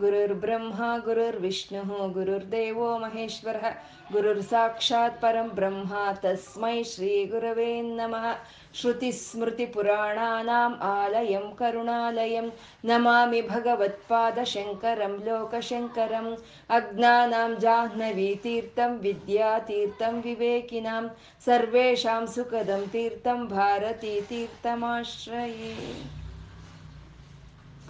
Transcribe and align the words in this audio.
गुरुर्ब्रह्मा, 0.00 0.98
गुरुर्विष्णुः, 0.98 2.12
गुरुर्देवो 2.12 2.98
महेश्वरः, 2.98 3.74
गुरुर्साक्षात् 4.12 5.22
परं 5.22 5.48
ब्रह्मा, 5.48 6.12
तस्मै 6.12 6.84
श्रीगुरवे 6.84 7.82
नमः। 7.82 8.36
श्रुतिस्मृतिपुराणानाम् 8.74 10.82
आलयं, 10.82 11.40
करुणालयं, 11.40 12.50
नमामि 12.84 13.42
भगवत्पादशङ्करं 13.42 15.08
लोकशङ्करम् 15.08 16.36
अज्ञानां 16.70 17.56
जाह्नवीतीर्थं, 17.56 18.98
विद्यातीर्थं, 18.98 20.20
विवेकिनां, 20.20 21.08
सर्वेषां 21.46 22.26
सुखदं 22.26 22.86
तीर्थं, 22.86 23.48
भारतीतीर्थमाश्रये। 23.48 26.19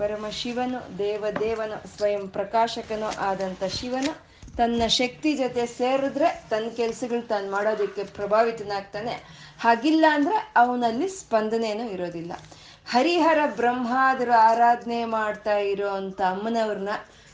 ಪರಮಶಿವನು 0.01 0.99
ದೇವದೇವನು, 0.99 1.97
ಸ್ವಯಂ 1.97 2.29
ಪ್ರಕಾಶಕನು 2.29 3.19
ಆದಂಥ 3.19 3.65
ಶಿವನು. 3.65 4.31
ತನ್ನ 4.57 4.83
ಶಕ್ತಿ 4.87 5.37
ಜೊತೆ 5.37 5.67
ಸೇರಿದ್ರೆ 5.67 6.45
ತನ್ನ 6.51 6.69
ಕೆಲಸಗಳು 6.69 7.29
ತಾನು 7.29 7.51
ಮಾಡೋದಕ್ಕೆ 7.51 8.05
ಪ್ರಭಾವಿತನಾಗ್ತಾನೆ. 8.05 9.13
ಹಾಗಿಲ್ಲ 9.61 10.05
ಅಂದ್ರೆ 10.11 10.53
ಅವನಲ್ಲಿ 10.57 11.09
ಸ್ಪಂದನೇನು 11.09 11.91
ಇರೋದಿಲ್ಲ. 11.91 12.33
ಹರಿಹರ 12.91 13.39
ಬ್ರಹ್ಮಾದರು 13.57 14.39
ಆರಾಧನೆ 14.39 15.05
ಮಾಡ್ತಾ 15.05 15.57
ಇರೋ 15.59 15.89
ಅಂತ 15.89 16.21
ಅಮ್ಮನವ್ರನ್ನ 16.21 16.89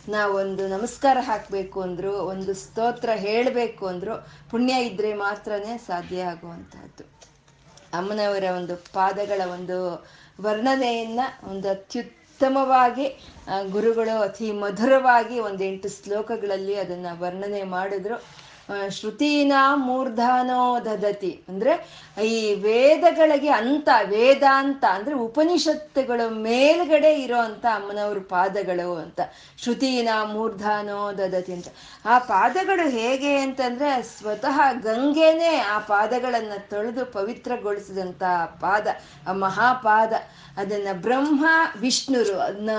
ನಾವೊಂದು 0.08 0.68
ನಮಸ್ಕಾರ 0.68 1.18
ಹಾಕಬೇಕು 1.20 1.82
ಅಂದ್ರು, 1.82 2.12
ಒಂದು 2.12 2.54
ಸ್ತೋತ್ರ 2.54 3.10
ಹೇಳಬೇಕು 3.14 3.86
ಅಂದ್ರು, 3.86 4.26
ಪುಣ್ಯ 4.50 4.86
ಇದ್ರೆ 4.86 5.14
ಮಾತ್ರನೇ 5.14 5.78
ಸಾಧ್ಯ 5.78 6.22
ಆಗುವಂತಹದ್ದು. 6.22 7.04
ಅಮ್ಮನವರ 7.94 8.44
ಒಂದು 8.56 8.76
ಪಾದಗಳ 8.76 9.48
ಒಂದು 9.52 10.06
ವರ್ಣನೆಯನ್ನ, 10.40 11.20
ಒಂದು 11.50 11.68
ಅತ್ಯುತ್ತಮವಾಗಿ 12.36 13.04
ಗುರುಗಳು 13.72 14.14
ಅತಿ 14.20 14.46
ಮಧುರವಾಗಿ 14.62 15.36
ಒಂದೆಂಟು 15.40 15.88
ಶ್ಲೋಕಗಳಲ್ಲಿ 15.94 16.74
ಅದನ್ನ 16.74 17.06
ವರ್ಣನೆ 17.22 17.62
ಮಾಡಿದ್ರು. 17.74 18.16
ಶ್ರುತೀನ 18.90 19.52
ಮೂರ್ಧಾನೋ 19.74 20.80
ದದತಿ. 20.80 21.44
ಅಂದ್ರೆ 21.48 22.06
ಈ 22.24 22.54
ವೇದಗಳಿಗೆ 22.54 23.48
ಅಂತ, 23.48 23.88
ವೇದಾಂತ 24.04 24.84
ಅಂದ್ರೆ 24.84 25.14
ಉಪನಿಷತ್ತುಗಳ 25.14 26.20
ಮೇಲ್ಗಡೆ 26.28 27.14
ಇರೋ 27.14 27.38
ಅಂತ 27.38 27.66
ಅಮ್ಮನವ್ರ 27.66 28.18
ಪಾದಗಳು 28.18 28.96
ಅಂತ. 28.96 29.20
ಶ್ರುತೀನ 29.62 30.08
ಮೂರ್ಧಾನೋ 30.32 31.12
ದದತಿ 31.12 31.52
ಅಂತ. 31.52 31.66
ಆ 32.04 32.18
ಪಾದಗಳು 32.18 32.88
ಹೇಗೆ 32.88 33.36
ಅಂತಂದ್ರೆ 33.36 34.02
ಸ್ವತಃ 34.02 34.60
ಗಂಗೆನೇ 34.72 35.56
ಆ 35.56 35.78
ಪಾದಗಳನ್ನ 35.78 36.52
ತೊಳೆದು 36.70 37.06
ಪವಿತ್ರಗೊಳಿಸಿದಂತ 37.06 38.22
ಪಾದ, 38.60 38.86
ಆ 39.28 39.32
ಮಹಾಪಾದ. 39.32 40.12
ಅದನ್ನ 40.56 40.88
ಬ್ರಹ್ಮ, 40.92 41.46
ವಿಷ್ಣುರು, 41.80 42.38
ಅದನ್ನ 42.40 42.70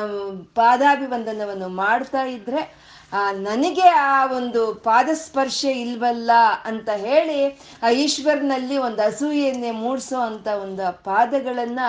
ಪಾದಾಭಿವಂದನವನ್ನು 0.56 1.68
ಮಾಡ್ತಾ 1.68 2.22
ಇದ್ರೆ 2.22 2.88
ನನಗೆ 3.14 3.82
ಆ 3.82 4.26
ಒಂದು 4.26 4.74
ಪಾದಸ್ಪರ್ಶ 4.74 5.66
ಇಲ್ವಲ್ಲ 5.66 6.32
ಅಂತ 6.66 6.90
ಹೇಳಿ, 6.90 7.60
ಆ 7.84 7.90
ಈಶ್ವರನಲ್ಲಿ 7.90 8.78
ಒಂದು 8.78 9.02
ಅಸೂಯೆಯನ್ನೇ 9.02 9.72
ಮೂಡಿಸೋ 9.72 10.20
ಅಂತ 10.20 10.48
ಒಂದು 10.48 11.04
ಪಾದಗಳನ್ನ, 11.04 11.80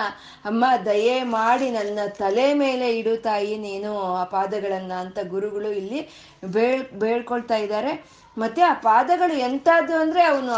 ಅಮ್ಮ, 0.45 0.65
ದಯೆ 0.85 1.23
ಮಾಡಿ 1.23 1.69
ನನ್ನ 1.69 1.99
ತಲೆ 2.17 2.53
ಮೇಲೆ 2.53 2.97
ಇಡು 2.97 3.17
ತಾಯಿ, 3.17 3.57
ನೀನು 3.57 3.99
ಆ 4.01 4.23
ಪಾದಗಳನ್ನ 4.23 4.93
ಅಂತ 4.93 5.19
ಗುರುಗಳು 5.27 5.71
ಇಲ್ಲಿ 5.71 6.09
ಬೇಳ್, 6.45 6.83
ಬೇಳ್ಕೊಳ್ತಾ 6.93 7.55
ಇದ್ದಾರೆ. 7.55 8.18
ಮತ್ತೆ 8.37 8.61
ಆ 8.61 8.73
ಪಾದಗಳು 8.73 9.33
ಎಂಥದ್ದು 9.33 9.95
ಅಂದ್ರೆ 9.97 10.23
ಅವನು 10.23 10.53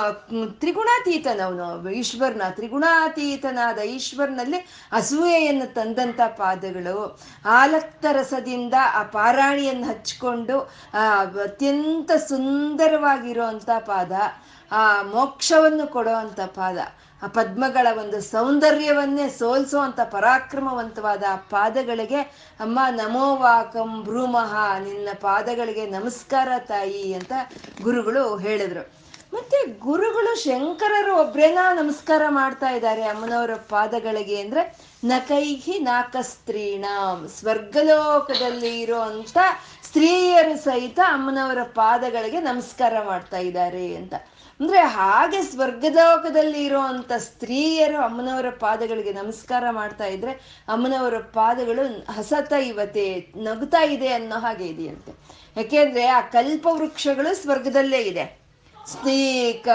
ತ್ರಿಗುಣಾತೀತನವನು 0.60 1.90
ಈಶ್ವರನ, 1.90 2.42
ತ್ರಿಗುಣಾತೀತನಾದ 2.50 3.78
ಈಶ್ವರ್ನಲ್ಲಿ 3.78 4.60
ಅಸೂಯೆಯನ್ನು 4.92 5.74
ತಂದಂತ 5.74 6.22
ಪಾದಗಳು. 6.38 7.20
ಆಲಕ್ತ 7.46 8.06
ರಸದಿಂದ 8.12 8.74
ಆ 8.94 9.04
ಪಾರಾಣಿಯನ್ನು 9.04 9.88
ಹಚ್ಕೊಂಡು 9.88 10.60
ಅತ್ಯಂತ 11.44 12.12
ಸುಂದರವಾಗಿರುವಂತ 12.12 13.70
ಪಾದ, 13.80 14.12
ಆ 14.72 15.02
ಮೋಕ್ಷವನ್ನು 15.02 15.88
ಕೊಡೋ 15.88 16.16
ಪಾದ. 16.56 16.78
ಆ 17.24 17.28
ಪದ್ಮಗಳ 17.28 17.88
ಒಂದು 18.00 18.22
ಸೌಂದರ್ಯವನ್ನೇ 18.22 19.30
ಸೋಲ್ಸುವಂತ 19.30 20.00
ಪರಾಕ್ರಮವಂತವಾದ 20.00 21.24
ಆ 21.30 21.36
ಪಾದಗಳಿಗೆ, 21.36 22.20
ಅಮ್ಮ 22.60 22.80
ನಮೋವಾಕಂ 22.92 24.04
ಭ್ರೂಮಃ, 24.04 24.80
ನಿನ್ನ 24.80 25.10
ಪಾದಗಳಿಗೆ 25.22 25.86
ನಮಸ್ಕಾರ 25.86 26.48
ತಾಯಿ 26.60 27.14
ಅಂತ 27.14 27.32
ಗುರುಗಳು 27.82 28.38
ಹೇಳಿದ್ರು. 28.38 29.02
ಮತ್ತೆ 29.34 29.80
ಗುರುಗಳು 29.80 30.44
ಶಂಕರರು 30.44 31.16
ಒಬ್ರೇನಾ 31.16 31.74
ನಮಸ್ಕಾರ 31.74 32.22
ಮಾಡ್ತಾ 32.30 32.70
ಇದ್ದಾರೆ 32.70 33.04
ಅಮ್ಮನವರ 33.04 33.56
ಪಾದಗಳಿಗೆ 33.56 34.42
ಅಂದ್ರೆ, 34.42 34.78
ನಕೈಹಿ 35.04 35.80
ನಾಕಸ್ತ್ರೀಣ, 35.80 36.86
ಸ್ವರ್ಗಲೋಕದಲ್ಲಿ 37.40 38.82
ಇರುವಂತ 38.82 39.38
ಸ್ತ್ರೀಯರು 39.84 40.64
ಸಹಿತ 40.64 41.00
ಅಮ್ಮನವರ 41.08 41.58
ಪಾದಗಳಿಗೆ 41.64 42.40
ನಮಸ್ಕಾರ 42.40 42.94
ಮಾಡ್ತಾ 43.04 43.38
ಇದ್ದಾರೆ 43.38 43.96
ಅಂತ. 43.96 44.14
ಅಂದ್ರೆ 44.62 44.80
ಹಾಗೆ 44.80 45.42
ಸ್ವರ್ಗಲೋಕದಲ್ಲಿ 45.42 46.66
ಇರುವಂತ 46.66 47.12
ಸ್ತ್ರೀಯರು 47.18 47.98
ಅಮ್ಮನವರ 47.98 48.46
ಪಾದಗಳಿಗೆ 48.60 49.14
ನಮಸ್ಕಾರ 49.14 49.64
ಮಾಡ್ತಾ 49.72 50.06
ಇದ್ರೆ 50.06 50.32
ಅಮ್ಮನವರ 50.68 51.14
ಪಾದಗಳು 51.18 52.12
ಹಸತ 52.12 52.54
ಇವತ್ತೆ 52.54 53.34
ನಗುತ್ತಾ 53.36 53.84
ಇದೆ 53.84 54.08
ಅನ್ನೋ 54.08 54.40
ಹಾಗೆ 54.40 54.68
ಇದೆಯಂತೆ. 54.68 55.14
ಯಾಕೆಂದ್ರೆ 55.58 56.06
ಆ 56.06 56.22
ಕಲ್ಪ 56.22 56.68
ವೃಕ್ಷಗಳು 56.72 57.36
ಸ್ವರ್ಗದಲ್ಲೇ 57.36 57.98
ಇದೆ. 57.98 58.42
ಸ್ತ್ರೀ 58.88 59.54
ಕ, 59.54 59.68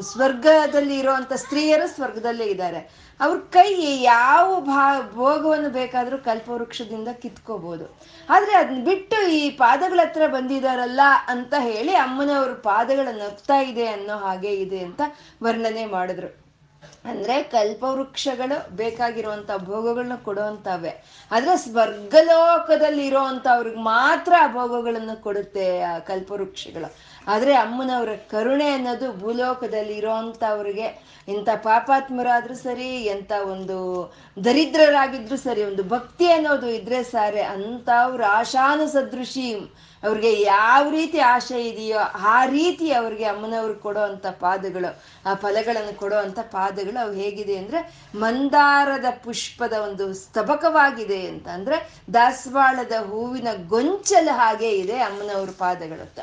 ಸ್ವರ್ಗದಲ್ಲಿ 0.00 0.98
ಇರುವಂತ 0.98 1.32
ಸ್ತ್ರೀಯರು 1.32 1.88
ಸ್ವರ್ಗದಲ್ಲೇ 1.88 2.44
ಇದ್ದಾರೆ. 2.44 3.08
ಅವ್ರ 3.20 3.38
ಕೈ 3.38 4.02
ಯಾವ 4.02 4.60
ಭಾ, 4.60 5.10
ಭೋಗವನ್ನು 5.14 5.70
ಬೇಕಾದ್ರೂ 5.70 6.18
ಕಲ್ಪವೃಕ್ಷದಿಂದ 6.18 7.08
ಕಿತ್ಕೋಬಹುದು 7.08 7.98
ಆದ್ರೆ 8.28 8.54
ಅದನ್ನ 8.54 8.84
ಬಿಟ್ಟು 8.84 9.28
ಈ 9.28 9.50
ಪಾದಗಳ 9.50 10.00
ಹತ್ರ 10.04 10.26
ಬಂದಿದಾರಲ್ಲ 10.26 11.00
ಅಂತ 11.26 11.54
ಹೇಳಿ 11.58 11.94
ಅಮ್ಮನವ್ರ 11.94 12.52
ಪಾದಗಳ 12.52 13.08
ನಗ್ತಾ 13.12 13.60
ಇದೆ 13.60 13.86
ಅನ್ನೋ 13.86 14.16
ಹಾಗೆ 14.16 14.52
ಇದೆ 14.54 14.78
ಅಂತ 14.78 15.00
ವರ್ಣನೆ 15.42 15.86
ಮಾಡಿದ್ರು. 15.86 16.48
ಅಂದ್ರೆ 17.04 17.42
ಕಲ್ಪವೃಕ್ಷಗಳು 17.42 18.76
ಬೇಕಾಗಿರುವಂತ 18.76 19.50
ಭೋಗಗಳನ್ನ 19.56 20.16
ಕೊಡುವಂತವೆ 20.24 20.92
ಆದ್ರೆ 21.30 21.56
ಸ್ವರ್ಗಲೋಕದಲ್ಲಿ 21.56 23.06
ಇರೋವಂತ 23.06 23.46
ಅವ್ರಿಗೆ 23.54 23.76
ಮಾತ್ರ 23.76 24.32
ಆ 24.40 24.46
ಭೋಗಗಳನ್ನು 24.52 25.22
ಕೊಡುತ್ತೆ 25.22 25.80
ಆ 25.80 25.98
ಕಲ್ಪವೃಕ್ಷಗಳು. 25.98 27.07
ಆದ್ರೆ 27.32 27.52
ಅಮ್ಮನವರ 27.64 28.12
ಕರುಣೆ 28.32 28.68
ಅನ್ನೋದು 28.76 29.08
ಭೂಲೋಕದಲ್ಲಿ 29.22 29.94
ಇರೋವಂಥವ್ರಿಗೆ 30.00 30.88
ಇಂಥ 31.28 31.48
ಪಾಪಾತ್ಮರಾದರೂ 31.66 32.54
ಸರಿ, 32.66 32.90
ಎಂಥ 33.14 33.32
ಒಂದು 33.52 33.76
ದರಿದ್ರರಾಗಿದ್ರು 34.46 35.36
ಸರಿ, 35.46 35.62
ಒಂದು 35.70 35.82
ಭಕ್ತಿ 35.94 36.26
ಅನ್ನೋದು 36.36 36.68
ಇದ್ರೆ 36.78 37.00
ಸಾರೆ, 37.12 37.42
ಅಂಥವ್ರ 37.54 38.22
ಆಶಾನು 38.38 38.86
ಸದೃಶಿ 38.94 39.44
ಅವ್ರಿಗೆ 40.02 40.30
ಯಾವ 40.42 40.82
ರೀತಿ 40.90 41.18
ಆಶೆ 41.34 41.60
ಇದೆಯೋ 41.68 42.00
ಆ 42.34 42.38
ರೀತಿ 42.54 42.88
ಅವ್ರಿಗೆ 42.92 43.26
ಅಮ್ಮನವ್ರು 43.32 43.76
ಕೊಡೋ 43.84 44.02
ಅಂತ 44.10 44.26
ಪಾದಗಳು, 44.44 44.90
ಆ 45.28 45.32
ಫಲಗಳನ್ನು 45.44 45.94
ಕೊಡೋ 46.02 46.18
ಅಂಥ 46.26 46.40
ಪಾದಗಳು 46.56 46.98
ಅವು 47.04 47.14
ಹೇಗಿದೆ 47.22 47.56
ಅಂದ್ರೆ 47.62 47.80
ಮಂದಾರದ 48.24 49.10
ಪುಷ್ಪದ 49.24 49.74
ಒಂದು 49.86 50.06
ಸ್ತಬಕವಾಗಿದೆ 50.22 51.20
ಅಂತ 51.32 51.48
ಅಂದರೆ 51.58 51.78
ದಾಸವಾಳದ 52.14 52.96
ಹೂವಿನ 53.10 53.48
ಗೊಂಚಲ 53.74 54.28
ಹಾಗೆ 54.42 54.70
ಇದೆ 54.82 54.98
ಅಮ್ಮನವ್ರ 55.08 55.52
ಪಾದಗಳು 55.64 56.04
ಅಂತ 56.08 56.20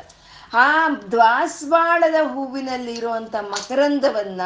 ಆ 0.54 0.88
ದಾಸವಾಳದ 0.88 2.14
ಹೂವಿನಲ್ಲಿ 2.22 2.92
ಇರುವಂತ 2.92 3.34
ಮಕರಂದವನ್ನ 3.40 4.40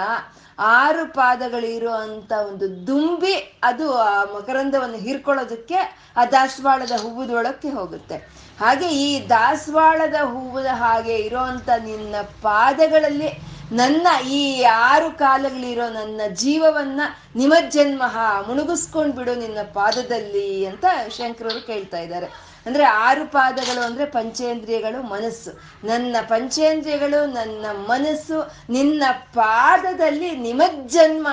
ಆರು 0.58 1.12
ಪಾದಗಳಿರೋ 1.12 1.90
ಅಂತ 1.90 2.32
ಒಂದು 2.32 2.86
ದುಂಬಿ 2.86 3.60
ಅದು 3.62 3.96
ಆ 3.96 4.24
ಮಕರಂದವನ್ನು 4.24 4.96
ಹೀರ್ಕೊಳ್ಳೋದಕ್ಕೆ 4.96 5.96
ಆ 6.16 6.24
ದಾಸವಾಳದ 6.24 6.90
ಹೂವದೊಳಕ್ಕೆ 6.90 7.68
ಹೋಗುತ್ತೆ. 7.68 8.16
ಹಾಗೆ 8.60 8.88
ಈ 8.88 9.28
ದಾಸವಾಳದ 9.28 10.14
ಹೂವದ 10.14 10.66
ಹಾಗೆ 10.66 11.16
ಇರೋಂತ 11.16 11.70
ನಿನ್ನ 11.84 12.14
ಪಾದಗಳಲ್ಲಿ 12.42 13.50
ನನ್ನ 13.72 14.28
ಈ 14.28 14.62
ಆರು 14.62 15.18
ಕಾಲಗಳಿರೋ 15.18 15.88
ನನ್ನ 15.88 16.20
ಜೀವವನ್ನ 16.34 17.00
ನಿಮಜ್ಜನ್ಮಹ 17.36 18.18
ಮುಣುಗಿಸ್ಕೊಂಡ್ಬಿಡು 18.48 19.34
ನಿನ್ನ 19.34 19.58
ಪಾದದಲ್ಲಿ 19.72 20.66
ಅಂತ 20.66 20.84
ಶಂಕರರು 21.08 21.66
ಕೇಳ್ತಾ 21.66 21.98
ಇದ್ದಾರೆ. 21.98 22.49
ಅಂದ್ರೆ 22.66 22.84
ಆರು 22.84 23.32
ಪಾದಗಳು 23.32 23.80
ಅಂದ್ರೆ 23.80 24.04
ಪಂಚೇಂದ್ರಿಯಗಳು 24.04 25.02
ಮನಸ್ಸು. 25.02 25.50
ನನ್ನ 25.86 26.16
ಪಂಚೇಂದ್ರಿಯಗಳು, 26.28 27.26
ನನ್ನ 27.26 27.66
ಮನಸ್ಸು, 27.72 28.52
ನಿನ್ನ 28.70 29.02
ಪಾದದಲ್ಲಿ 29.34 30.36
ನಿಮಜ್ಜನ್ಮ. 30.36 31.28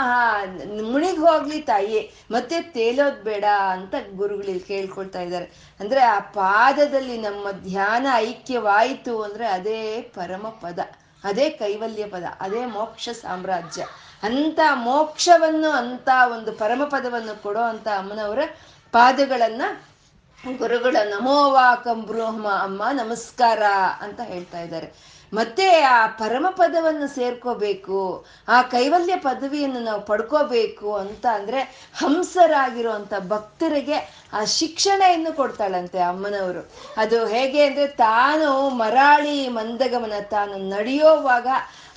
ಮುಣಿಗ್ 0.91 1.19
ಹೋಗ್ಲಿ 1.19 1.61
ತಾಯಿ, 1.61 2.23
ಮತ್ತೆ 2.31 2.61
ತೇಲೋದ್ 2.61 3.23
ಬೇಡ 3.23 3.45
ಅಂತ 3.71 3.95
ಗುರುಗಳು 4.13 4.67
ಕೇಳ್ಕೊಳ್ತಾ 4.67 5.21
ಇದ್ದಾರೆ. 5.21 5.45
ಅಂದ್ರೆ 5.79 5.99
ಆ 5.99 6.19
ಪಾದದಲ್ಲಿ 6.19 7.17
ನಮ್ಮ 7.17 7.51
ಧ್ಯಾನ 7.51 8.07
ಐಕ್ಯವಾಯಿತು 8.15 9.21
ಅಂದ್ರೆ 9.21 9.47
ಅದೇ 9.47 10.01
ಪರಮ 10.01 10.47
ಪದ, 10.61 10.79
ಅದೇ 11.23 11.49
ಕೈವಲ್ಯ 11.49 12.05
ಪದ, 12.05 12.23
ಅದೇ 12.39 12.65
ಮೋಕ್ಷ 12.65 13.09
ಸಾಮ್ರಾಜ್ಯ. 13.09 13.85
ಅಂತ 14.23 14.59
ಮೋಕ್ಷವನ್ನು 14.73 15.69
ಅಂತ 15.69 16.09
ಒಂದು 16.31 16.51
ಪರಮ 16.51 16.83
ಪದವನ್ನು 16.83 17.43
ಕೊಡೋ 17.43 17.59
ಅಂತ 17.59 17.87
ಅಮ್ಮನವರ 17.87 18.39
ಪಾದಗಳನ್ನ 18.91 19.61
ಗುರುಗಳ 20.43 20.95
ನಮೋವಾಕಂ 21.09 22.01
ಬ್ರಹ್ಮ, 22.01 22.47
ಅಮ್ಮ 22.49 22.83
ನಮಸ್ಕಾರ 22.91 23.63
ಅಂತ 24.01 24.19
ಹೇಳ್ತಾ 24.21 24.59
ಇದ್ದಾರೆ. 24.59 25.17
ಮತ್ತೆ 25.33 25.79
ಆ 25.81 26.07
ಪರಮ 26.07 26.45
ಪದವನ್ನು 26.49 27.07
ಸೇರ್ಕೋಬೇಕು, 27.15 28.25
ಆ 28.47 28.61
ಕೈವಲ್ಯ 28.61 29.15
ಪದವಿಯನ್ನು 29.15 29.79
ನಾವು 29.79 30.01
ಪಡ್ಕೋಬೇಕು 30.01 30.95
ಅಂತ 30.95 31.25
ಅಂದ್ರೆ 31.33 31.61
ಹಂಸರಾಗಿರುವಂತ 31.95 33.13
ಭಕ್ತರಿಗೆ 33.27 33.97
ಆ 34.33 34.43
ಶಿಕ್ಷಣೆಯನ್ನು 34.43 35.33
ಕೊಡ್ತಾಳಂತೆ 35.35 35.99
ಅಮ್ಮನವರು. 35.99 36.71
ಅದು 36.97 37.25
ಹೇಗೆ 37.25 37.65
ಅಂದ್ರೆ 37.65 37.87
ತಾನು 37.87 38.69
ಮರಾಳಿ 38.69 39.47
ಮಂದಗಮನ 39.47 40.13
ತಾನು 40.21 40.57
ನಡೆಯೋವಾಗ 40.69 41.47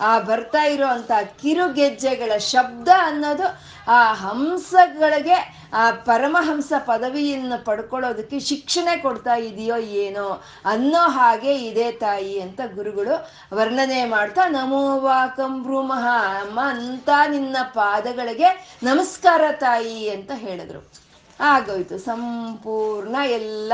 ಆ 0.01 0.19
ಬರ್ತಾ 0.19 0.63
ಇರುವಂತ 0.65 1.13
ಕಿರುಗೆಜ್ಜೆಗಳ 1.43 2.39
ಶಬ್ದ 2.39 2.89
ಅನ್ನೋದು 3.03 3.49
ಆ 3.89 4.13
ಹಂಸಗಳಿಗೆ 4.13 5.60
ಆ 5.73 5.91
ಪರಮಹಂಸ 5.91 6.73
ಪದವಿಯನ್ನು 6.79 7.65
ಪಡ್ಕೊಳ್ಳೋದಕ್ಕೆ 7.65 8.41
ಶಿಕ್ಷಣ 8.41 8.89
ಕೊಡ್ತಾ 9.03 9.35
ಇದೆಯೋ 9.35 9.77
ಏನೋ 9.77 10.43
ಅನ್ನೋ 10.65 10.99
ಹಾಗೆ 10.99 11.55
ಇದೆ 11.55 11.93
ತಾಯಿ 11.93 12.41
ಅಂತ 12.41 12.61
ಗುರುಗಳು 12.75 13.31
ವರ್ಣನೆ 13.57 14.05
ಮಾಡ್ತಾ 14.05 14.49
ನಮೋವಾಕಂ 14.49 15.63
ಭ್ರೂಮಃ, 15.63 16.07
ಅಮ್ಮ, 16.41 16.61
ಅಂತ 16.63 17.09
ನಿನ್ನ 17.29 17.57
ಪಾದಗಳಿಗೆ 17.63 18.79
ನಮಸ್ಕಾರ 18.83 19.41
ತಾಯಿ 19.53 20.09
ಅಂತ 20.09 20.31
ಹೇಳಿದ್ರು. 20.35 20.93
ಆಗೋಯ್ತು. 21.41 21.99
ಸಂಪೂರ್ಣ 21.99 23.17
ಎಲ್ಲ 23.25 23.73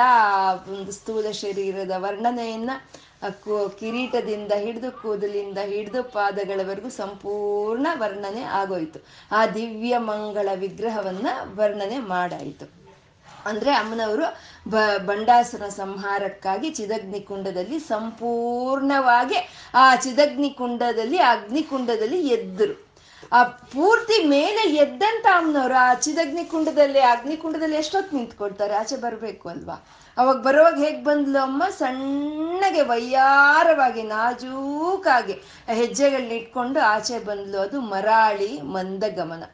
ಒಂದು 0.69 0.93
ಸ್ಥೂಲ 0.93 1.31
ಶರೀರದ 1.31 1.91
ವರ್ಣನೆಯನ್ನ 1.97 2.71
ಕಿರೀಟದಿಂದ 3.81 4.53
ಹಿಡಿದು 4.53 4.93
ಕೂದಲಿಂದ 5.03 5.59
ಹಿಡಿದು 5.59 6.03
ಪಾದಗಳವರೆಗೂ 6.03 6.89
ಸಂಪೂರ್ಣ 6.89 7.87
ವರ್ಣನೆ 7.95 8.43
ಆಗೋಯ್ತು. 8.43 9.07
ಆ 9.33 9.47
ದಿವ್ಯ 9.47 9.99
ಮಂಗಳ 9.99 10.49
ವಿಗ್ರಹವನ್ನ 10.55 11.27
ವರ್ಣನೆ 11.55 11.99
ಮಾಡಾಯಿತು. 11.99 12.77
ಅಂದ್ರೆ 13.47 13.73
ಅಮ್ಮನವರು 13.73 14.23
ಬ, 14.71 14.75
ಬಂಡಾಸುರ 15.07 15.69
ಸಂಹಾರಕ್ಕಾಗಿ 15.69 16.71
ಚಿದಗ್ನಿ 16.71 17.21
ಕುಂಡದಲ್ಲಿ 17.21 17.79
ಸಂಪೂರ್ಣವಾಗಿ 17.79 19.51
ಆ 19.75 19.97
ಚಿದಗ್ನಿ 19.97 20.51
ಕುಂಡದಲ್ಲಿ 20.51 21.19
ಅಗ್ನಿಕುಂಡದಲ್ಲಿ 21.19 22.29
ಎದ್ದರು 22.29 22.87
ಆ 23.33 23.43
ಪೂರ್ತಿ 23.43 24.25
ಮೇಲೆ 24.25 24.75
ಎದ್ದಂತ 24.77 25.27
ಅಮ್ಮನವರು 25.27 25.75
ಆ 25.75 25.95
ಚಿದಗ್ನಿ 25.95 26.45
ಕುಂಡದಲ್ಲಿ 26.45 27.01
ಅಗ್ನಿಕುಂಡದಲ್ಲಿ 27.01 27.77
ಎಷ್ಟೊತ್ತು 27.77 28.17
ನಿಂತ್ಕೊಳ್ತಾರೆ? 28.17 28.75
ಆಚೆ 28.75 28.97
ಬರಬೇಕು 28.97 29.49
ಅಲ್ವಾ? 29.49 29.87
ಅವಾಗ 30.19 30.37
ಬರೋವಾಗ 30.37 30.79
ಹೇಗೆ 30.79 31.03
ಬಂದ್ಲು 31.03 31.39
ಅಮ್ಮ? 31.39 31.65
ಸಣ್ಣಗೆ, 31.79 32.83
ವಯ್ಯಾರವಾಗಿ, 32.83 34.03
ನಾಜೂಕಾಗಿ 34.03 35.33
ಹೆಜ್ಜೆಗಳನ್ನ 35.73 36.33
ಇಟ್ಕೊಂಡು 36.33 36.81
ಆಚೆ 36.81 37.19
ಬಂದ್ಲು. 37.19 37.59
ಅದು 37.59 37.81
ಮರಾಳಿ 37.81 38.61
ಮಂದಗಮನ. 38.61 39.45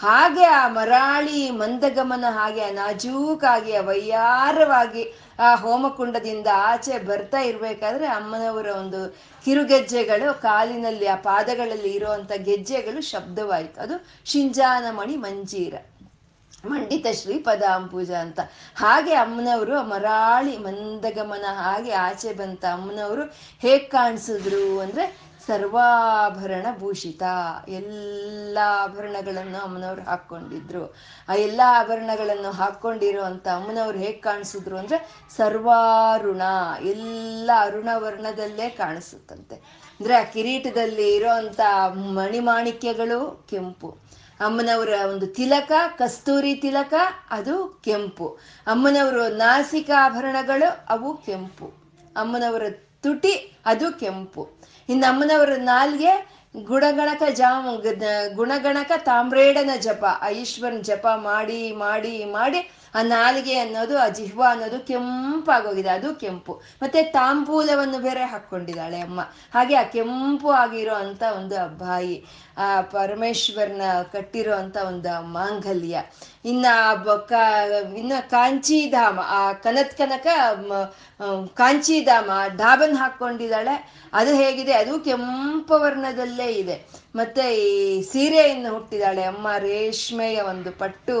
ಹಾಗೆ 0.00 0.44
ಆ 0.44 0.68
ಮರಾಳಿ 0.68 1.50
ಮಂದಗಮನ, 1.50 2.24
ಹಾಗೆ 2.28 2.60
ಆ 2.60 2.70
ನಾಜೂಕಾಗಿ, 2.70 3.74
ಆ 3.74 3.80
ವಯ್ಯಾರವಾಗಿ 3.80 5.20
ಆ 5.38 5.54
ಹೋಮಕುಂಡದಿಂದ 5.54 6.46
ಆಚೆ 6.54 6.98
ಬರ್ತಾ 6.98 7.38
ಇರ್ಬೇಕಾದ್ರೆ 7.38 8.06
ಅಮ್ಮನವರ 8.06 8.66
ಒಂದು 8.66 9.16
ಕಿರುಗೆಜ್ಜೆಗಳು, 9.44 10.42
ಕಾಲಿನಲ್ಲಿ 10.42 11.06
ಆ 11.06 11.16
ಪಾದಗಳಲ್ಲಿ 11.16 11.90
ಇರುವಂತ 11.90 12.32
ಗೆಜ್ಜೆಗಳು 12.32 13.00
ಶಬ್ದವಾಯಿತು. 13.00 13.80
ಅದು 13.80 14.06
ಶಿಂಜಾನಮಣಿ 14.24 15.16
ಮಂಜೀರ. 15.16 15.74
ಮಂಡಿತ 16.66 17.06
ಶ್ರೀಪದಾಂಬುಜ 17.12 18.10
ಅಂತ 18.10 18.40
ಹಾಗೆ 18.76 19.14
ಅಮ್ಮನವರು 19.14 19.82
ಮರಾಳಿ 19.82 20.58
ಮಂದಗಮನ, 20.58 21.44
ಹಾಗೆ 21.50 21.92
ಆಚೆ 21.92 22.32
ಬಂತ 22.32 22.64
ಅಮ್ಮನವರು 22.64 23.22
ಹೇಗ್ 23.58 23.90
ಕಾಣಿಸಿದ್ರು 23.90 24.80
ಅಂದ್ರೆ 24.80 25.28
ಸರ್ವಾಭರಣ 25.46 26.66
ಭೂಷಿತ. 26.78 27.22
ಎಲ್ಲ 27.68 28.58
ಆಭರಣಗಳನ್ನು 28.62 29.62
ಅಮ್ಮನವ್ರು 29.62 30.02
ಹಾಕ್ಕೊಂಡಿದ್ರು. 30.02 30.96
ಆ 31.28 31.34
ಎಲ್ಲ 31.34 31.60
ಆಭರಣಗಳನ್ನು 31.64 32.50
ಹಾಕ್ಕೊಂಡಿರುವಂತ 32.50 33.48
ಅಮ್ಮನವ್ರು 33.48 33.98
ಹೇಗ್ 33.98 34.22
ಕಾಣಿಸಿದ್ರು 34.22 34.78
ಅಂದ್ರೆ 34.78 35.26
ಸರ್ವಾರುಣ. 35.36 36.42
ಎಲ್ಲ 36.80 37.50
ಅರುಣ 37.58 37.88
ವರ್ಣದಲ್ಲೇ 37.96 38.68
ಕಾಣಿಸುತ್ತಂತೆ. 38.68 39.54
ಅಂದ್ರೆ 40.00 40.14
ಆ 40.14 40.22
ಕಿರೀಟದಲ್ಲಿ 40.22 41.14
ಇರೋಂಥ 41.14 41.60
ಮಣಿಮಾಣಿಕ್ಯಗಳು 41.92 43.46
ಕೆಂಪು. 43.50 44.17
ಅಮ್ಮನವರ 44.40 44.88
ಒಂದು 45.10 45.26
ತಿಲಕ, 45.26 45.72
ಕಸ್ತೂರಿ 45.98 46.54
ತಿಲಕ, 46.54 46.94
ಅದು 47.30 47.80
ಕೆಂಪು. 47.84 48.38
ಅಮ್ಮನವರು 48.66 49.28
ನಾಸಿಕಾಭರಣಗಳು 49.28 50.86
ಅವು 50.88 51.16
ಕೆಂಪು. 51.16 51.66
ಅಮ್ಮನವರ 52.16 52.62
ತುಟಿ, 53.02 53.58
ಅದು 53.66 53.92
ಕೆಂಪು. 53.92 54.48
ಇನ್ನು 54.88 55.12
ಅಮ್ಮನವರ 55.12 55.52
ನಾಲ್ಗೆ 55.56 56.38
ಗುಣಗಣಕ 56.62 57.22
ಜಾಮ 57.32 57.66
ಗುಣಗಣಕ 58.34 58.92
ತಾಮ್ರೇಡನ 58.96 59.70
ಜಪ 59.80 60.04
ಈಶ್ವರನ 60.32 60.80
ಜಪ 60.80 61.06
ಮಾಡಿ 61.16 61.72
ಮಾಡಿ 61.72 62.24
ಮಾಡಿ, 62.24 62.70
ಆ 62.94 63.02
ನಾಲಿಗೆ 63.02 63.58
ಅನ್ನೋದು, 63.58 63.98
ಆ 63.98 64.08
ಜಿಹ್ವ 64.08 64.44
ಅನ್ನೋದು 64.50 64.86
ಕೆಂಪಾಗೋಗಿದೆ, 64.86 65.88
ಅದು 65.88 66.14
ಕೆಂಪು. 66.14 66.62
ಮತ್ತೆ 66.82 67.02
ತಾಂಬೂಲವನ್ನು 67.02 67.98
ಬೇರೆ 67.98 68.24
ಹಾಕ್ಕೊಂಡಿದ್ದಾಳೆ 68.24 69.00
ಅಮ್ಮ. 69.00 69.20
ಹಾಗೆ 69.54 69.74
ಆ 69.74 69.82
ಕೆಂಪು 69.82 70.50
ಆಗಿರೋ 70.50 70.94
ಒಂದು 71.36 71.78
ಬಾಯಿ 71.78 72.24
ಆ 72.58 72.80
ಪರಮೇಶ್ವರನ 72.80 73.82
ಕಟ್ಟಿರೋ 74.12 74.54
ಅಂತ 74.54 74.76
ಒಂದು 74.86 75.22
ಮಾಂಗಲ್ಯ. 75.22 76.02
ಇನ್ನ 76.44 76.66
ಬೊಕ್ಕ 77.04 77.32
ಇನ್ನ 77.96 78.12
ಕಾಂಚಿಧಾಮ, 78.30 79.20
ಆ 79.22 79.52
ಕನತ್ 79.52 79.98
ಕನಕ 79.98 80.26
ಕಾಂಚಿಧಾಮ 81.54 82.30
ಡಾಬನ್ 82.56 82.96
ಹಾಕೊಂಡಿದ್ದಾಳೆ 82.96 83.74
ಅದು 84.12 84.34
ಹೇಗಿದೆ? 84.34 84.72
ಅದು 84.72 85.00
ಕೆಂಪು 85.00 85.74
ವರ್ಣದಲ್ಲೇ 85.80 86.48
ಇದೆ. 86.52 86.76
ಮತ್ತೆ 87.14 87.44
ಈ 87.56 88.02
ಸೀರೆಯನ್ನು 88.02 88.70
ಹುಟ್ಟಿದಾಳೆ. 88.72 89.22
ಅಮ್ಮ 89.22 89.48
ರೇಷ್ಮೆಯ 89.58 90.40
ಒಂದು 90.40 90.70
ಪಟ್ಟು 90.72 91.16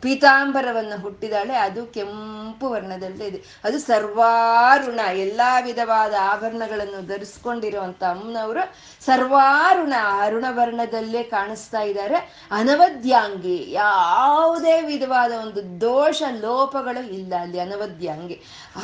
ಪೀತಾಂಬರವನ್ನು 0.00 1.00
ಹುಟ್ಟಿದಾಳೆ. 1.00 1.54
ಅದು 1.56 1.86
ಕೆಂಪು 1.86 2.68
ವರ್ಣದಲ್ಲೇ 2.70 3.24
ಇದೆ. 3.24 3.40
ಅದು 3.64 3.78
ಸರ್ವಾರುಣ, 3.78 5.00
ಎಲ್ಲಾ 5.14 5.60
ವಿಧವಾದ 5.60 6.14
ಆಭರಣಗಳನ್ನು 6.20 7.06
ಧರಿಸ್ಕೊಂಡಿರುವಂತ 7.06 8.04
ಅಮ್ಮನವರು 8.04 8.64
ಸರ್ವಾರುಣ 9.04 9.94
ಅರುಣ 10.20 10.44
ವರ್ಣದಲ್ಲೇ 10.56 11.22
ಕಾಣಿಸ್ತಾ 11.22 11.80
ಇದ್ದಾರೆ. 11.80 12.48
ಅನವದ್ಯಾಂಗಿ, 12.50 13.66
ಯಾವುದೇ 13.72 14.80
ವಿಧವಾದ 14.80 15.32
ಒಂದು 15.32 15.80
ದೋಷ, 15.80 16.22
ಲೋಪಗಳು 16.40 17.12
ಇಲ್ಲ 17.12 17.34
ಅಲ್ಲಿ 17.40 17.60
ಅನವದ್ಯಾಂಗಿ. 17.60 18.40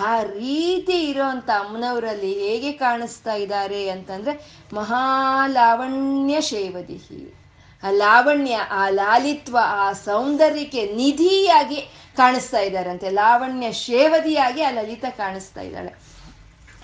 ಆ 0.06 0.22
ರೀತಿ 0.22 1.10
ಇರೋಂಥ 1.10 1.50
ಅಮ್ಮನವರಲ್ಲಿ 1.50 2.32
ಹೇಗೆ 2.32 2.72
ಕಾಣಿಸ್ತಾ 2.72 3.32
ಇದ್ದಾರೆ 3.34 3.88
ಅಂತಂದ್ರೆ, 3.88 4.62
ಮಹಾಲಾವಣ್ಯ 4.72 6.40
ಶೇವದಿಹಿ. 6.40 7.34
ಆ 7.82 7.90
ಲಾವಣ್ಯ, 7.90 8.54
ಆ 8.70 8.88
ಲಾಲಿತ್ವ, 8.88 9.58
ಆ 9.60 9.92
ಸೌಂದರ್ಯಕ್ಕೆ 9.92 10.92
ನಿಧಿಯಾಗಿ 10.92 11.76
ಕಾಣಿಸ್ತಾ 12.16 12.58
ಇದ್ದಾರಂತೆ. 12.58 13.10
ಲಾವಣ್ಯ 13.10 13.72
ಶೇವದಿಯಾಗಿ 13.72 14.62
ಆ 14.62 14.70
ಲಲಿತ 14.70 15.04
ಕಾಣಿಸ್ತಾ 15.10 15.60
ಇದ್ದಾಳೆ. 15.60 16.20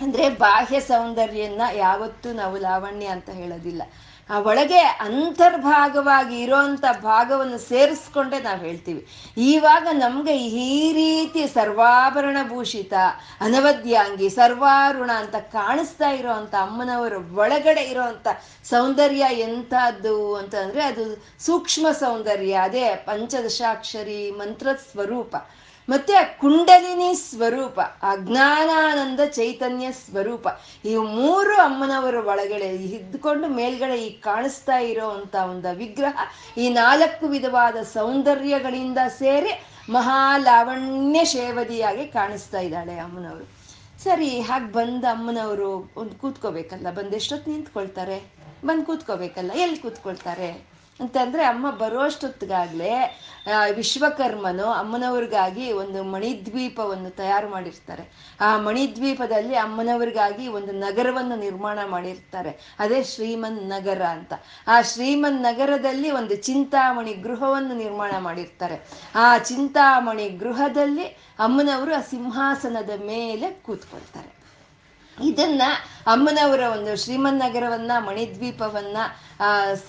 ಅಂದ್ರೆ 0.01 0.29
ಬಾಹ್ಯ 0.29 0.81
ಸೌಂದರ್ಯನ್ನ 0.81 1.63
ಯಾವತ್ತೂ 1.75 2.33
ನಾವು 2.33 2.59
ಲಾವಣ್ಯ 2.59 3.07
ಅಂತ 3.07 3.31
ಹೇಳೋದಿಲ್ಲ. 3.31 3.83
ಆ 4.31 4.39
ಒಳಗೆ 4.41 4.79
ಅಂತರ್ಭಾಗವಾಗಿ 4.79 6.37
ಇರೋಂಥ 6.41 6.85
ಭಾಗವನ್ನು 7.03 7.59
ಸೇರಿಸ್ಕೊಂಡೆ 7.59 8.39
ನಾವು 8.39 8.61
ಹೇಳ್ತೀವಿ. 8.61 9.03
ಈವಾಗ 9.37 9.87
ನಮ್ಗೆ 9.93 10.35
ಈ 10.37 10.93
ರೀತಿ 10.93 11.43
ಸರ್ವಾಭರಣ 11.47 12.37
ಭೂಷಿತ, 12.49 12.95
ಅನವದ್ಯಾಂಗಿ, 13.41 14.29
ಸರ್ವಾರುಣ 14.29 15.11
ಅಂತ 15.17 15.37
ಕಾಣಿಸ್ತಾ 15.53 16.11
ಇರೋವಂಥ 16.11 16.55
ಅಮ್ಮನವರ 16.61 17.13
ಒಳಗಡೆ 17.35 17.83
ಇರೋವಂಥ 17.83 18.27
ಸೌಂದರ್ಯ 18.65 19.27
ಎಂಥದ್ದು 19.39 20.35
ಅಂತಂದ್ರೆ 20.35 20.83
ಅದು 20.83 21.05
ಸೂಕ್ಷ್ಮ 21.41 21.87
ಸೌಂದರ್ಯ, 21.93 22.55
ಅದೇ 22.63 22.95
ಪಂಚದಶಾಕ್ಷರಿ 23.07 24.31
ಮಂತ್ರ 24.31 24.69
ಸ್ವರೂಪ 24.91 25.37
ಮತ್ತೆ 25.89 26.15
ಆ 26.15 26.23
ಕುಂಡಲಿನಿ 26.23 27.15
ಸ್ವರೂಪ, 27.15 27.81
ಆ 28.03 28.15
ಚೈತನ್ಯ 29.35 29.93
ಸ್ವರೂಪ, 29.93 30.47
ಈ 30.85 30.97
ಮೂರು 30.97 31.57
ಅಮ್ಮನವರ 31.57 32.15
ಒಳಗಡೆ 32.15 32.69
ಇದ್ಕೊಂಡು 32.77 33.49
ಮೇಲ್ಗಡೆ 33.49 33.99
ಈ 34.05 34.11
ಕಾಣಿಸ್ತಾ 34.21 34.79
ಇರೋ 34.79 35.11
ಅಂತ 35.11 35.35
ಒಂದು 35.35 35.77
ವಿಗ್ರಹ, 35.77 36.17
ಈ 36.59 36.69
ನಾಲ್ಕು 36.69 37.29
ವಿಧವಾದ 37.29 37.77
ಸೌಂದರ್ಯಗಳಿಂದ 37.83 38.99
ಸೇರಿ 39.09 39.53
ಮಹಾಲಾವಣ್ಯ 39.91 41.25
ಶೇವದಿಯಾಗಿ 41.25 42.07
ಕಾಣಿಸ್ತಾ 42.07 42.59
ಇದ್ದಾಳೆ 42.59 42.99
ಅಮ್ಮನವರು. 42.99 43.47
ಸರಿ, 44.05 44.41
ಹಾಗೆ 44.41 44.73
ಬಂದ 44.73 45.05
ಅಮ್ಮನವರು 45.05 45.93
ಒಂದು 45.97 46.15
ಕೂತ್ಕೋಬೇಕಲ್ಲ 46.15 46.91
ಬಂದೆಷ್ಟೊತ್ತು 46.91 47.51
ನಿಂತ್ಕೊಳ್ತಾರೆ? 47.51 48.19
ಬಂದು 48.65 48.85
ಕೂತ್ಕೋಬೇಕಲ್ಲ, 48.85 49.51
ಎಲ್ಲಿ 49.55 49.77
ಕೂತ್ಕೊಳ್ತಾರೆ? 49.77 50.76
ಅಂತಂದ್ರೆ 51.01 51.45
ಅಮ್ಮ 51.45 51.71
ಬರುವಷ್ಟೊತ್ತಿಗಾಗ್ಲೇ 51.71 53.21
ವಿಶ್ವಕರ್ಮನು 53.73 54.65
ಅಮ್ಮನವ್ರಿಗಾಗಿ 54.65 55.73
ಒಂದು 55.73 56.05
ಮಣಿದ್ವೀಪವನ್ನು 56.05 57.11
ತಯಾರು 57.11 57.49
ಮಾಡಿರ್ತಾರೆ. 57.49 58.37
ಆ 58.41 58.59
ಮಣಿದ್ವೀಪದಲ್ಲಿ 58.59 59.55
ಅಮ್ಮನವ್ರಿಗಾಗಿ 59.55 60.49
ಒಂದು 60.49 60.73
ನಗರವನ್ನು 60.73 61.37
ನಿರ್ಮಾಣ 61.37 61.79
ಮಾಡಿರ್ತಾರೆ. 61.87 62.77
ಅದೇ 62.79 63.03
ಶ್ರೀಮನ್ 63.05 63.69
ನಗರ 63.69 64.03
ಅಂತ. 64.03 64.33
ಆ 64.67 64.81
ಶ್ರೀಮನ್ 64.83 65.43
ನಗರದಲ್ಲಿ 65.43 66.11
ಒಂದು 66.11 66.37
ಚಿಂತಾಮಣಿ 66.37 67.15
ಗೃಹವನ್ನು 67.15 67.75
ನಿರ್ಮಾಣ 67.75 68.13
ಮಾಡಿರ್ತಾರೆ. 68.19 68.81
ಆ 69.15 69.39
ಚಿಂತಾಮಣಿ 69.39 70.29
ಗೃಹದಲ್ಲಿ 70.29 71.05
ಅಮ್ಮನವರು 71.39 71.95
ಆ 71.95 72.01
ಸಿಂಹಾಸನದ 72.01 72.91
ಮೇಲೆ 73.07 73.51
ಕೂತ್ಕೊಳ್ತಾರೆ. 73.51 74.36
ಇದನ್ನ 75.25 75.63
ಅಮ್ಮನವರ 76.07 76.61
ಒಂದು 76.61 77.05
ಶ್ರೀಮನ್ನಗರವನ್ನ, 77.05 77.91
ಮಣಿದ್ವೀಪವನ್ನ 77.99 78.97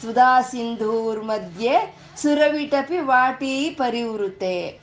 ಸುಧಾ 0.01 0.41
ಸಿಂಧೂರ್ 0.41 1.23
ಮಧ್ಯೆ 1.23 1.95
ಸುರವಿಟಪಿ 2.17 2.99
ವಾಟಿ 2.99 3.69
ಪರಿವೃತೆ. 3.69 4.79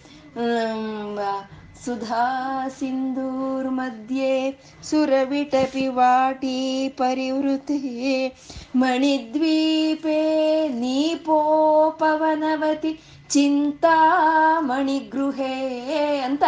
ಸುಧಾ 1.84 2.68
ಸಿಂಧೂರ್ 2.68 3.70
ಮಧ್ಯೆ 3.70 4.62
ಸುರವಿಟಪಿ 4.82 5.88
ವಾಟಿ 5.88 6.88
ಪರಿವೃತೆ. 6.88 8.36
ಮಣಿದ್ವೀಪೇ 8.76 10.68
ನೀಪೋಪವನವತಿ 10.68 13.00
ಗೃಹೇ 14.98 16.20
ಅಂತ 16.24 16.42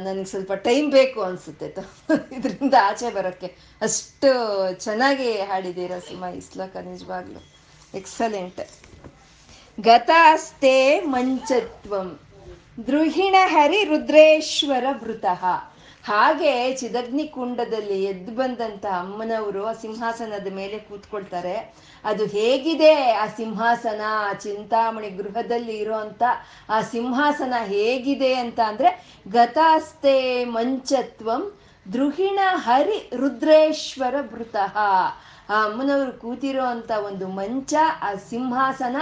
ನನಗೆ 0.05 0.25
ಸ್ವಲ್ಪ 0.25 0.53
ಟೈಮ್ 0.65 0.91
ಬೇಕು 0.91 1.21
ಅನ್ಸುತ್ತೆ 1.21 1.67
ಇದರಿಂದ 2.37 2.75
ಆಚೆ 2.81 3.09
ಬರೋಕ್ಕೆ. 3.09 3.47
ಅಷ್ಟು 3.81 4.29
ಚೆನ್ನಾಗಿ 4.83 5.29
ಹಾಡಿದ್ದೀರ 5.41 5.93
ಸುಮ 5.99 6.23
ಈ 6.37 6.41
ಶ್ಲೋಕ 6.41 6.75
ನಿಜವಾಗ್ಲು. 6.85 7.41
ಎಕ್ಸಲೆಂಟ್ 7.93 8.61
ಗತಾಸ್ತೆ 9.77 10.75
ಮಂಚತ್ವಂ. 11.05 12.09
ದ್ರುಹಿಣ 12.87 13.35
ಹರಿ 13.47 13.83
ರುದ್ರೇಶ್ವರ 13.83 14.85
ಭೃತಃ 15.01 15.41
ಹಾಗೆ 16.03 16.73
ಚಿದಗ್ನಿ 16.75 17.23
ಕುಂಡದಲ್ಲಿ 17.27 18.03
ಎದ್ದು 18.03 18.31
ಬಂದಂತ 18.31 18.85
ಅಮ್ಮನವರು 18.85 19.65
ಆ 19.65 19.73
ಸಿಂಹಾಸನದ 19.73 20.53
ಮೇಲೆ 20.53 20.79
ಕೂತ್ಕೊಳ್ತಾರೆ. 20.79 21.73
ಅದು 22.05 22.25
ಹೇಗಿದೆ? 22.25 22.93
ಆ 23.11 23.25
ಸಿಂಹಾಸನ 23.27 24.01
ಚಿಂತಾಮಣಿ 24.43 25.09
ಗೃಹದಲ್ಲಿ 25.09 25.77
ಇರುವಂತ 25.77 26.23
ಆ 26.69 26.81
ಸಿಂಹಾಸನ 26.81 27.53
ಹೇಗಿದೆ 27.63 28.33
ಅಂತ 28.33 28.59
ಅಂದ್ರೆ 28.67 28.91
ಗತಾಸ್ತೆ 29.27 30.45
ಮಂಚತ್ವಂ 30.45 31.43
ದ್ರುಹಿಣ 31.93 32.39
ಹರಿ 32.45 33.09
ರುದ್ರೇಶ್ವರ 33.15 34.15
ಭೃತಃ 34.33 34.77
ಆ 35.49 35.63
ಅಮ್ಮನವರು 35.63 36.11
ಕೂತಿರೋ 36.11 36.65
ಒಂದು 37.05 37.27
ಮಂಚ, 37.27 37.73
ಆ 38.01 38.09
ಸಿಂಹಾಸನ 38.29 38.97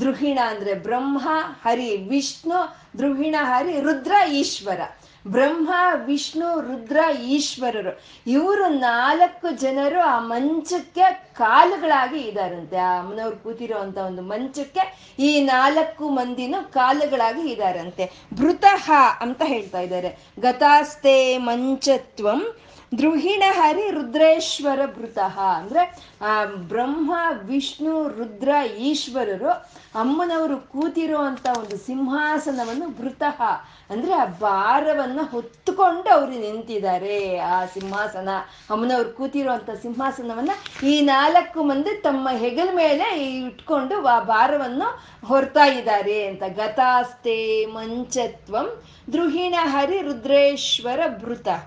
ದ್ರುಹಿಣ 0.00 0.38
ಅಂದ್ರೆ 0.48 0.74
ಬ್ರಹ್ಮ, 0.74 1.28
ಹರಿ 1.62 1.96
ವಿಷ್ಣು 1.96 2.76
ದ್ರುಹಿಣ 2.98 3.34
ಹರಿ 3.40 3.80
ರುದ್ರ 3.80 4.12
ಈಶ್ವರ. 4.32 4.80
ಬ್ರಹ್ಮ, 5.28 5.72
ವಿಷ್ಣು, 5.94 6.60
ರುದ್ರ, 6.60 6.96
ಈಶ್ವರರು. 7.22 8.00
ಇವರು 8.26 8.68
ನಾಲ್ಕು 8.68 9.56
ಜನರು 9.56 10.00
ಆ 10.00 10.18
ಮಂಚಕ್ಕೆ 10.18 11.32
ಕಾಲುಗಳಾಗಿ 11.36 12.20
ಇದಾರಂತೆ. 12.20 12.76
ಆ 12.76 12.98
ಅಮ್ಮನವ್ರು 12.98 13.36
ಕೂತಿರೋ 13.36 13.78
ಅಂತ 13.78 13.98
ಒಂದು 13.98 14.22
ಮಂಚಕ್ಕೆ 14.22 15.14
ಈ 15.18 15.40
ನಾಲ್ಕು 15.40 16.08
ಮಂದಿನೂ 16.08 16.72
ಕಾಲುಗಳಾಗಿ 16.72 17.52
ಇದಾರಂತೆ. 17.52 18.10
ಭೃತಃ 18.34 18.92
ಅಂತ 19.20 19.42
ಹೇಳ್ತಾ 19.44 19.80
ಇದ್ದಾರೆ. 19.80 20.18
ಗತಾಸ್ತೆ 20.40 21.38
ಮಂಚತ್ವಂ 21.38 22.56
ದ್ರುಹಿಣ 22.98 23.42
ಹರಿ 23.48 23.90
ರುದ್ರೇಶ್ವರ 23.90 24.86
ಭೃತಃ. 24.86 25.40
ಅಂದ್ರೆ, 25.40 26.12
ಆ 26.22 26.44
ಬ್ರಹ್ಮ, 26.44 27.14
ವಿಷ್ಣು, 27.42 28.08
ರುದ್ರ, 28.08 28.70
ಈಶ್ವರರು 28.78 29.66
ಅಮ್ಮನವರು 29.94 30.56
ಕೂತಿರೋ 30.56 31.18
ಅಂತ 31.18 31.46
ಒಂದು 31.58 31.76
ಸಿಂಹಾಸನವನ್ನು 31.76 32.88
ಭೃತಃ 32.88 33.42
ಅಂದ್ರೆ 33.90 34.12
ಆ 34.14 34.24
ಭಾರವನ್ನ 34.24 35.20
ಹೊತ್ತುಕೊಂಡು 35.30 36.08
ಅವರು 36.10 36.30
ನಿಂತಿದ್ದಾರೆ. 36.30 37.38
ಆ 37.38 37.64
ಸಿಂಹಾಸನ, 37.64 38.28
ಅಮ್ಮನವ್ರು 38.70 39.10
ಕೂತಿರೋ 39.10 39.52
ಅಂತ 39.52 39.70
ಸಿಂಹಾಸನವನ್ನ 39.82 40.50
ಈ 40.82 41.00
ನಾಲ್ಕು 41.00 41.62
ಮಂದಿ 41.62 42.02
ತಮ್ಮ 42.02 42.28
ಹೆಗಲ 42.38 42.68
ಮೇಲೆ 42.72 43.08
ಇಟ್ಕೊಂಡು 43.46 44.06
ಆ 44.06 44.20
ಭಾರವನ್ನು 44.20 44.88
ಹೊರ್ತಾ 45.26 45.64
ಇದ್ದಾರೆ 45.64 46.26
ಅಂತ. 46.26 46.42
ಗತಾಸ್ತೆ 46.48 47.66
ಮಂಚತ್ವಂ, 47.66 48.82
ದ್ರುಹಿಣ 49.12 49.54
ಹರಿ 49.62 50.02
ರುದ್ರೇಶ್ವರ 50.02 51.00
ಭೃತಃ 51.22 51.66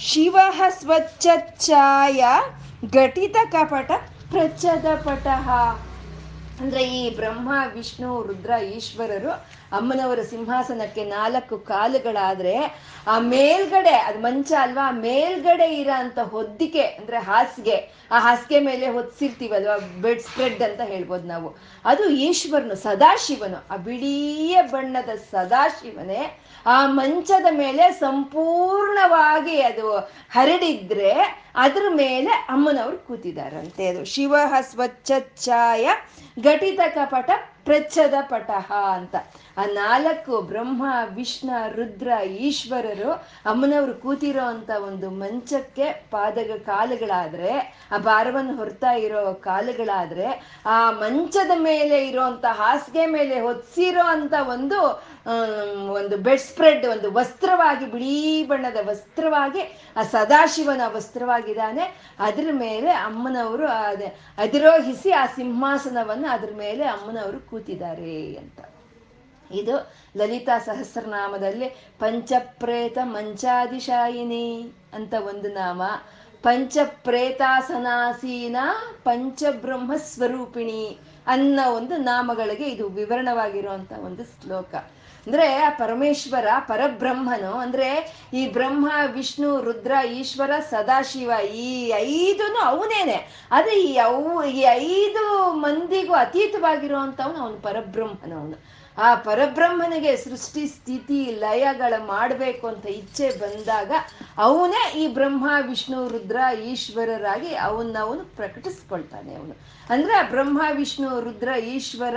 ಶಿವ 0.00 0.38
ಸ್ವಚ್ಛಾಯ 0.70 2.24
ಘಟಿತ 2.92 3.36
ಕಪಟ 3.52 3.90
ಪ್ರಚದ 4.30 4.86
ಪಟಃ 5.04 5.48
ಅಂದ್ರೆ 6.60 6.82
ಈ 6.82 7.16
ಬ್ರಹ್ಮ, 7.16 7.50
ವಿಷ್ಣು, 7.74 8.22
ರುದ್ರ, 8.22 8.50
ಈಶ್ವರರು 8.62 9.30
ಅಮ್ಮನವರ 9.72 10.22
ಸಿಂಹಾಸನಕ್ಕೆ 10.22 11.04
ನಾಲ್ಕು 11.04 11.58
ಕಾಲುಗಳಾದ್ರೆ 11.58 12.54
ಆ 13.06 13.18
ಮೇಲ್ಗಡೆ, 13.18 13.90
ಅದು 13.90 14.20
ಮಂಚ 14.20 14.52
ಅಲ್ವಾ? 14.60 14.90
ಮೇಲ್ಗಡೆ 14.90 15.74
ಇರೋ 15.74 15.98
ಅಂತ 15.98 16.18
ಹೊದ್ದಿಕೆ 16.18 16.80
ಅಂದ್ರೆ 16.80 17.18
ಹಾಸಿಗೆ, 17.18 18.06
ಆ 18.10 18.18
ಹಾಸಿಗೆ 18.18 18.60
ಮೇಲೆ 18.60 18.88
ಹೊದ್ಸಿರ್ತೀವಲ್ವ? 18.88 19.78
ಬೆಡ್ 20.00 20.20
ಸ್ಪ್ರೆಡ್ 20.20 20.62
ಅಂತ 20.62 20.80
ಹೇಳ್ಬೋದು 20.80 21.24
ನಾವು. 21.24 21.56
ಅದು 21.84 22.08
ಈಶ್ವರನು, 22.10 22.74
ಸದಾಶಿವನು. 22.74 23.74
ಆ 23.74 23.76
ಬಿಳಿಯ 23.76 24.62
ಬಣ್ಣದ 24.62 25.08
ಸದಾಶಿವನೇ 25.30 26.40
ಆ 26.68 26.86
ಮಂಚದ 26.86 27.46
ಮೇಲೆ 27.50 27.92
ಸಂಪೂರ್ಣವಾಗಿ 27.92 29.62
ಅದು 29.62 29.96
ಹರಡಿದ್ರೆ 30.30 31.12
ಅದ್ರ 31.56 31.82
ಮೇಲೆ 31.88 32.30
ಅಮ್ಮನವರು 32.30 32.98
ಕೂತಿದಾರಂತೆ 32.98 33.86
ಅದು. 33.86 34.04
ಶಿವ 34.04 34.34
ಸ್ವಚ್ಛಾಯ 34.60 35.88
ಘಟಿತ 36.40 36.80
ಕಪಟ 36.94 37.30
ಪ್ರಚ್ಛದ 37.64 38.14
ಪಟಹ 38.20 38.72
ಅಂತ. 38.72 39.16
ಆ 39.58 39.64
ನಾಲ್ಕು 39.64 40.40
ಬ್ರಹ್ಮ, 40.40 40.84
ವಿಷ್ಣು, 41.14 41.76
ರುದ್ರ, 41.76 42.08
ಈಶ್ವರರು 42.24 43.12
ಅಮ್ಮನವರು 43.46 43.94
ಕೂತಿರೋ 43.94 44.44
ಅಂತ 44.44 44.70
ಒಂದು 44.70 45.10
ಮಂಚಕ್ಕೆ 45.10 46.08
ಪಾದಗ 46.10 46.50
ಕಾಲುಗಳಾದ್ರೆ, 46.66 47.78
ಆ 47.92 47.98
ಭಾರವನ್ನು 47.98 48.56
ಹೊರ್ತಾ 48.56 48.90
ಇರೋ 48.90 49.34
ಕಾಲುಗಳಾದ್ರೆ, 49.34 50.60
ಆ 50.66 50.90
ಮಂಚದ 50.90 51.50
ಮೇಲೆ 51.58 52.08
ಇರೋಂತ 52.08 52.44
ಹಾಸಿಗೆ 52.44 53.06
ಮೇಲೆ 53.06 53.40
ಹೊತ್ಸಿರೋ 53.40 54.04
ಅಂತ 54.06 54.34
ಒಂದು 54.48 55.02
ಒಂದು 55.88 56.16
ಬೆಡ್ 56.16 56.40
ಸ್ಪ್ರೆಡ್, 56.40 56.86
ಒಂದು 56.86 57.12
ವಸ್ತ್ರವಾಗಿ, 57.12 57.86
ಬಿಳಿ 57.86 58.46
ಬಣ್ಣದ 58.46 58.88
ವಸ್ತ್ರವಾಗಿ, 58.88 59.78
ಆ 59.96 60.02
ಸದಾಶಿವನ 60.02 60.80
ವಸ್ತ್ರವಾಗಿದ್ದಾನೆ. 60.86 62.14
ಅದ್ರ 62.18 62.48
ಮೇಲೆ 62.52 62.90
ಅಮ್ಮನವರು 62.90 63.66
ಅದೇ 63.66 64.18
ಅಧಿರೋಹಿಸಿ 64.38 65.10
ಆ 65.10 65.26
ಸಿಂಹಾಸನವನ್ನು 65.26 66.28
ಅದ್ರ 66.28 66.48
ಮೇಲೆ 66.56 66.84
ಅಮ್ಮನವರು 66.84 67.50
ಕೂತಿದ್ದಾರೆ 67.50 68.36
ಅಂತ. 68.36 68.60
ಇದು 69.50 69.92
ಲಲಿತಾ 70.16 70.58
ಸಹಸ್ರನಾಮದಲ್ಲಿ 70.58 71.88
ಪಂಚಪ್ರೇತ 71.98 72.98
ಮಂಚಾದಿಶಾಯಿನಿ 73.02 74.72
ಅಂತ 74.94 75.14
ಒಂದು 75.14 75.48
ನಾಮ. 75.48 75.82
ಪಂಚಪ್ರೇತಾಸನಾಸೀನ 76.42 78.56
ಪಂಚಬ್ರಹ್ಮ 79.04 79.96
ಸ್ವರೂಪಿಣಿ 79.96 80.98
ಅನ್ನೋ 81.26 81.72
ಒಂದು 81.72 81.96
ನಾಮಗಳಿಗೆ 81.96 82.70
ಇದು 82.70 82.88
ವಿವರಣವಾಗಿರುವಂತ 82.88 83.92
ಒಂದು 83.92 84.24
ಶ್ಲೋಕ. 84.24 84.74
ಅಂದ್ರೆ 85.28 85.54
ಆ 85.54 85.70
ಪರಮೇಶ್ವರ, 85.70 86.46
ಪರಬ್ರಹ್ಮನು, 86.58 87.52
ಅಂದ್ರೆ 87.52 88.16
ಈ 88.32 88.52
ಬ್ರಹ್ಮ, 88.52 88.92
ವಿಷ್ಣು, 89.12 89.60
ರುದ್ರ, 89.60 89.92
ಈಶ್ವರ, 90.12 90.50
ಸದಾಶಿವ, 90.70 91.32
ಈ 91.54 91.92
ಐದನು 91.96 92.60
ಅವನೇನೆ. 92.60 93.48
ಆದ್ರೆ 93.52 93.82
ಈ 93.82 93.96
ಅವು, 93.96 94.44
ಈ 94.44 94.60
ಐದು 94.60 95.52
ಮಂದಿಗೂ 95.52 96.14
ಅತೀತವಾಗಿರುವಂತವನು 96.14 97.38
ಅವನು 97.38 97.56
ಪರಬ್ರಹ್ಮನವನು 97.56 98.78
ಆ 98.98 99.14
ಪರಬ್ರಹ್ಮನಿಗೆ 99.14 100.16
ಸೃಷ್ಟಿ, 100.16 100.66
ಸ್ಥಿತಿ, 100.66 101.24
ಲಯಗಳ 101.24 101.94
ಮಾಡಬೇಕು 102.06 102.66
ಅಂತ 102.66 102.86
ಇಚ್ಛೆ 102.86 103.30
ಬಂದಾಗ 103.30 103.92
ಅವನೇ 104.38 105.00
ಈ 105.00 105.14
ಬ್ರಹ್ಮ, 105.14 105.50
ವಿಷ್ಣು, 105.66 106.08
ರುದ್ರ, 106.08 106.58
ಈಶ್ವರರಾಗಿ 106.64 107.54
ಅವನ್ನ 107.56 107.96
ಅವನು 108.00 108.24
ಪ್ರಕಟಿಸ್ಕೊಳ್ತಾನೆ 108.24 109.34
ಅವನು. 109.34 109.56
ಅಂದ್ರೆ 109.90 110.30
ಬ್ರಹ್ಮ, 110.30 110.62
ವಿಷ್ಣು, 110.72 111.20
ರುದ್ರ, 111.20 111.48
ಈಶ್ವರ 111.48 112.16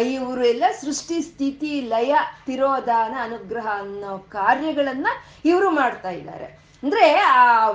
ಇವರು 0.00 0.44
ಎಲ್ಲ 0.44 0.64
ಸೃಷ್ಟಿ, 0.80 1.22
ಸ್ಥಿತಿ, 1.22 1.80
ಲಯ, 1.80 2.14
ತಿರೋಧಾನ, 2.46 3.14
ಅನುಗ್ರಹ 3.22 3.68
ಅನ್ನೋ 3.78 4.18
ಕಾರ್ಯಗಳನ್ನ 4.18 5.06
ಇವರು 5.44 5.70
ಮಾಡ್ತಾ 5.70 6.10
ಇದ್ದಾರೆ. 6.10 6.62
ಅಂದ್ರೆ 6.82 7.14
ಆ 7.14 7.68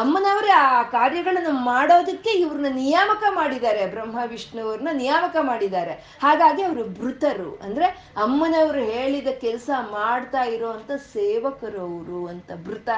ಅಮ್ಮನವರೇ 0.00 0.50
ಆ 0.50 0.82
ಕಾರ್ಯಗಳನ್ನು 0.82 1.52
ಮಾಡೋದಕ್ಕೆ 1.52 2.30
ಇವ್ರನ್ನ 2.30 2.66
ನಿಯಾಮಕ 2.70 3.24
ಮಾಡಿದ್ದಾರೆ. 3.30 3.86
ಬ್ರಹ್ಮ 3.86 4.18
ವಿಷ್ಣುವ್ರನ್ನ 4.26 4.88
ನಿಯಾಮಕ 4.92 5.36
ಮಾಡಿದ್ದಾರೆ. 5.40 5.92
ಹಾಗಾಗಿ 6.22 6.62
ಅವರು 6.62 6.84
ಭೃತರು. 6.84 7.60
ಅಂದ್ರೆ 7.62 7.86
ಅಮ್ಮನವರು 8.22 8.78
ಹೇಳಿದ 8.78 9.28
ಕೆಲಸ 9.28 9.70
ಮಾಡ್ತಾ 9.90 10.42
ಇರೋಂಥ 10.42 10.90
ಸೇವಕರು 10.90 11.80
ಅವರು 11.80 12.26
ಅಂತ 12.26 12.50
ಭೃತ 12.64 12.88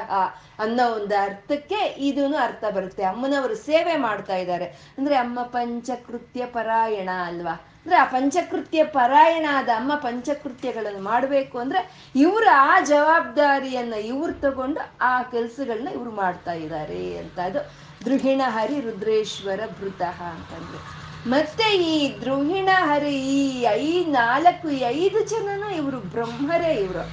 ಅನ್ನೋ 0.58 0.92
ಒಂದು 0.94 1.22
ಅರ್ಥಕ್ಕೆ 1.22 1.94
ಇದೂ 1.98 2.34
ಅರ್ಥ 2.34 2.64
ಬರುತ್ತೆ. 2.64 3.02
ಅಮ್ಮನವರು 3.02 3.54
ಸೇವೆ 3.54 3.96
ಮಾಡ್ತಾ 3.96 4.36
ಇದ್ದಾರೆ. 4.36 4.64
ಅಂದ್ರೆ 4.98 5.16
ಅಮ್ಮ 5.16 5.42
ಪಂಚಕೃತ್ಯ 5.42 6.46
ಪರಾಯಣ 6.46 7.08
ಅಲ್ವಾ? 7.26 7.66
ಅಂದ್ರೆ 7.88 8.00
ಆ 8.00 8.04
ಪಂಚಕೃತ್ಯ 8.04 8.84
ಪರಾಯಣ 8.84 9.46
ಆದ 9.52 9.68
ಅಮ್ಮ 9.68 9.94
ಪಂಚಕೃತ್ಯಗಳನ್ನು 9.94 11.02
ಮಾಡಬೇಕು 11.02 11.58
ಅಂದ್ರೆ 11.58 12.10
ಇವ್ರ 12.14 12.48
ಆ 12.54 12.80
ಜವಾಬ್ದಾರಿಯನ್ನ 12.80 13.94
ಇವ್ರು 13.94 14.32
ತಗೊಂಡು 14.32 14.98
ಆ 15.00 15.22
ಕೆಲಸಗಳನ್ನ 15.22 15.88
ಇವ್ರು 15.88 16.10
ಮಾಡ್ತಾ 16.10 16.52
ಇದ್ದಾರೆ 16.52 17.16
ಅಂತ. 17.16 17.38
ಅದು 17.38 17.58
ದೃಹಿಣ 18.04 18.42
ಹರಿ 18.46 18.80
ರುದ್ರೇಶ್ವರ 18.80 19.60
ಭೃತಃ 19.80 20.22
ಅಂತಂದ್ರೆ. 20.22 20.80
ಮತ್ತೆ 21.30 21.64
ಈ 21.64 22.20
ದೃಹಿಣ 22.20 22.68
ಹರಿ 22.72 23.14
ಈ 23.14 23.62
ಐ 23.62 24.04
ನಾಲ್ಕು 24.04 24.68
ಐದು 24.68 25.24
ಜನನು 25.24 25.74
ಇವರು 25.74 26.00
ಬ್ರಹ್ಮರೇ 26.00 26.74
ಇವರು. 26.74 27.08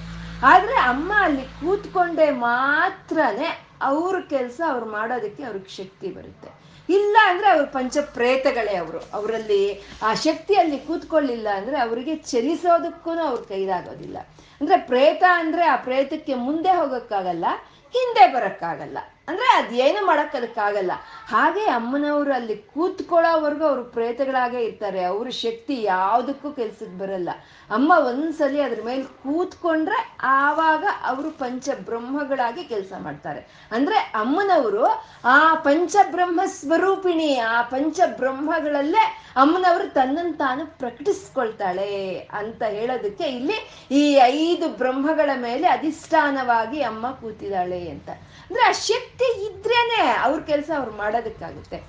ಆದ್ರೆ 0.46 0.76
ಅಮ್ಮ 0.76 1.14
ಅಲ್ಲಿ 1.22 1.42
ಕೂತ್ಕೊಂಡೆ 1.42 2.32
ಮಾತ್ರನೇ 2.32 3.66
ಅವ್ರ 3.82 4.20
ಕೆಲಸ 4.30 4.62
ಅವ್ರು 4.70 4.86
ಮಾಡೋದಕ್ಕೆ 4.86 5.44
ಅವ್ರಿಗೆ 5.44 5.70
ಶಕ್ತಿ 5.70 6.08
ಬರುತ್ತೆ. 6.08 6.65
ಇಲ್ಲ 6.90 7.18
ಅಂದ್ರೆ 7.28 7.50
ಅವ್ರು 7.50 7.68
ಪಂಚ 7.68 7.98
ಪ್ರೇತಗಳೇ 8.14 8.76
ಅವರು. 8.76 9.00
ಅವರಲ್ಲಿ 9.14 9.82
ಆ 10.02 10.14
ಶಕ್ತಿಯಲ್ಲಿ 10.14 10.80
ಕೂತ್ಕೊಳ್ಳಿಲ್ಲ 10.80 11.48
ಅಂದ್ರೆ 11.50 11.80
ಅವರಿಗೆ 11.80 12.16
ಚಲಿಸೋದಕ್ಕೂ 12.16 13.12
ಅವ್ರ 13.12 13.42
ಕೈಲಾಗೋದಿಲ್ಲ. 13.42 14.18
ಅಂದ್ರೆ 14.62 14.78
ಪ್ರೇತ 14.78 15.24
ಅಂದ್ರೆ 15.34 15.66
ಆ 15.66 15.76
ಪ್ರೇತಕ್ಕೆ 15.76 16.36
ಮುಂದೆ 16.36 16.70
ಹೋಗೋಕ್ಕಾಗಲ್ಲ, 16.70 17.46
ಹಿಂದೆ 17.94 18.34
ಬರಕ್ಕಾಗಲ್ಲ. 18.34 18.98
ಅಂದ್ರೆ 19.28 19.48
ಅದೇನು 19.54 20.06
ಮಾಡಕ್ 20.06 20.36
ಅದಕ್ಕಾಗಲ್ಲ 20.36 20.92
ಹಾಗೆ 21.28 21.62
ಅಮ್ಮನವರು 21.62 22.34
ಅಲ್ಲಿ 22.34 22.58
ಕೂತ್ಕೊಳ್ಳೋವರೆಗೂ 22.58 23.66
ಅವರು 23.66 23.84
ಪ್ರೇತಗಳಾಗೇ 23.84 24.60
ಇರ್ತಾರೆ. 24.60 25.04
ಅವ್ರ 25.04 25.30
ಶಕ್ತಿ 25.30 25.84
ಯಾವುದಕ್ಕೂ 25.84 26.52
ಕೆಲ್ಸಕ್ಕೆ 26.52 26.98
ಬರಲ್ಲ. 26.98 27.30
ಅಮ್ಮ 27.70 27.94
ಒಂದ್ಸಲಿ 27.98 28.62
ಅದ್ರ 28.62 28.82
ಮೇಲೆ 28.86 29.04
ಕೂತ್ಕೊಂಡ್ರೆ 29.04 30.18
ಆವಾಗ 30.24 30.86
ಅವರು 31.06 31.32
ಪಂಚಬ್ರಹ್ಮಗಳಾಗಿ 31.32 32.64
ಕೆಲಸ 32.64 32.94
ಮಾಡ್ತಾರೆ. 33.00 33.68
ಅಂದ್ರೆ 33.72 33.98
ಅಮ್ಮನವರು 33.98 34.86
ಆ 35.26 35.56
ಪಂಚಬ್ರಹ್ಮ 35.56 36.42
ಸ್ವರೂಪಿಣಿ, 36.46 37.38
ಆ 37.38 37.62
ಪಂಚಬ್ರಹ್ಮಗಳಲ್ಲೇ 37.62 39.22
ಅಮ್ಮನವರು 39.36 39.94
ತನ್ನನ್ನು 39.94 40.34
ತಾನು 40.34 40.80
ಪ್ರಕಟಿಸ್ಕೊಳ್ತಾಳೆ 40.80 42.18
ಅಂತ 42.32 42.64
ಹೇಳೋದಕ್ಕೆ 42.64 43.24
ಇಲ್ಲಿ 43.24 43.88
ಈ 43.92 44.14
ಐದು 44.14 44.70
ಬ್ರಹ್ಮಗಳ 44.70 45.30
ಮೇಲೆ 45.36 45.68
ಅಧಿಷ್ಠಾನವಾಗಿ 45.68 46.82
ಅಮ್ಮ 46.82 47.12
ಕೂತಿದ್ದಾಳೆ 47.12 47.90
ಅಂತ. 47.90 48.10
ಅಂದ್ರೆ 48.10 48.64
ಆ 48.64 48.72
ಶಕ್ತಿ 48.72 49.15
ಇದ್ರೇನೆ 49.24 50.12
ಅವ್ರ 50.12 50.42
ಕೆಲಸ 50.42 50.72
ಅವ್ರು 50.78 50.92
ಮಾಡೋದಕ್ಕಾಗುತ್ತೆ. 50.92 51.84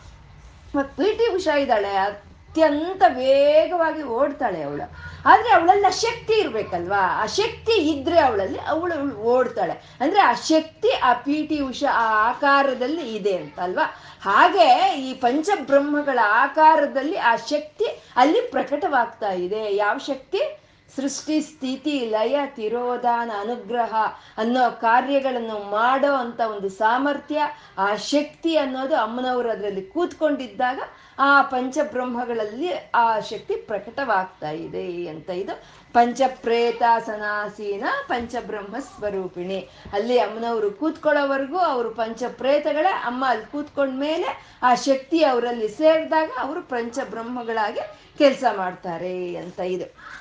ಮತ್ತು 0.74 0.96
ಪಿ 0.96 1.12
ಟಿ 1.12 1.34
ಉಷಾ 1.34 1.56
ಇದ್ದಾಳೆ, 1.56 1.96
ಅತ್ಯಂತ 1.96 3.02
ವೇಗವಾಗಿ 3.08 4.02
ಓಡ್ತಾಳೆ 4.02 4.62
ಅವಳು. 4.62 5.16
ಆದ್ರೆ 5.26 5.50
ಅವಳಲ್ಲಿ 5.52 5.86
ಅಶಕ್ತಿ 5.86 6.16
ಶಕ್ತಿ 6.16 6.34
ಇರ್ಬೇಕಲ್ವಾ? 6.34 7.22
ಆ 7.22 7.26
ಶಕ್ತಿ 7.26 7.72
ಇದ್ರೆ 7.72 8.20
ಅವಳಲ್ಲಿ 8.20 8.58
ಅವಳು 8.58 9.16
ಓಡ್ತಾಳೆ. 9.16 9.96
ಅಂದ್ರೆ 10.00 10.20
ಆ 10.20 10.32
ಶಕ್ತಿ 10.32 10.90
ಆ 10.90 11.12
ಪಿ 11.12 11.46
ಟಿ 11.46 11.60
ಉಷಾ 11.60 11.92
ಆ 11.92 12.28
ಆಕಾರದಲ್ಲಿ 12.28 13.14
ಇದೆ 13.14 13.36
ಅಂತ 13.36 13.60
ಅಲ್ವಾ 13.60 13.96
ಹಾಗೆ 14.22 14.94
ಈ 14.98 15.14
ಪಂಚಬ್ರಹ್ಮಗಳ 15.14 16.18
ಆಕಾರದಲ್ಲಿ 16.22 17.16
ಆ 17.16 17.36
ಶಕ್ತಿ 17.36 18.02
ಅಲ್ಲಿ 18.16 18.40
ಪ್ರಕಟವಾಗ್ತಾ 18.40 19.32
ಇದೆ. 19.32 19.74
ಯಾವ 19.74 19.98
ಶಕ್ತಿ? 19.98 20.58
ಸೃಷ್ಟಿ 20.94 21.40
ಸ್ಥಿತಿ 21.40 22.10
ಲಯ, 22.10 22.36
ತಿರೋಧಾನ, 22.46 23.30
ಅನುಗ್ರಹ 23.40 23.94
ಅನ್ನೋ 24.38 24.70
ಕಾರ್ಯಗಳನ್ನು 24.70 25.70
ಮಾಡೋ 25.70 26.12
ಅಂತ 26.14 26.40
ಒಂದು 26.40 26.68
ಸಾಮರ್ಥ್ಯ, 26.68 27.40
ಆ 27.78 27.96
ಶಕ್ತಿ 27.96 28.56
ಅನ್ನೋದು 28.56 28.96
ಅಮ್ಮನವರು 28.96 29.50
ಅದರಲ್ಲಿ 29.50 29.82
ಕೂತ್ಕೊಂಡಿದ್ದಾಗ 29.82 30.80
ಆ 31.18 31.42
ಪಂಚಬ್ರಹ್ಮಗಳಲ್ಲಿ 31.42 32.70
ಆ 32.94 33.20
ಶಕ್ತಿ 33.20 33.56
ಪ್ರಕಟವಾಗ್ತಾ 33.56 34.50
ಇದೆ 34.50 35.06
ಅಂತ 35.06 35.30
ಇದು 35.30 35.54
ಪಂಚಪ್ರೇತಾಸನಾಸೀನ 35.92 37.84
ಪಂಚಬ್ರಹ್ಮ 38.08 38.76
ಸ್ವರೂಪಿಣಿ 38.78 39.68
ಅಲ್ಲಿ 39.92 40.18
ಅಮ್ಮನವರು 40.18 40.70
ಕೂತ್ಕೊಳ್ಳೋವರೆಗೂ 40.70 41.58
ಅವರು 41.58 41.90
ಪಂಚಪ್ರೇತಗಳೇ, 41.90 42.92
ಅಮ್ಮ 43.04 43.24
ಅಲ್ಲಿ 43.28 43.46
ಕೂತ್ಕೊಂಡ್ಮೇಲೆ 43.52 44.58
ಆ 44.62 44.74
ಶಕ್ತಿ 44.74 45.24
ಅವರಲ್ಲಿ 45.24 45.68
ಸೇರಿದಾಗ 45.68 46.30
ಅವರು 46.38 46.62
ಪಂಚಬ್ರಹ್ಮಗಳಾಗಿ 46.62 47.80
ಕೆಲಸ 48.18 48.44
ಮಾಡ್ತಾರೆ 48.56 49.36
ಅಂತ 49.36 49.60
ಇದು. 49.60 50.16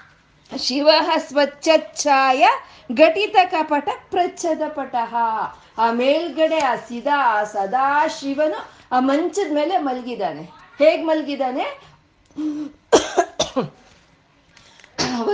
ಶಿವ 0.52 0.90
ಸ್ವಚ್ಛಾಯ 1.28 2.44
ಘಟಿತ 2.94 3.36
ಕಪಟ 3.52 3.90
ಪ್ರಚ್ಛದ 4.12 4.62
ಪಟಃ. 4.68 5.14
ಆ 5.78 5.86
ಮೇಲ್ಗಡೆ 5.92 6.60
ಆ 6.60 6.76
ಸಿದಾ 6.90 7.20
ಸದಾ 7.54 7.88
ಶಿವನು, 8.18 8.60
ಆ 8.92 9.00
ಮಂಚದ 9.00 9.50
ಮೇಲೆ 9.54 9.78
ಮಲಗಿದಾನೆ 9.78 10.44
ಹೇಗ್ 10.80 11.04
ಮಲಗಿದಾನೆ 11.06 11.66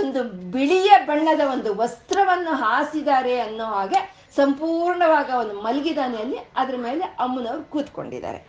ಒಂದು 0.00 0.22
ಬಿಳಿಯ 0.54 0.90
ಬಣ್ಣದ 1.06 1.42
ಒಂದು 1.54 1.70
ವಸ್ತ್ರವನ್ನು 1.74 2.52
ಹಾಸಿದ್ದಾರೆ 2.64 3.34
ಅನ್ನೋ 3.40 3.64
ಹಾಗೆ 3.64 4.00
ಸಂಪೂರ್ಣವಾಗ 4.36 5.28
ಅವನು 5.34 5.54
ಮಲಗಿದಾನೆ 5.62 6.18
ಅಲ್ಲಿ. 6.24 6.38
ಅದ್ರ 6.56 6.76
ಮೇಲೆ 6.76 7.04
ಅಮ್ಮನವ್ರು 7.24 7.64
ಕೂತ್ಕೊಂಡಿದ್ದಾರೆ. 7.64 8.40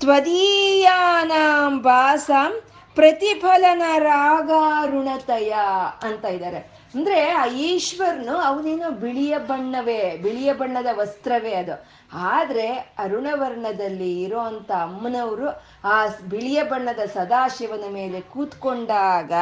ತ್ವದೀಯಾನಾಂ 0.00 1.74
ಬಾಸಾಂ 1.82 2.52
ಪ್ರತಿಫಲನ 2.96 3.82
ರಾಗಾರುಣತಯ 3.98 5.54
ಅಂತ 6.02 6.24
ಇದ್ದಾರೆ. 6.24 6.58
ಅಂದ್ರೆ 6.94 7.28
ಆ 7.30 7.46
ಈಶ್ವರನು 7.46 8.36
ಅವನೇನೋ 8.36 8.90
ಬಿಳಿಯ 8.90 9.38
ಬಣ್ಣವೇ, 9.38 10.16
ಬಿಳಿಯ 10.16 10.52
ಬಣ್ಣದ 10.52 10.86
ವಸ್ತ್ರವೇ 10.92 11.52
ಅದು. 11.52 11.86
ಆದ್ರೆ 12.12 12.66
ಅರುಣವರ್ಣದಲ್ಲಿ 12.98 14.22
ಇರೋಂತ 14.22 14.72
ಅಮ್ಮನವರು 14.72 15.48
ಆ 15.84 16.06
ಬಿಳಿಯ 16.28 16.62
ಬಣ್ಣದ 16.62 16.98
ಸದಾಶಿವನ 17.14 17.84
ಮೇಲೆ 17.92 18.20
ಕೂತ್ಕೊಂಡಾಗ 18.20 19.32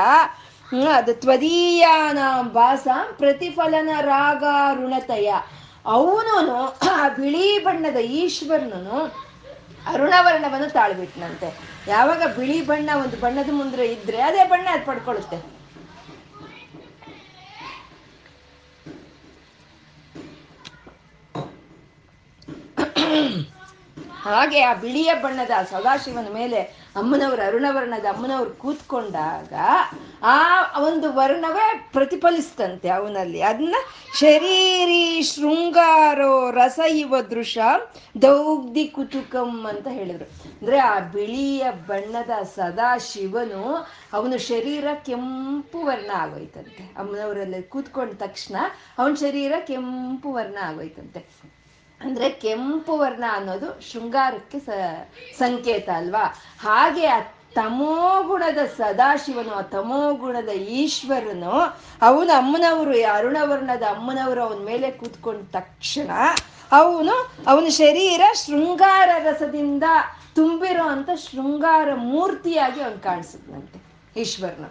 ಅದು 0.94 1.14
ತ್ವದೀಯಾನ 1.14 2.18
ಭಾಸ, 2.42 2.86
ಪ್ರತಿಫಲನ 3.18 3.90
ರಾಗಾರುಣತಯ 4.00 5.32
ಅವನು 5.86 6.36
ಆ 6.92 7.08
ಬಿಳಿ 7.08 7.64
ಬಣ್ಣದ 7.64 7.96
ಈಶ್ವರನು 7.96 8.96
ಅರುಣವರ್ಣವನ್ನು 9.86 10.70
ತಾಳ್ಬಿಟ್ನಂತೆ. 10.72 11.73
ಯಾವಾಗ 11.88 12.22
ಬಿಳಿ 12.36 12.58
ಬಣ್ಣ 12.66 12.90
ಒಂದು 13.04 13.16
ಬಣ್ಣದ 13.20 13.50
ಮುಂದೆ 13.52 13.86
ಇದ್ರೆ 13.94 14.20
ಅದೇ 14.20 14.44
ಬಣ್ಣ 14.52 14.66
ಅದು 14.72 14.84
ಪಡ್ಕೊಳ್ಳುತ್ತೆ. 14.90 15.38
ಹಾಗೆ 24.24 24.60
ಆ 24.60 24.74
ಬಿಳಿಯ 24.74 25.14
ಬಣ್ಣದ 25.14 25.50
ಸದಾಶಿವನ 25.70 26.32
ಮೇಲೆ 26.34 26.60
ಅಮ್ಮನವರು 26.96 27.46
ಅರುಣವರ್ಣದ 27.46 28.04
ಅಮ್ಮನವರು 28.04 28.50
ಕೂತ್ಕೊಂಡಾಗ 28.50 29.52
ಆ 30.22 30.62
ಒಂದು 30.80 31.12
ವರ್ಣವೇ 31.12 31.88
ಪ್ರತಿಫಲಿಸ್ತಂತೆ 31.92 32.88
ಅವನಲ್ಲಿ. 32.88 33.42
ಅದನ್ನ 33.42 33.76
ಶರೀರಿ 34.18 35.22
ಶೃಂಗಾರೋ 35.22 36.50
ರಸ 36.50 36.80
ಇವ 36.88 37.20
ದೃಶ 37.20 37.58
ದೌಗ್ಧಿ 38.22 38.88
ಕುತುಕಂ 38.88 39.66
ಅಂತ 39.66 39.88
ಹೇಳಿದ್ರು. 39.90 40.24
ಅಂದ್ರೆ 40.24 40.78
ಆ 40.78 40.98
ಬಿಳಿಯ 40.98 41.70
ಬಣ್ಣದ 41.70 42.30
ಸದಾಶಿವನು 42.42 43.88
ಅವನ 44.12 44.36
ಶರೀರ 44.36 44.86
ಕೆಂಪು 45.06 45.86
ವರ್ಣ 45.86 46.10
ಆಗೋಯ್ತಂತೆ. 46.14 46.94
ಅಮ್ಮನವರಲ್ಲಿ 46.98 47.62
ಕೂತ್ಕೊಂಡ 47.62 48.12
ತಕ್ಷಣ 48.12 48.56
ಅವನ 48.98 49.14
ಶರೀರ 49.14 49.52
ಕೆಂಪು 49.66 50.32
ವರ್ಣ 50.32 50.58
ಆಗೋಯ್ತಂತೆ. 50.62 51.26
ಅಂದ್ರೆ 52.04 52.30
ಕೆಂಪು 52.30 52.98
ವರ್ಣ 52.98 53.24
ಅನ್ನೋದು 53.32 53.68
ಶೃಂಗಾರಕ್ಕೆ 53.92 54.58
ಸಂಕೇತ 55.38 55.88
ಅಲ್ವಾ? 55.96 56.24
ಹಾಗೆ 56.62 57.06
ಆ 57.06 57.20
ತಮೋಗುಣದ 57.54 58.58
ಸದಾಶಿವನು, 58.76 59.52
ಆ 59.54 59.62
ತಮೋಗುಣದ 59.62 60.48
ಈಶ್ವರನು, 60.48 61.52
ಅವನ 62.02 62.30
ಅಮ್ಮನವರು 62.36 62.94
ಅರುಣವರ್ಣದ 63.12 63.82
ಅಮ್ಮನವರು 63.82 64.42
ಅವನ 64.42 64.60
ಮೇಲೆ 64.64 64.90
ಕೂತ್ಕೊಂಡ 64.90 65.42
ತಕ್ಷಣ 65.52 66.10
ಅವನು, 66.72 67.16
ಅವನ 67.46 67.68
ಶರೀರ 67.68 68.22
ಶೃಂಗಾರ 68.34 69.10
ರಸದಿಂದ 69.18 69.84
ತುಂಬಿರೋ 70.34 70.86
ಅಂತ 70.88 71.10
ಶೃಂಗಾರ 71.16 71.88
ಮೂರ್ತಿಯಾಗಿ 71.94 72.80
ಅವನು 72.80 73.02
ಕಾಣಿಸುತ್ತಂತೆ 73.02 73.78
ಈಶ್ವರನು. 74.20 74.70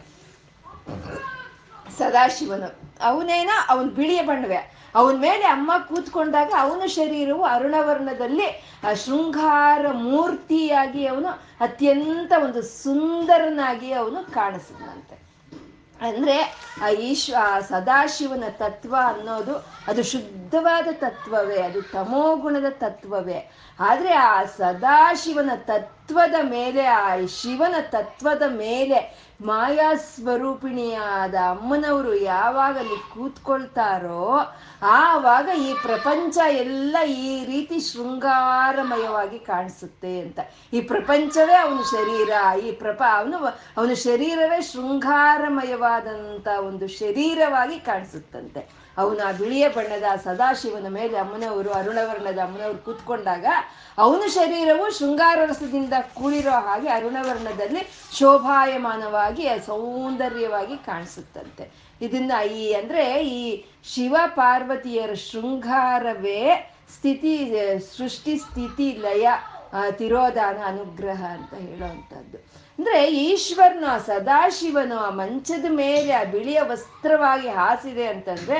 ಸದಾಶಿವನು. 1.98 2.98
ಅವನೇನ? 3.02 3.50
ಅವನ್ 3.70 3.86
ಬಿಳಿಯ 3.86 4.22
ಬಣ್ಣವೆ. 4.22 4.84
ಅವನ 4.96 5.16
ಮೇಲೆ 5.16 5.46
ಅಮ್ಮ 5.46 5.72
ಕೂತ್ಕೊಂಡಾಗ 5.88 6.54
ಅವನ 6.60 6.86
ಶರೀರವು 6.86 7.44
ಅರುಣವರ್ಣದಲ್ಲಿ, 7.44 8.64
ಆ, 8.90 8.94
ಶೃಂಗಾರ 8.94 9.86
ಮೂರ್ತಿಯಾಗಿ 9.92 11.08
ಅವನು, 11.08 11.28
ಅತ್ಯಂತ 11.62 12.34
ಒಂದು 12.44 12.62
ಸುಂದರನಾಗಿ 12.62 13.92
ಅವನು 13.92 14.32
ಕಾಣಿಸಿದಂತೆ 14.32 15.24
ಅಂದ್ರೆ, 16.08 16.56
ಆ 16.82 16.90
ಈಶ್ವ 16.90 17.36
ಸದಾಶಿವನ 17.70 18.44
ತತ್ವ 18.50 18.96
ಅನ್ನೋದು 19.06 19.56
ಅದು 19.88 20.04
ಶುದ್ಧವಾದ 20.04 20.88
ತತ್ವವೇ, 20.92 21.62
ಅದು 21.62 21.82
ತಮೋಗುಣದ 21.82 22.66
ತತ್ವವೇ. 22.70 23.52
ಆದ್ರೆ 23.80 24.14
ಆ 24.14 24.44
ಸದಾಶಿವನ 24.44 25.52
ತತ್ವದ 25.56 26.36
ಮೇಲೆ, 26.42 26.86
ಆ 26.86 27.16
ಶಿವನ 27.16 27.76
ತತ್ವದ 27.82 28.44
ಮೇಲೆ 28.48 29.23
ಮಾಯಾ 29.44 29.94
ಸ್ವರೂಪಿಣಿಯಾದ 29.96 31.36
ಅಮ್ಮನವರು 31.36 32.16
ಯಾವಾಗ 32.16 32.78
ಅಲ್ಲಿ 32.78 33.14
ಕೂತ್ಕೊಳ್ತಾರೋ, 33.14 34.56
ಆವಾಗ 34.84 35.50
ಈ 35.58 35.74
ಪ್ರಪಂಚ 35.74 36.38
ಎಲ್ಲ 36.38 36.98
ಈ 37.08 37.46
ರೀತಿ 37.46 37.80
ಶೃಂಗಾರಮಯವಾಗಿ 37.80 39.40
ಕಾಣಿಸುತ್ತೆ 39.40 40.20
ಅಂತ. 40.20 40.40
ಈ 40.74 40.82
ಪ್ರಪಂಚವೇ 40.82 41.54
ಅವನ 41.54 41.82
ಶರೀರ, 41.82 42.58
ಈ 42.60 42.72
ಪ್ರಪ, 42.72 43.04
ಅವನು, 43.14 43.38
ಅವನ 43.78 43.94
ಶರೀರವೇ 43.94 44.62
ಶೃಂಗಾರಮಯವಾದಂಥ 44.62 46.48
ಒಂದು 46.48 46.88
ಶರೀರವಾಗಿ 46.88 47.80
ಕಾಣಿಸುತ್ತಂತೆ. 47.80 48.83
ಅವನ 48.98 49.22
ಆ 49.28 49.32
ಬಿಳಿಯ 49.32 49.68
ಬಣ್ಣದ 49.68 50.04
ಸದಾಶಿವನ 50.24 50.88
ಮೇಲೆ 50.88 51.18
ಅಮ್ಮನವರು, 51.18 51.72
ಅರುಣವರ್ಣದ 51.72 52.40
ಅಮ್ಮನವರು 52.40 52.78
ಕೂತ್ಕೊಂಡಾಗ 52.78 53.46
ಅವನ 53.98 54.28
ಶರೀರವು 54.28 54.98
ಶೃಂಗಾರ 54.98 55.40
ರಸದಿಂದ 55.46 55.94
ಕೂಡಿರೋ 56.14 56.52
ಹಾಗೆ 56.52 56.90
ಅರುಣವರ್ಣದಲ್ಲಿ 56.90 57.84
ಶೋಭಾಯಮಾನವಾಗಿ, 58.18 59.48
ಸೌಂದರ್ಯವಾಗಿ 59.66 60.78
ಕಾಣಿಸುತ್ತಂತೆ. 60.78 61.72
ಇದನ್ನ 62.02 62.32
ಈ 62.48 62.74
ಅಂದ್ರೆ 62.74 63.28
ಈ 63.28 63.66
ಶಿವ 63.84 64.16
ಪಾರ್ವತಿಯರ 64.26 65.14
ಶೃಂಗಾರವೇ 65.14 66.70
ಸ್ಥಿತಿ, 66.96 67.56
ಸೃಷ್ಟಿ 67.98 68.38
ಸ್ಥಿತಿ 68.38 68.98
ಲಯ 69.02 69.28
ತಿರೋಧಾನ, 69.92 70.58
ಅನುಗ್ರಹ 70.66 71.24
ಅಂತ 71.26 71.54
ಹೇಳುವಂಥದ್ದು 71.54 72.63
ಅಂದ್ರೆ 72.80 73.00
ಈಶ್ವರನು 73.12 73.88
ಆ 73.88 73.98
ಸದಾಶಿವನು 73.98 74.98
ಆ 74.98 75.10
ಮಂಚದ 75.10 75.66
ಮೇಲೆ 75.70 76.14
ಆ 76.14 76.24
ಬಿಳಿಯ 76.24 76.62
ವಸ್ತ್ರವಾಗಿ 76.62 77.50
ಹಾಸಿದೆ 77.50 78.08
ಅಂತಂದ್ರೆ 78.08 78.58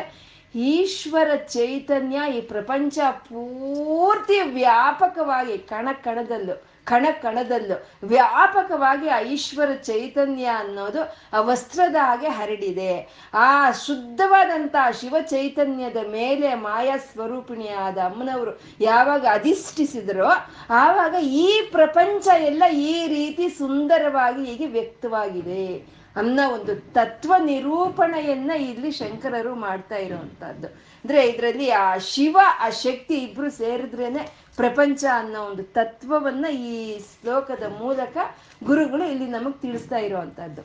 ಈಶ್ವರ 0.56 1.30
ಚೈತನ್ಯ 1.36 2.18
ಈ 2.38 2.42
ಪ್ರಪಂಚ 2.42 2.98
ಪೂರ್ತಿ 3.30 4.40
ವ್ಯಾಪಕವಾಗಿ 4.54 5.58
ಕಣ 5.58 5.88
ಕಣದಲ್ಲೂ 6.04 6.56
ಕಣ 6.86 7.08
ಕಣದಲ್ಲೂ 7.22 7.90
ವ್ಯಾಪಕವಾಗಿ 8.04 9.10
ಆ 9.10 9.20
ಈಶ್ವರ 9.20 9.74
ಚೈತನ್ಯ 9.74 10.46
ಅನ್ನೋದು 10.46 11.16
ಆ 11.34 11.42
ವಸ್ತ್ರದ 11.42 11.96
ಹಾಗೆ 11.96 12.28
ಹರಡಿದೆ. 12.28 13.10
ಆ 13.34 13.72
ಶುದ್ಧವಾದಂತ 13.72 14.76
ಶಿವ 15.02 15.16
ಚೈತನ್ಯದ 15.22 15.98
ಮೇಲೆ 16.12 16.56
ಮಾಯಾ 16.56 16.98
ಸ್ವರೂಪಿಣಿಯಾದ 16.98 17.98
ಅಮ್ಮನವರು 17.98 18.62
ಯಾವಾಗ 18.80 19.26
ಅಧಿಷ್ಠಿಸಿದ್ರೋ 19.32 20.30
ಆವಾಗ 20.70 21.16
ಈ 21.24 21.70
ಪ್ರಪಂಚ 21.72 22.28
ಎಲ್ಲ 22.28 22.64
ಈ 22.74 23.08
ರೀತಿ 23.08 23.50
ಸುಂದರವಾಗಿ 23.50 24.46
ಹೀಗೆ 24.46 24.66
ವ್ಯಕ್ತವಾಗಿದೆ. 24.66 26.04
ಅನ್ನೋ 26.16 26.54
ಒಂದು 26.54 26.76
ತತ್ವ 26.76 27.34
ನಿರೂಪಣೆಯನ್ನ 27.46 28.52
ಇಲ್ಲಿ 28.52 28.92
ಶಂಕರರು 28.92 29.56
ಮಾಡ್ತಾ 29.56 29.96
ಇರುವಂತಹದ್ದು. 29.96 30.68
ಅಂದ್ರೆ 30.68 31.28
ಇದರಲ್ಲಿ 31.28 31.70
ಆ 31.72 31.98
ಶಿವ, 31.98 32.38
ಆ 32.60 32.70
ಶಕ್ತಿ 32.70 33.16
ಇಬ್ರು 33.16 33.52
ಸೇರಿದ್ರೇನೆ 33.52 34.43
ಪ್ರಪಂಚ 34.58 35.06
ಅನ್ನೋ 35.16 35.42
ಒಂದು 35.42 35.64
ತತ್ವವನ್ನ 35.64 36.46
ಈ 36.46 37.00
ಶ್ಲೋಕದ 37.00 37.64
ಮೂಲಕ 37.80 38.18
ಗುರುಗಳು 38.64 39.04
ಇಲ್ಲಿ 39.04 39.28
ನಮಗ್ 39.28 39.62
ತಿಳಿಸ್ತಾ 39.62 39.98
ಇರುವಂತಹದ್ದು. 39.98 40.62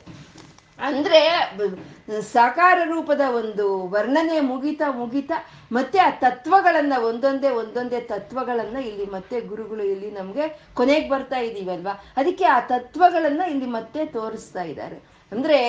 ಅಂದ್ರೆ 0.79 1.21
ಸಾಕಾರ 2.21 2.79
ರೂಪದ 2.85 3.21
ಒಂದು 3.35 3.87
ವರ್ಣನೆ 3.87 4.39
ಮುಗಿತಾ 4.39 4.91
ಮುಗಿತಾ 4.91 5.37
ಮತ್ತೆ 5.71 5.99
ಆ 5.99 6.09
ತತ್ವಗಳನ್ನ 6.09 6.93
ಒಂದೊಂದೇ 6.97 7.49
ಒಂದೊಂದೇ 7.49 7.99
ತತ್ವಗಳನ್ನ 8.01 8.77
ಇಲ್ಲಿ 8.77 9.05
ಮತ್ತೆ 9.05 9.41
ಗುರುಗಳು 9.41 9.83
ಇಲ್ಲಿ 9.83 10.11
ನಮ್ಗೆ 10.11 10.61
ಕೊನೆಗೆ 10.73 11.09
ಬರ್ತಾ 11.09 11.37
ಇದೀವಲ್ವಾ? 11.39 12.03
ಅದಕ್ಕೆ 12.17 12.45
ಆ 12.45 12.59
ತತ್ವಗಳನ್ನ 12.59 13.41
ಇಲ್ಲಿ 13.49 13.65
ಮತ್ತೆ 13.65 14.05
ತೋರಿಸ್ತಾ 14.05 14.61
ಇದ್ದಾರೆ. 14.61 15.18
ಅಂದ್ರೆ, 15.31 15.59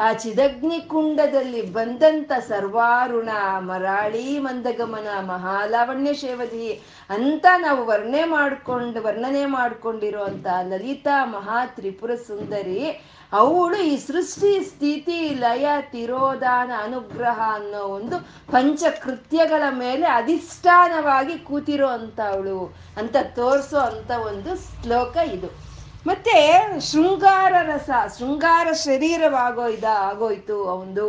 ಆ 0.00 0.12
ಚಿದಗ್ನಿ 0.12 0.80
ಕುಂಡದಲ್ಲಿ 0.80 1.62
ಬಂದಂತ 1.62 2.32
ಸರ್ವಾರುಣ, 2.48 3.28
ಮರಾಳಿ, 3.58 4.38
ಮಂದಗಮನ, 4.38 5.20
ಮಹಾಲಾವಣ್ಯ 5.20 6.14
ಶೇವದಿ, 6.14 6.82
ಅಂತ 7.10 7.46
ನಾವು 7.58 7.86
ವರ್ಣೆ 7.86 8.24
ಮಾಡ್ಕೊಂಡು, 8.24 9.02
ವರ್ಣನೆ 9.02 9.46
ಮಾಡ್ಕೊಂಡಿರುವಂತ 9.46 10.46
ಲಲಿತಾ 10.68 11.24
ಮಹಾ 11.24 11.66
ತ್ರಿಪುರ 11.66 12.14
ಸುಂದರಿ, 12.14 13.10
ಅವಳು 13.32 13.76
ಈ 13.76 13.96
ಸೃಷ್ಟಿ, 13.96 14.64
ಸ್ಥಿತಿ, 14.64 15.34
ಲಯ, 15.34 15.66
ತಿರೋಧಾನ, 15.80 16.70
ಅನುಗ್ರಹ 16.78 17.40
ಅನ್ನೋ 17.54 17.82
ಒಂದು 17.82 18.18
ಪಂಚಕೃತ್ಯಗಳ 18.52 19.62
ಮೇಲೆ 19.70 20.06
ಅಧಿಷ್ಠಾನವಾಗಿ 20.06 21.38
ಕೂತಿರೋ 21.38 21.88
ಅಂತವಳು 21.88 22.74
ಅಂತ 22.96 23.16
ತೋರಿಸೋ 23.34 23.78
ಅಂತ 23.78 24.10
ಒಂದು 24.10 24.56
ಶ್ಲೋಕ 24.56 25.16
ಇದು. 25.16 25.65
ಮತ್ತೆ 26.06 26.36
ಶೃಂಗಾರ 26.80 27.54
ರಸ, 27.62 27.90
ಶೃಂಗಾರ 28.18 28.72
ಶರೀರವಾಗೋ 28.72 29.64
ಇದ 29.68 29.84
ಆಗೋಯ್ತು 29.84 30.56
ಅವಂದು 30.68 31.06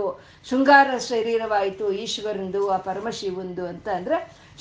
ಶೃಂಗಾರ 0.50 0.98
ಶರೀರವಾಯಿತು, 0.98 1.92
ಈಶ್ವರಂದು, 2.04 2.62
ಆ 2.70 2.78
ಪರಮಶಿವಂದು 2.78 3.66
ಅಂತ 3.68 3.88
ಅಂದ್ರೆ 3.90 4.18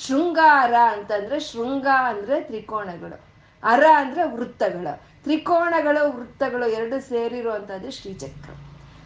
ಶೃಂಗಾರ 0.07 0.73
ಅಂತಂದ್ರೆ 0.91 1.39
ಶೃಂಗ 1.39 1.87
ಅಂದ್ರೆ 2.05 2.41
ತ್ರಿಕೋಣಗಳು, 2.41 3.17
ಅರ 3.63 3.83
ಅಂದ್ರೆ 3.95 4.23
ವೃತ್ತಗಳು, 4.35 4.93
ತ್ರಿಕೋಣಗಳು, 5.23 6.01
ವೃತ್ತಗಳು 6.17 6.67
ಎರಡು 6.69 6.99
ಸೇರಿರುವಂತದ್ದು 7.09 7.91
ಶ್ರೀಚಕ್ರ. 7.91 8.51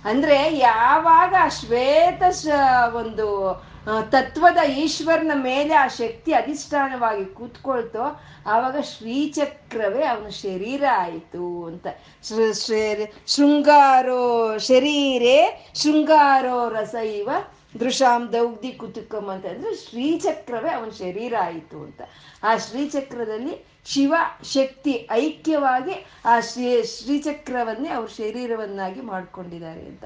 ಅಂದ್ರೆ 0.09 0.37
ಯಾವಾಗ 0.57 1.35
ಶ್ವೇತ 1.59 2.21
ಒಂದು 2.95 3.27
ತತ್ವದ 3.85 4.69
ಈಶ್ವರನ 4.69 5.31
ಮೇಲೆ 5.33 5.73
ಆ 5.73 5.87
ಶಕ್ತಿ 5.87 6.33
ಅಧಿಷ್ಠಾನವಾಗಿ 6.33 7.25
ಕೂತ್ಕೊಳ್ತೋ, 7.25 8.21
ಆವಾಗ 8.47 8.77
ಶ್ರೀಚಕ್ರವೇ 8.79 10.03
ಅವನ 10.05 10.29
ಶರೀರ 10.29 10.83
ಆಯಿತು 10.97 11.65
ಅಂತ. 11.65 11.87
ಶೃಂಗಾರೋ 13.27 14.57
ಶರೀರೇ, 14.57 15.71
ಶೃಂಗಾರೋ 15.75 16.69
ರಸ 16.69 16.93
ಇವ 16.93 17.29
ದೃಶಾಂ 17.79 18.29
ದೌಗ್ಧಿ 18.33 18.71
ಕುತುಕಂ 18.71 19.27
ಅಂತ 19.27 19.45
ಅಂದ್ರೆ 19.45 19.75
ಶ್ರೀಚಕ್ರವೇ 19.75 20.69
ಅವನ 20.69 20.89
ಶರೀರ 20.89 21.33
ಆಯಿತು 21.41 21.77
ಅಂತ. 21.83 22.01
ಆ 22.43 22.57
ಶ್ರೀಚಕ್ರದಲ್ಲಿ 22.57 23.65
ಶಿವ 23.85 24.13
ಶಕ್ತಿ 24.43 25.07
ಐಕ್ಯವಾಗಿ 25.11 26.05
ಆ 26.25 26.39
ಶ್ರೀ, 26.39 26.83
ಶ್ರೀಚಕ್ರವನ್ನೇ 26.83 27.89
ಅವ್ರ 27.89 28.07
ಶರೀರವನ್ನಾಗಿ 28.07 29.01
ಮಾಡ್ಕೊಂಡಿದ್ದಾರೆ 29.01 29.85
ಅಂತ. 29.85 30.05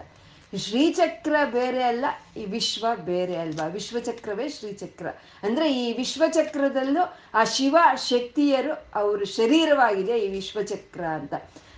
ಶ್ರೀಚಕ್ರ 0.58 1.36
ಬೇರೆ 1.46 1.84
ಅಲ್ಲ, 1.84 2.06
ಈ 2.38 2.46
ವಿಶ್ವ 2.46 2.86
ಬೇರೆ 2.96 3.36
ಅಲ್ವಾ? 3.36 3.68
ವಿಶ್ವಚಕ್ರವೇ 3.68 4.50
ಶ್ರೀಚಕ್ರ. 4.50 5.08
ಅಂದ್ರೆ 5.44 5.80
ಈ 5.80 5.98
ವಿಶ್ವಚಕ್ರದಲ್ಲೂ 5.98 7.18
ಆ 7.34 7.44
ಶಿವ 7.44 7.78
ಶಕ್ತಿಯರು 7.96 8.88
ಅವ್ರ 8.96 9.24
ಶರೀರವಾಗಿದೆ 9.24 10.20
ಈ 10.20 10.28
ವಿಶ್ವಚಕ್ರ 10.28 11.04
ಅಂತ. 11.04 11.34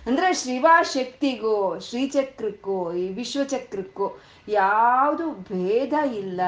ಅಂದ್ರೆ 0.06 0.34
ಶಿವ 0.34 0.66
ಶಕ್ತಿಗೂ, 0.82 1.78
ಶ್ರೀಚಕ್ರಕ್ಕೂ, 1.78 2.92
ಈ 2.92 3.08
ವಿಶ್ವಚಕ್ರಕ್ಕೂ 3.08 4.20
ಯಾವುದು 4.48 5.30
ಭೇದ 5.30 5.92
ಇಲ್ಲ. 6.10 6.40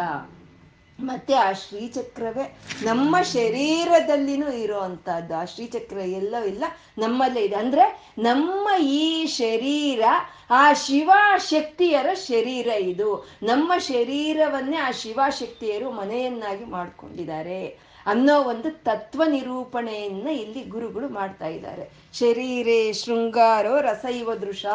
ಮತ್ತೆ 1.03 1.35
ಆ 1.35 1.53
ಶ್ರೀಚಕ್ರವೇ 1.53 2.59
ನಮ್ಮ 2.83 3.21
ಶರೀರದಲ್ಲಿನೂ 3.23 4.51
ಇರುವಂತಹದ್ದು 4.51 5.35
ಆ 5.35 5.45
ಶ್ರೀಚಕ್ರ 5.45 5.97
ಎಲ್ಲೋ 5.97 6.45
ಇಲ್ಲ, 6.45 6.65
ನಮ್ಮಲ್ಲೇ 6.99 7.41
ಇದೆ. 7.41 7.57
ಅಂದ್ರೆ 7.57 8.15
ನಮ್ಮ 8.19 8.69
ಈ 8.83 9.27
ಶರೀರ, 9.27 10.03
ಆ 10.51 10.73
ಶಿವಶಕ್ತಿಯರ 10.73 12.15
ಶರೀರ 12.15 12.67
ಇದು. 12.67 13.29
ನಮ್ಮ 13.43 13.73
ಶರೀರವನ್ನೇ 13.79 14.77
ಆ 14.77 14.91
ಶಿವಶಕ್ತಿಯರು 14.91 15.91
ಮನೆಯನ್ನಾಗಿ 15.91 16.65
ಮಾಡ್ಕೊಂಡಿದ್ದಾರೆ 16.65 17.91
ಅನ್ನೋ 18.07 18.43
ಒಂದು 18.43 18.71
ತತ್ವ 18.85 19.23
ನಿರೂಪಣೆಯನ್ನ 19.25 20.29
ಇಲ್ಲಿ 20.29 20.65
ಗುರುಗಳು 20.65 21.09
ಮಾಡ್ತಾ 21.09 21.47
ಇದ್ದಾರೆ. 21.47 21.91
ಶರೀರೇ 22.13 22.93
ಶೃಂಗಾರೋ 22.93 23.81
ರಸೈವ 23.81 24.35
ದೃಶ. 24.35 24.67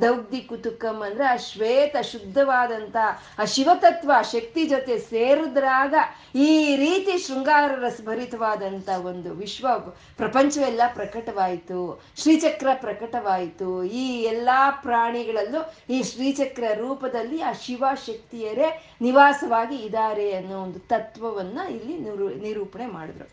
ದೌಗ್ಧಿ 0.00 0.40
ಕುತುಕಂ 0.40 1.02
ಅಂದ್ರೆ 1.02 1.24
ಆ 1.24 1.36
ಶ್ವೇತ 1.36 1.96
ಶುದ್ಧವಾದಂತ, 2.02 2.96
ಆ 3.38 3.44
ಶಿವತತ್ವ 3.44 4.12
ಶಕ್ತಿ 4.32 4.64
ಜೊತೆ 4.64 4.98
ಸೇರಿದ್ರಾಗ 4.98 5.94
ಈ 6.34 6.76
ರೀತಿ 6.76 7.18
ಶೃಂಗಾರ 7.18 7.84
ರಸಭರಿತವಾದಂತ 7.84 8.88
ಒಂದು 8.88 9.30
ವಿಶ್ವ 9.30 9.68
ಪ್ರಪಂಚವೆಲ್ಲ 10.16 10.80
ಪ್ರಕಟವಾಯಿತು. 10.94 12.02
ಶ್ರೀಚಕ್ರ 12.16 12.68
ಪ್ರಕಟವಾಯಿತು. 12.74 13.84
ಈ 13.84 14.22
ಎಲ್ಲಾ 14.22 14.70
ಪ್ರಾಣಿಗಳಲ್ಲೂ 14.70 15.74
ಈ 15.90 16.02
ಶ್ರೀಚಕ್ರ 16.02 16.64
ರೂಪದಲ್ಲಿ 16.74 17.42
ಆ 17.42 17.52
ಶಿವ 17.52 17.84
ಶಕ್ತಿಯರೇ 18.06 18.94
ನಿವಾಸವಾಗಿ 19.00 19.76
ಇದ್ದಾರೆ 19.76 20.32
ಅನ್ನೋ 20.32 20.60
ಒಂದು 20.62 20.78
ತತ್ವವನ್ನ 20.78 21.60
ಇಲ್ಲಿ 21.70 21.98
ನಿರೂ, 21.98 22.28
ನಿರೂಪಣೆ 22.28 22.86
ಮಾಡಿದ್ರು. 22.86 23.28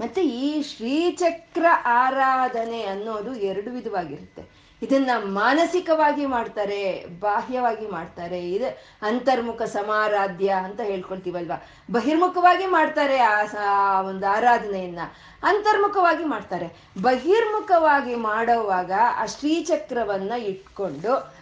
ಮತ್ತೆ 0.00 0.24
ಈ 0.24 0.62
ಶ್ರೀಚಕ್ರ 0.62 1.66
ಆರಾಧನೆ 1.84 2.82
ಅನ್ನೋದು 2.82 3.34
ಎರಡು 3.34 3.70
ವಿಧವಾಗಿರುತ್ತೆ. 3.70 4.58
ಇದನ್ನ 4.82 5.10
ಮಾನಸಿಕವಾಗಿ 5.24 6.26
ಮಾಡ್ತಾರೆ, 6.26 7.06
ಬಾಹ್ಯವಾಗಿ 7.20 7.86
ಮಾಡ್ತಾರೆ. 7.86 8.50
ಇದು 8.50 8.78
ಅಂತರ್ಮುಖ 9.02 9.62
ಸಮಾರಾಧ್ಯ 9.62 10.48
ಅಂತ 10.48 10.80
ಹೇಳ್ಕೊಳ್ತೀವಲ್ವಾ? 10.80 11.66
ಬಹಿರ್ಮುಖವಾಗಿ 11.92 12.66
ಮಾಡ್ತಾರೆ 12.66 13.18
ಆ 13.18 14.00
ಒಂದು 14.00 14.26
ಆರಾಧನೆಯನ್ನ. 14.26 14.98
ಅಂತರ್ಮುಖವಾಗಿ 15.42 16.24
ಮಾಡ್ತಾರೆ. 16.24 16.68
ಬಹಿರ್ಮುಖವಾಗಿ 17.02 18.14
ಮಾಡೋವಾಗ 18.14 18.92
ಆ 19.16 19.26
ಶ್ರೀಚಕ್ರವನ್ನ 19.26 20.32
ಇಟ್ಕೊಂಡು 20.32 21.38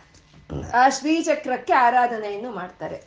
ಆ 0.74 0.88
ಶ್ರೀಚಕ್ರಕ್ಕೆ 0.88 1.72
ಆರಾಧನೆಯನ್ನು 1.72 2.50
ಮಾಡ್ತಾರೆ. 2.50 3.02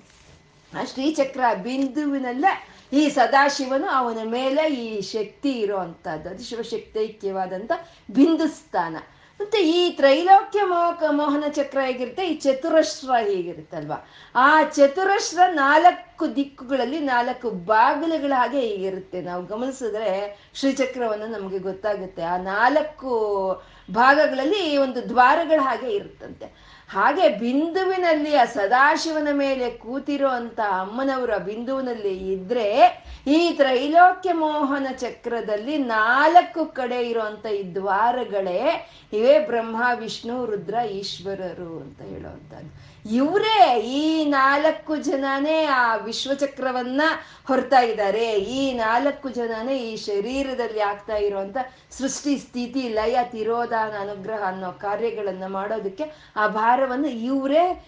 ಆ 0.79 0.83
ಶ್ರೀಚಕ್ರ 0.83 1.39
ಬಿಂದುವಿನಲ್ಲೇ 1.63 2.68
ಈ 2.93 3.10
ಸದಾಶಿವನು 3.10 3.88
ಅವನ 3.88 4.17
ಮೇಲೆ 4.23 4.73
ಈ 4.73 5.02
ಶಕ್ತಿ 5.02 5.52
ಇರುವಂತಹದ್ದು. 5.52 6.30
ಅದು 6.30 6.43
ಬಿಂದು 8.13 8.47
ಸ್ಥಾನ 8.47 8.97
ಮತ್ತೆ 9.41 9.58
ಈ 9.58 9.91
ತ್ರೈಲೋಕ್ಯ 9.95 10.63
ಮೋಹ 10.63 11.04
ಮೋಹನ 11.12 11.43
ಚಕ್ರ 11.49 11.78
ಹೇಗಿರುತ್ತೆ? 11.82 12.28
ಈ 12.28 12.34
ಚತುರಶ್ರ 12.36 13.12
ಹೇಗಿರುತ್ತಲ್ವಾ 13.12 14.10
ಆ 14.36 14.63
ಚತುರಶ್ರ 14.63 15.39
ನಾಲ್ಕು 15.47 16.36
ದಿಕ್ಕುಗಳಲ್ಲಿ 16.36 16.99
ನಾಲ್ಕು 16.99 17.52
ಬಾಗಿಲುಗಳ 17.52 18.34
ಹಾಗೆ 18.36 18.60
ಹೀಗಿರುತ್ತೆ? 18.60 19.21
ನಾವು 19.21 19.45
ಗಮನಿಸಿದ್ರೆ 19.45 20.41
ಶ್ರೀಚಕ್ರವನ್ನು 20.54 21.25
ನಮಗೆ 21.25 21.60
ಗೊತ್ತಾಗುತ್ತೆ. 21.60 22.21
ಆ 22.21 22.38
ನಾಲ್ಕು 22.38 23.12
ಭಾಗಗಳಲ್ಲಿ 23.91 24.78
ಒಂದು 24.78 25.10
ದ್ವಾರಗಳ 25.10 25.60
ಹಾಗೆ 25.62 25.91
ಇರುತ್ತಂತೆ. 25.91 26.68
ಹಾಗೆ 26.89 27.25
ಬಿಂದುವಿನಲ್ಲಿ 27.38 28.32
ಆ 28.36 28.45
ಸದಾಶಿವನ 28.45 29.28
ಮೇಲೆ 29.34 29.65
ಕೂತಿರೋ 29.78 30.30
ಅಂತ 30.32 30.60
ಅಮ್ಮನವರ 30.80 31.34
ಬಿಂದುವಿನಲ್ಲಿ 31.39 32.13
ಇದ್ರೆ 32.34 32.67
ಈ 33.27 33.53
ತ್ರೈಲೋಕ್ಯ 33.53 34.34
ಮೋಹನ 34.34 34.88
ಚಕ್ರದಲ್ಲಿ 34.97 35.77
ನಾಲ್ಕು 35.77 36.65
ಕಡೆ 36.65 37.10
ಇರುವಂತ 37.10 37.45
ಈ 37.45 37.75
ದ್ವಾರಗಳೇ 37.75 38.89
ಇವೇ 39.13 39.39
ಬ್ರಹ್ಮ, 39.39 39.84
ವಿಷ್ಣು, 39.95 40.45
ರುದ್ರ, 40.45 40.75
ಈಶ್ವರರು 40.91 41.79
ಅಂತ 41.79 42.01
ಹೇಳುವಂಥದ್ದು 42.01 42.89
ಇವರೇ 43.12 43.82
ಈ 43.82 44.25
ನಾಲ್ಕು 44.25 44.95
ಜನನೇ 44.95 45.65
ಆ 45.65 45.95
ವಿಶ್ವಚಕ್ರವನ್ನ 45.95 47.01
ಹೊರ್ತಾ 47.47 47.79
ಇದ್ದಾರೆ. 47.79 48.32
ಈ 48.32 48.73
ನಾಲ್ಕು 48.73 49.29
ಜನನೇ 49.29 49.77
ಈ 49.77 49.95
ಶರೀರದಲ್ಲಿ 49.95 50.79
ಆಗ್ತಾ 50.79 51.15
ಇರುವಂತ 51.15 51.58
ಸೃಷ್ಟಿ, 51.91 52.38
ಸ್ಥಿತಿ, 52.38 52.89
ಲಯ, 52.89 53.17
ತಿರೋಧಾನ, 53.23 53.93
ಅನುಗ್ರಹ 53.99 54.43
ಅನ್ನೋ 54.47 54.71
ಕಾರ್ಯಗಳನ್ನ 54.71 55.43
ಮಾಡೋದಕ್ಕೆ 55.47 56.34
ಆ 56.36 56.47
ಭಾರವನ್ನು 56.47 57.08
ಇವರೇ 57.08 57.86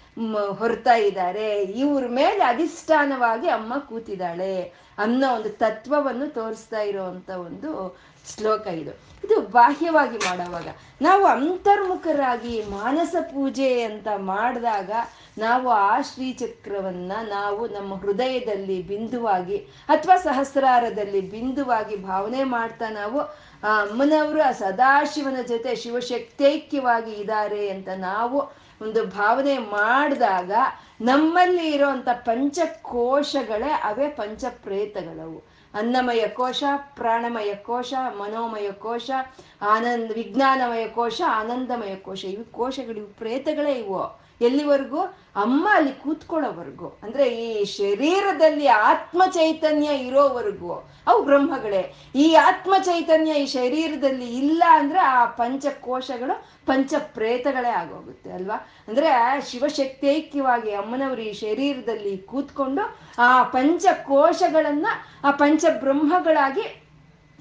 ಹೊರ್ತಾ 0.58 0.94
ಇದ್ದಾರೆ. 0.94 1.64
ಇವ್ರ 1.64 2.04
ಮೇಲೆ 2.08 2.44
ಅಧಿಷ್ಠಾನವಾಗಿ 2.44 3.50
ಅಮ್ಮ 3.50 3.78
ಕೂತಿದ್ದಾಳೆ. 3.78 4.91
ಅನ್ನೋ 4.98 5.36
ಒಂದು 5.36 5.50
ತತ್ವವನ್ನು 5.50 6.28
ತೋರಿಸ್ತಾ 6.34 6.80
ಇರುವಂತ 6.82 7.30
ಒಂದು 7.30 7.98
ಶ್ಲೋಕ 8.36 8.68
ಇದು. 8.68 8.92
ಇದು 9.24 9.42
ಬಾಹ್ಯವಾಗಿ 9.42 10.18
ಮಾಡುವಾಗ. 10.18 10.68
ನಾವು 11.02 11.26
ಅಂತರ್ಮುಖರಾಗಿ 11.26 12.64
ಮಾನಸ 12.64 13.16
ಪೂಜೆ 13.22 13.84
ಅಂತ 13.84 14.08
ಮಾಡಿದಾಗ 14.16 14.92
ನಾವು 15.38 15.70
ಆ 15.70 16.02
ಶ್ರೀಚಕ್ರವನ್ನ 16.02 17.12
ನಾವು 17.30 17.68
ನಮ್ಮ 17.68 17.96
ಹೃದಯದಲ್ಲಿ 17.96 18.84
ಬಿಂದುವಾಗಿ 18.84 19.58
ಅಥವಾ 19.90 20.18
ಸಹಸ್ರಾರದಲ್ಲಿ 20.18 21.22
ಬಿಂದುವಾಗಿ 21.22 21.96
ಭಾವನೆ 21.96 22.44
ಮಾಡ್ತಾ 22.44 22.90
ನಾವು 22.90 23.20
ಅಮ್ಮನವರು 23.64 24.42
ಆ 24.42 24.52
ಸದಾಶಿವನ 24.52 25.36
ಜೊತೆ 25.48 25.76
ಶಿವಶಕ್ತೈಕ್ಯವಾಗಿ 25.76 27.12
ಇದ್ದಾರೆ 27.12 27.70
ಅಂತ 27.70 27.88
ನಾವು 27.96 28.62
ಒಂದು 28.82 29.06
ಭಾವನೆ 29.06 29.58
ಮಾಡಿದಾಗ 29.58 30.52
ನಮ್ಮಲ್ಲಿ 31.02 31.72
ಇರುವಂತ 31.72 32.10
ಪಂಚಕೋಶಗಳೇ 32.14 33.70
ಅವೇ 33.70 34.08
ಪಂಚಪ್ರೇತಗಳವು. 34.08 35.52
ಅನ್ನಮಯ 35.74 36.28
ಕೋಶ, 36.28 36.64
ಪ್ರಾಣಮಯ 36.96 37.56
ಕೋಶ, 37.56 37.94
ಮನೋಮಯ 38.18 38.72
ಕೋಶ, 38.72 39.12
ಆನಂದ, 39.62 40.12
ವಿಜ್ಞಾನಮಯ 40.14 40.88
ಕೋಶ, 40.88 41.22
ಆನಂದಮಯ 41.28 41.96
ಕೋಶ. 41.96 42.26
ಇವು 42.26 42.52
ಕೋಶಗಳು, 42.52 42.98
ಇವು 42.98 43.08
ಪ್ರೇತಗಳೇ 43.08 43.72
ಇವು. 43.72 44.22
ಎಲ್ಲಿವರೆಗೂ? 44.42 45.00
ಅಮ್ಮ 45.36 45.68
ಅಲ್ಲಿ 45.72 45.94
ಕೂತ್ಕೊಳ್ಳೋವರೆಗೂ, 45.94 47.00
ಅಂದ್ರೆ 47.04 47.30
ಈ 47.30 47.66
ಶರೀರದಲ್ಲಿ 47.66 48.68
ಆತ್ಮ 48.68 49.24
ಚೈತನ್ಯ 49.26 49.88
ಇರೋವರೆಗೂ, 49.88 50.90
ಅವು 51.08 51.24
ಬ್ರಹ್ಮಗಳೇ, 51.24 51.94
ಈ 52.16 52.34
ಆತ್ಮ 52.34 52.74
ಚೈತನ್ಯ 52.84 53.32
ಈ 53.32 53.46
ಶರೀರದಲ್ಲಿ 53.46 54.38
ಇಲ್ಲ 54.38 54.64
ಅಂದ್ರೆ 54.70 55.00
ಆ 55.00 55.26
ಪಂಚಕೋಶಗಳು 55.26 56.48
ಪಂಚ 56.66 56.94
ಪ್ರೇತಗಳೇ 56.98 57.70
ಆಗೋಗುತ್ತೆ, 57.70 58.32
ಅಲ್ವಾ? 58.32 58.68
ಅಂದ್ರೆ 58.88 59.08
ಶಿವಶಕ್ತೈಕ್ಯವಾಗಿ 59.50 60.72
ಅಮ್ಮನವರು 60.72 61.22
ಈ 61.22 61.34
ಶರೀರದಲ್ಲಿ 61.34 62.18
ಕೂತ್ಕೊಂಡು 62.18 62.82
ಆ 63.18 63.44
ಪಂಚಕೋಶಗಳನ್ನ 63.44 64.88
ಆ 65.24 65.32
ಪಂಚಬ್ರಹ್ಮಗಳಾಗಿ 65.32 66.81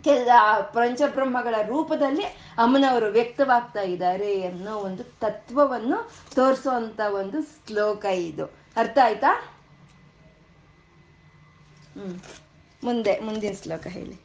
ಕೆಲ 0.03 0.29
ಪಂಚಬ್ರಹ್ಮಗಳ 0.73 1.55
ರೂಪದಲ್ಲಿ 1.67 2.25
ಅಮ್ಮನವರು 2.57 3.07
ವ್ಯಕ್ತವಾಗ್ತಾ 3.11 3.83
ಇದ್ದಾರೆ 3.93 4.31
ಅನ್ನೋ 4.41 4.73
ಒಂದು 4.79 5.03
ತತ್ವವನ್ನು 5.21 5.99
ತೋರಿಸುವಂತ 6.35 6.99
ಒಂದು 7.13 7.39
ಶ್ಲೋಕ 7.67 8.05
ಇದು 8.25 8.47
ಅರ್ಥ 8.77 8.97
ಆಯ್ತಾ 9.03 9.31
ಹ್ಮ್ 11.95 12.15
ಮುಂದೆ 12.83 13.15
ಮುಂದಿನ 13.19 13.55
ಶ್ಲೋಕ 13.63 13.87
ಹೇಳಿ 13.87 14.17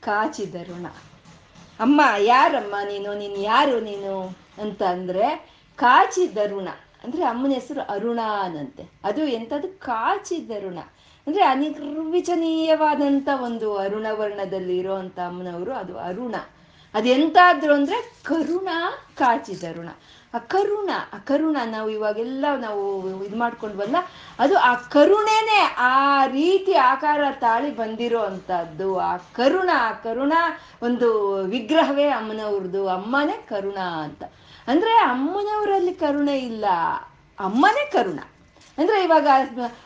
ಕಾಚಿದರುಣ 0.01 0.87
ಅಮ್ಮ, 1.79 2.01
ಯಾರಮ್ಮ 2.17 2.75
ನೀನು? 2.85 3.09
ನೀನು 3.13 3.37
ಯಾರು 3.43 3.79
ನೀನು? 3.79 4.15
ಅಂತ 4.61 4.81
ಅಂದರೆ 4.83 5.25
ಕಾಚಿದರುಣ 5.75 6.69
ಅಂದ್ರೆ 7.03 7.23
ಅಮ್ಮನ 7.23 7.51
ಹೆಸರು 7.51 7.81
ಅರುಣ 7.81 8.19
ಅನಂತೆ 8.41 8.83
ಅದು 9.03 9.21
ಎಂಥದ್ದು? 9.27 9.69
ಕಾಚಿದರುಣ 9.79 10.79
ಅಂದ್ರೆ 11.27 11.43
ಅನಿರ್ವಿಚನೀಯವಾದಂತ 11.43 13.29
ಒಂದು 13.43 13.67
ಅರುಣವರ್ಣದಲ್ಲಿ 13.77 14.17
ವರ್ಣದಲ್ಲಿ 14.19 14.77
ಇರೋಂಥ 14.77 15.17
ಅಮ್ಮನವರು 15.19 15.73
ಅದು 15.73 15.93
ಅರುಣ. 15.99 16.35
ಅದೆಂತಾದ್ರು 16.93 17.73
ಅಂದ್ರೆ 17.73 18.15
ಕರುಣ 18.23 18.69
ಕಾಚಿದರುಣ 19.15 19.89
ಆ 20.33 20.37
ಕರುಣ 20.37 20.89
ಆ 21.13 21.17
ಕರುಣ 21.17 21.57
ನಾವು 21.65 21.89
ಇವಾಗೆಲ್ಲ 21.89 22.45
ನಾವು 22.59 23.09
ಇದು 23.23 23.37
ಮಾಡ್ಕೊಂಡ್ವಲ್ಲ, 23.37 23.95
ಅದು 24.39 24.57
ಆ 24.57 24.75
ಕರುಣೆನೆ 24.75 25.75
ಆ 25.77 26.25
ರೀತಿ 26.25 26.73
ಆಕಾರ 26.73 27.21
ತಾಳಿ 27.39 27.75
ಬಂದಿರೋ 27.75 28.19
ಅಂಥದ್ದು. 28.19 28.99
ಆ 28.99 29.17
ಕರುಣ 29.17 29.69
ಆ 29.77 29.91
ಕರುಣ 29.91 30.33
ಒಂದು 30.81 31.33
ವಿಗ್ರಹವೇ 31.33 32.07
ಅಮ್ಮನವ್ರದ್ದು. 32.07 32.89
ಅಮ್ಮನೇ 32.89 33.45
ಕರುಣ 33.49 33.77
ಅಂತ. 33.77 34.23
ಅಂದ್ರೆ 34.67 34.91
ಅಮ್ಮನವರಲ್ಲಿ 34.91 35.93
ಕರುಣೆ 35.93 36.39
ಇಲ್ಲ. 36.39 36.65
ಅಮ್ಮನೇ 37.39 37.89
ಕರುಣ. 37.91 38.19
ಅಂದ್ರೆ 38.77 39.03
ಇವಾಗ 39.03 39.27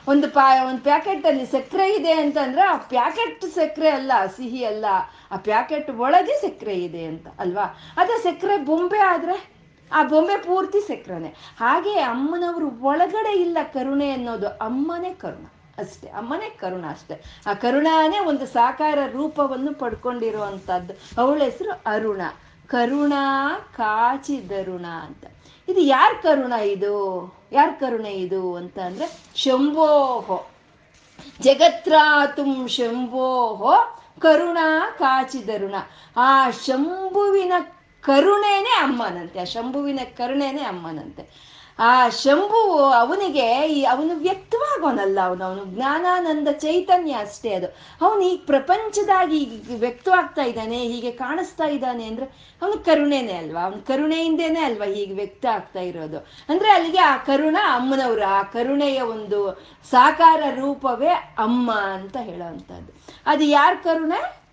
ಒಂದು 0.08 0.28
ಪಾ, 0.30 0.66
ಒಂದು 0.68 0.82
ಪ್ಯಾಕೆಟ್ 0.84 1.26
ಅಲ್ಲಿ 1.26 1.46
ಸಕ್ಕರೆ 1.46 1.94
ಇದೆ 1.94 2.12
ಅಂತಂದ್ರೆ 2.12 2.62
ಆ 2.62 2.76
ಪ್ಯಾಕೆಟ್ 2.78 3.46
ಸಕ್ಕರೆ 3.56 3.90
ಅಲ್ಲ, 3.90 4.12
ಸಿಹಿ 4.38 4.64
ಅಲ್ಲ. 4.66 4.86
ಆ 5.32 5.38
ಪ್ಯಾಕೆಟ್ 5.38 5.90
ಒಳಗೆ 5.90 6.36
ಸಕ್ಕರೆ 6.42 6.76
ಇದೆ 6.84 7.06
ಅಂತ, 7.06 7.28
ಅಲ್ವಾ? 7.40 7.66
ಅದೇ 7.98 8.18
ಸಕ್ಕರೆ 8.24 8.58
ಬೊಂಬೆ 8.58 9.00
ಆದ್ರೆ 9.00 9.56
ಆ 9.92 10.04
ಬೊಂಬೆ 10.04 10.38
ಪೂರ್ತಿ 10.38 10.80
ಸಕ್ಕರೆನೆ. 10.82 11.34
ಹಾಗೆ 11.60 12.00
ಅಮ್ಮನವರು 12.00 12.70
ಒಳಗಡೆ 12.82 13.34
ಇಲ್ಲ 13.40 13.58
ಕರುಣೆ 13.74 14.10
ಅನ್ನೋದು 14.12 14.48
ಅಮ್ಮನೇ 14.48 15.14
ಕರುಣ 15.14 15.46
ಅಷ್ಟೇ, 15.78 16.08
ಅಮ್ಮನೇ 16.08 16.50
ಕರುಣ 16.50 16.86
ಅಷ್ಟೇ. 16.90 17.16
ಆ 17.48 17.54
ಕರುಣಾನೇ 17.54 18.20
ಒಂದು 18.20 18.46
ಸಾಕಾರ 18.46 19.00
ರೂಪವನ್ನು 19.12 19.74
ಪಡ್ಕೊಂಡಿರುವಂಥದ್ದು 19.74 21.22
ಅವಳ 21.22 21.42
ಹೆಸರು 21.44 21.72
ಅರುಣ. 21.86 22.22
ಕರುಣಾ 22.68 23.24
ಕಾಚಿದರುಣ 23.78 24.86
ಅಂತ. 24.86 25.26
ಇದು 25.68 25.80
ಯಾರ 25.80 26.12
ಕರುಣ 26.24 26.54
ಇದು? 26.54 26.94
ಯಾರ 27.56 27.70
ಕರುಣೆ 27.80 28.10
ಇದು 28.10 28.56
ಅಂತ 28.56 28.80
ಅಂದ್ರೆ 28.80 29.20
ಶಂಭೋಹೋ. 29.36 30.52
ಜಗತ್ರಾತುಂ 31.42 32.68
ಶಂಭೋಹೋ, 32.68 34.02
ಕರುಣಾ 34.20 34.96
ಕಾಚಿದರುಣ. 35.00 35.76
ಆ 36.18 36.52
ಶಂಭುವಿನ 36.52 37.54
ಕರುಣೆನೇ 38.02 38.70
ಅಮ್ಮನಂತೆ, 38.70 39.40
ಆ 39.40 39.44
ಶಂಭುವಿನ 39.44 40.00
ಕರುಣೆನೇ 40.18 40.62
ಅಮ್ಮನಂತೆ. 40.62 41.55
ಆ 41.80 42.10
ಶಂಭು 42.10 42.78
ಅವನಿಗೆ 42.78 43.68
ಈ 43.68 43.84
ಅವನು 43.84 44.16
ವ್ಯಕ್ತವಾಗೋನಲ್ಲ, 44.16 45.20
ಅವನು 45.22 45.46
ಅವನು 45.46 45.66
ಜ್ಞಾನಾನಂದ 45.66 46.48
ಚೈತನ್ಯ 46.52 47.14
ಅಷ್ಟೇ 47.14 47.54
ಅದು. 47.54 47.68
ಅವನು 48.02 48.22
ಈ 48.22 48.38
ಪ್ರಪಂಚದಾಗಿ 48.38 49.46
ವ್ಯಕ್ತವಾಗ್ತಾ 49.80 50.44
ಇದ್ದಾನೆ, 50.44 50.78
ಹೀಗೆ 50.80 51.12
ಕಾಣಿಸ್ತಾ 51.12 51.66
ಇದ್ದಾನೆ 51.66 52.06
ಅಂದ್ರೆ 52.06 52.58
ಅವನು 52.62 52.86
ಕರುಣೆನೇ 52.86 53.34
ಅಲ್ವಾ? 53.34 53.62
ಅವನ 53.62 53.80
ಕರುಣೆಯಿಂದೇನೆ 53.88 54.60
ಅಲ್ವಾ 54.60 54.86
ಹೀಗೆ 54.86 55.14
ವ್ಯಕ್ತ 55.14 55.46
ಆಗ್ತಾ 55.46 55.80
ಇರೋದು? 55.80 56.18
ಅಂದ್ರೆ 56.50 56.72
ಅಲ್ಲಿಗೆ 56.72 57.00
ಆ 57.00 57.18
ಕರುಣ 57.18 57.58
ಅಮ್ಮನವರು, 57.74 58.26
ಆ 58.26 58.44
ಕರುಣೆಯ 58.44 59.02
ಒಂದು 59.02 59.64
ಸಾಕಾರ 59.92 60.44
ರೂಪವೇ 60.50 61.10
ಅಮ್ಮ 61.38 61.72
ಅಂತ 61.72 62.18
ಹೇಳೋವಂಥದ್ದು. 62.18 62.92
ಅದು 63.26 63.44
ಯಾರ 63.44 63.74
ಕರುಣೆ? 63.84 64.45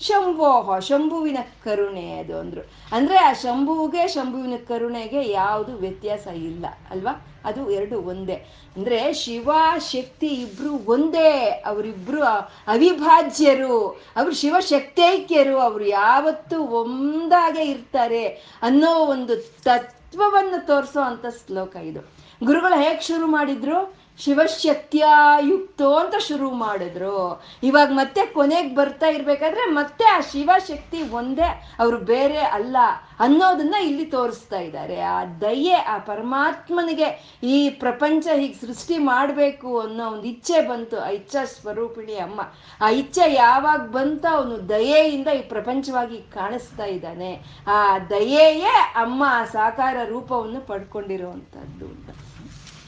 ಶಂಭೋಹ 0.00 0.78
ಶಂಭುವಿನ 0.78 1.38
ಕರುಣೆ 1.64 2.18
ಅದು 2.18 2.38
ಅಂದ್ರು. 2.38 2.60
ಅಂದ್ರೆ 2.92 3.18
ಆ 3.18 3.32
ಶಂಭುವಿಗೆ 3.32 4.08
ಶಂಭುವಿನ 4.08 4.54
ಕರುಣೆಗೆ 4.68 5.30
ಯಾವುದು 5.30 5.76
ವ್ಯತ್ಯಾಸ 5.76 6.26
ಇಲ್ಲ, 6.26 6.66
ಅಲ್ವಾ? 6.90 7.26
ಅದು 7.44 7.70
ಎರಡು 7.70 8.00
ಒಂದೇ. 8.00 8.34
ಅಂದ್ರೆ 8.76 9.12
ಶಿವ, 9.12 9.50
ಶಕ್ತಿ 9.78 10.26
ಇಬ್ರು 10.26 10.90
ಒಂದೇ. 10.90 11.62
ಅವರಿಬ್ರು 11.66 12.22
ಅವಿಭಾಜ್ಯರು. 12.66 13.88
ಅವರು 13.88 14.34
ಶಿವಶಕ್ತೈಕ್ಯರು. 14.34 15.58
ಅವರು 15.58 15.84
ಯಾವತ್ತೂ 15.84 16.60
ಒಂದಾಗೆ 16.60 17.64
ಇರ್ತಾರೆ 17.64 18.26
ಅನ್ನೋ 18.62 18.98
ಒಂದು 18.98 19.36
ತತ್ವವನ್ನು 19.36 20.66
ತೋರಿಸೋ 20.66 21.00
ಅಂತ 21.00 21.26
ಶ್ಲೋಕ 21.26 21.76
ಇದು. 21.76 22.00
ಗುರುಗಳು 22.44 22.80
ಹೇಗೆ 22.80 23.00
ಶುರು 23.00 23.26
ಮಾಡಿದ್ರು? 23.26 23.95
ಶಿವಶಕ್ತಿಯಾಯುಕ್ತೋ 24.18 25.94
ಅಂತ 25.94 26.14
ಶುರು 26.16 26.50
ಮಾಡಿದ್ರು. 26.50 27.42
ಇವಾಗ 27.62 27.90
ಮತ್ತೆ 27.92 28.26
ಕೊನೆಗೆ 28.26 28.74
ಬರ್ತಾ 28.74 29.06
ಇರ್ಬೇಕಾದ್ರೆ 29.06 29.64
ಮತ್ತೆ 29.64 30.04
ಆ 30.04 30.20
ಶಿವಶಕ್ತಿ 30.20 31.02
ಒಂದೇ, 31.02 31.70
ಅವರು 31.78 31.98
ಬೇರೆ 31.98 32.38
ಅಲ್ಲ 32.38 32.76
ಅನ್ನೋದನ್ನ 33.20 33.74
ಇಲ್ಲಿ 33.74 34.04
ತೋರಿಸ್ತಾ 34.04 34.58
ಇದ್ದಾರೆ. 34.58 35.00
ಆ 35.00 35.24
ದಯೆ, 35.24 35.74
ಆ 35.74 35.98
ಪರಮಾತ್ಮನಿಗೆ 35.98 37.38
ಈ 37.42 37.70
ಪ್ರಪಂಚ 37.70 38.26
ಹೀಗೆ 38.34 38.66
ಸೃಷ್ಟಿ 38.66 38.98
ಮಾಡಬೇಕು 38.98 39.80
ಅನ್ನೋ 39.80 40.10
ಒಂದು 40.10 40.24
ಇಚ್ಛೆ 40.24 40.68
ಬಂತು. 40.68 41.00
ಆ 41.00 41.08
ಇಚ್ಛಾ 41.08 41.44
ಸ್ವರೂಪಿಣಿ 41.44 42.14
ಅಮ್ಮ. 42.14 42.40
ಆ 42.80 42.90
ಇಚ್ಛೆ 42.90 43.34
ಯಾವಾಗ 43.34 43.80
ಬಂತ 43.80 44.26
ಅವನು 44.30 44.68
ದಯೆಯಿಂದ 44.68 45.28
ಈ 45.28 45.40
ಪ್ರಪಂಚವಾಗಿ 45.40 46.22
ಕಾಣಿಸ್ತಾ 46.22 46.84
ಇದ್ದಾನೆ. 46.84 47.42
ಆ 47.66 47.98
ದಯೆಯೇ 47.98 48.74
ಅಮ್ಮ 48.96 49.24
ಆ 49.26 49.44
ಸಾಕಾರ 49.44 49.96
ರೂಪವನ್ನು 50.04 50.60
ಪಡ್ಕೊಂಡಿರುವಂಥದ್ದು 50.60 51.84
ಅಂತ. 51.84 52.25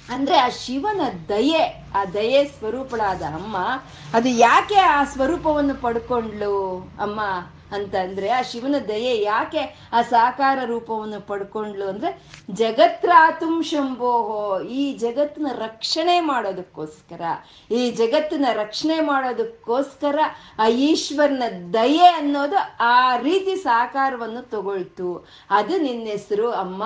ಅಂದ್ರೆ 0.09 0.37
ಆ 0.39 0.49
ಶಿವನ 0.59 1.01
ದಯೆ 1.29 1.63
ಆ 1.95 2.05
ದಯೆ 2.13 2.41
ಸ್ವರೂಪಳಾದ 2.49 3.23
ಅಮ್ಮ 3.35 3.57
ಅದು 4.15 4.29
ಯಾಕೆ 4.39 4.79
ಆ 4.91 5.05
ಸ್ವರೂಪವನ್ನು 5.05 5.75
ಪಡ್ಕೊಂಡ್ಲು 5.77 6.55
ಅಮ್ಮ? 6.99 7.21
ಅಂತ 7.73 7.95
ಅಂದ್ರೆ 7.95 8.29
ಆ 8.29 8.43
ಶಿವನ 8.43 8.75
ದಯೆ 8.89 9.23
ಯಾಕೆ 9.23 9.89
ಆ 9.93 10.03
ಸಾಕಾರ 10.03 10.59
ರೂಪವನ್ನು 10.65 11.27
ಪಡ್ಕೊಂಡ್ಲು 11.27 11.89
ಅಂದ್ರೆ, 11.89 12.23
ಜಗತ್ರಾತುಂ 12.51 13.63
ಶಂಭೋಹೋ, 13.63 14.61
ಈ 14.61 14.93
ಜಗತ್ತಿನ 14.93 15.47
ರಕ್ಷಣೆ 15.53 16.21
ಮಾಡೋದಕ್ಕೋಸ್ಕರ. 16.21 17.21
ಈ 17.71 17.91
ಜಗತ್ತಿನ 17.91 18.47
ರಕ್ಷಣೆ 18.53 19.01
ಮಾಡೋದಕ್ಕೋಸ್ಕರ 19.01 20.19
ಆ 20.59 20.67
ಈಶ್ವರನ 20.67 21.43
ದಯೆ 21.75 22.07
ಅನ್ನೋದು 22.07 22.57
ಆ 22.81 23.17
ರೀತಿ 23.17 23.57
ಸಾಕಾರವನ್ನು 23.57 24.51
ತಗೊಳ್ತು. 24.51 25.29
ಅದು 25.51 25.79
ನಿನ್ನ 25.79 26.07
ಹೆಸರು 26.07 26.51
ಅಮ್ಮ 26.51 26.85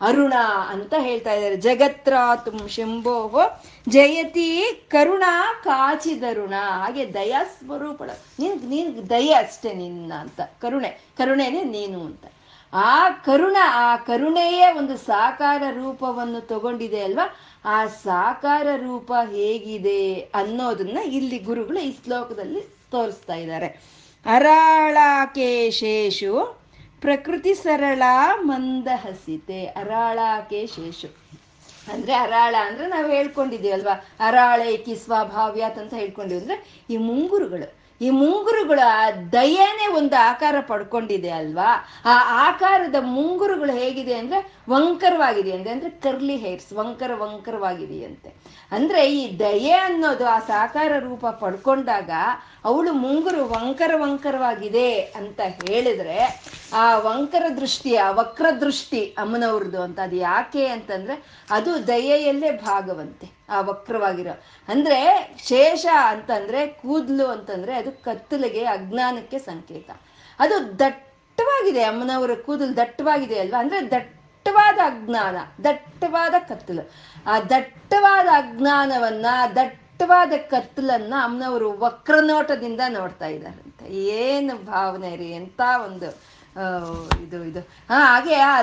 ಅರುಣ 0.00 0.32
ಅಂತ 0.68 0.94
ಹೇಳ್ತಾ 0.98 1.32
ಇದ್ದಾರೆ. 1.32 1.56
ಜಗತ್ರಾತುಂ 1.56 2.68
ಶಂಭೋಹೋ 2.68 3.40
ಜಯತಿ 3.88 4.86
ಕರುಣ 4.88 5.22
ಕಾಚಿದರುಣ 5.64 6.50
ಹಾಗೆ 6.50 7.14
ದಯಾ 7.14 7.44
ಸ್ವರೂಪಳು. 7.44 8.20
ನಿನ್, 8.38 8.70
ನೀನ್ 8.70 9.10
ದಯೆ 9.10 9.32
ಅಷ್ಟೇ 9.32 9.72
ನಿನ್ನ 9.72 10.12
ಅಂತ. 10.12 10.40
ಕರುಣೆ, 10.40 10.88
ಕರುಣೆನೆ 10.88 11.64
ನೀನು 11.64 12.00
ಅಂತ. 12.00 12.24
ಆ 12.72 13.10
ಕರುಣ, 13.10 13.56
ಆ 13.64 13.96
ಕರುಣೆಯೇ 13.96 14.78
ಒಂದು 14.78 14.96
ಸಾಕಾರ 14.96 15.62
ರೂಪವನ್ನು 15.70 16.46
ತಗೊಂಡಿದೆ 16.46 17.00
ಅಲ್ವಾ? 17.00 17.36
ಆ 17.64 17.86
ಸಾಕಾರ 17.86 18.66
ರೂಪ 18.76 19.12
ಹೇಗಿದೆ 19.30 20.20
ಅನ್ನೋದನ್ನ 20.20 20.98
ಇಲ್ಲಿ 20.98 21.38
ಗುರುಗಳು 21.38 21.78
ಈ 21.78 21.94
ಶ್ಲೋಕದಲ್ಲಿ 22.04 22.76
ತೋರಿಸ್ತಾ 22.90 23.34
ಇದ್ದಾರೆ. 23.34 23.80
ಅರಾಳಾಕೇಶೇಷು 24.26 26.60
ಪ್ರಕೃತಿ 27.00 27.54
ಸರಳ 27.54 28.02
ಮಂದಹಸಿತೆ. 28.40 29.66
ಅರಾಳಾಕೇಶೇಷು 29.66 31.28
ಅಂದ್ರೆ 31.92 32.14
ಅರಾಳ 32.14 32.54
ಅಂದ್ರೆ 32.66 32.86
ನಾವು 32.88 33.08
ಹೇಳ್ಕೊಂಡಿದೀವಿ 33.10 33.72
ಅಲ್ವಾ? 33.72 34.04
ಅರಾಳೈಕಿ 34.20 34.96
ಸ್ವಭಾವ್ಯಾತ್ 34.96 35.78
ಅಂತ 35.78 35.94
ಹೇಳ್ಕೊಂಡಿವಿ. 35.94 36.40
ಅಂದ್ರೆ 36.40 36.84
ಈ 36.90 36.96
ಮುಂಗುರುಗಳು, 36.96 37.68
ಈ 38.00 38.10
ಮುಂಗುರುಗಳ 38.10 38.78
ದಯೆನೇ 39.32 39.86
ಒಂದು 39.96 40.16
ಆಕಾರ 40.16 40.54
ಪಡ್ಕೊಂಡಿದೆ 40.60 41.30
ಅಲ್ವಾ? 41.30 41.70
ಆ 42.04 42.14
ಆಕಾರದ 42.48 42.94
ಮುಂಗುರುಗಳು 43.00 43.72
ಹೇಗಿದೆ 43.72 44.14
ಅಂದ್ರೆ 44.14 44.52
ವಂಕರವಾಗಿದೆ. 44.68 45.52
ಅಂದ್ರೆ 45.52 45.70
ಅಂದ್ರೆ 45.70 45.90
ಕರ್ಲಿ 45.90 46.36
ಹೇರ್ಸ್, 46.36 46.72
ವಂಕರ 46.72 47.10
ವಂಕರವಾಗಿದೆಯಂತೆ. 47.14 48.30
ಅಂದ್ರೆ 48.72 49.14
ಈ 49.14 49.38
ದಯೆ 49.38 49.72
ಅನ್ನೋದು 49.72 50.26
ಆ 50.26 50.38
ಸಾಕಾರ 50.38 50.92
ರೂಪ 50.98 51.26
ಪಡ್ಕೊಂಡಾಗ 51.26 52.10
ಅವಳು 52.64 52.92
ಮುಂಗುರು 52.92 53.48
ವಂಕರ 53.48 53.90
ವಂಕರವಾಗಿದೆ 53.96 55.00
ಅಂತ 55.00 55.40
ಹೇಳಿದ್ರೆ 55.40 56.44
ಆ 56.72 56.98
ವಂಕರ 56.98 57.44
ದೃಷ್ಟಿ, 57.56 57.96
ಆ 57.96 58.10
ವಕ್ರ 58.10 58.46
ದೃಷ್ಟಿ 58.60 59.06
ಅಮ್ಮನವ್ರದ್ದು 59.06 59.82
ಅಂತ, 59.82 59.98
ಅದು 59.98 60.16
ಯಾಕೆ 60.16 60.66
ಅಂತಂದ್ರೆ 60.66 61.42
ಅದು 61.50 61.86
ದಯೆಯಲ್ಲೇ 61.86 62.50
ಭಾಗವಂತೆ, 62.50 63.30
ಆ 63.48 63.60
ವಕ್ರವಾಗಿರೋ. 63.60 64.42
ಅಂದ್ರೆ 64.68 65.30
ಶೇಷ 65.48 65.86
ಅಂತಂದ್ರೆ 66.06 66.66
ಕೂದಲು 66.66 67.26
ಅಂತಂದ್ರೆ 67.26 67.74
ಅದು 67.74 67.92
ಕತ್ತಲಿಗೆ, 67.92 68.64
ಅಜ್ಞಾನಕ್ಕೆ 68.64 69.38
ಸಂಕೇತ. 69.38 69.90
ಅದು 70.38 70.78
ದಟ್ಟವಾಗಿದೆ, 70.78 71.82
ಅಮ್ಮನವರ 71.82 72.30
ಕೂದಲು 72.34 72.76
ದಟ್ಟವಾಗಿದೆ 72.76 73.38
ಅಲ್ವಾ? 73.38 73.60
ಅಂದ್ರೆ 73.60 73.90
ದಟ್ಟವಾದ 73.90 74.78
ಅಜ್ಞಾನ, 74.78 75.36
ದಟ್ಟವಾದ 75.64 76.34
ಕತ್ತಲು. 76.48 76.90
ಆ 77.26 77.40
ದಟ್ಟವಾದ 77.40 78.26
ಅಜ್ಞಾನವನ್ನ 78.26 79.26
ದಟ್ಟವಾದ 80.00 80.32
ಕತ್ತಲನ್ನ 80.50 81.14
ಅಮ್ಮನವರು 81.22 81.68
ವಕ್ರನೋಟದಿಂದ 81.78 82.80
ನೋಡ್ತಾ 82.88 83.26
ಇದ್ದಾರಂತೆ. 83.26 83.86
ಏನು 83.94 84.54
ಭಾವನೆ 84.66 85.16
ರೀ? 85.16 85.30
ಎಂತ 85.30 85.60
ಒಂದು 85.84 86.08
ಇದು 87.22 87.44
ಇದು. 87.44 87.60
ಹಾಗೆ 87.90 88.34
ಆ 88.34 88.60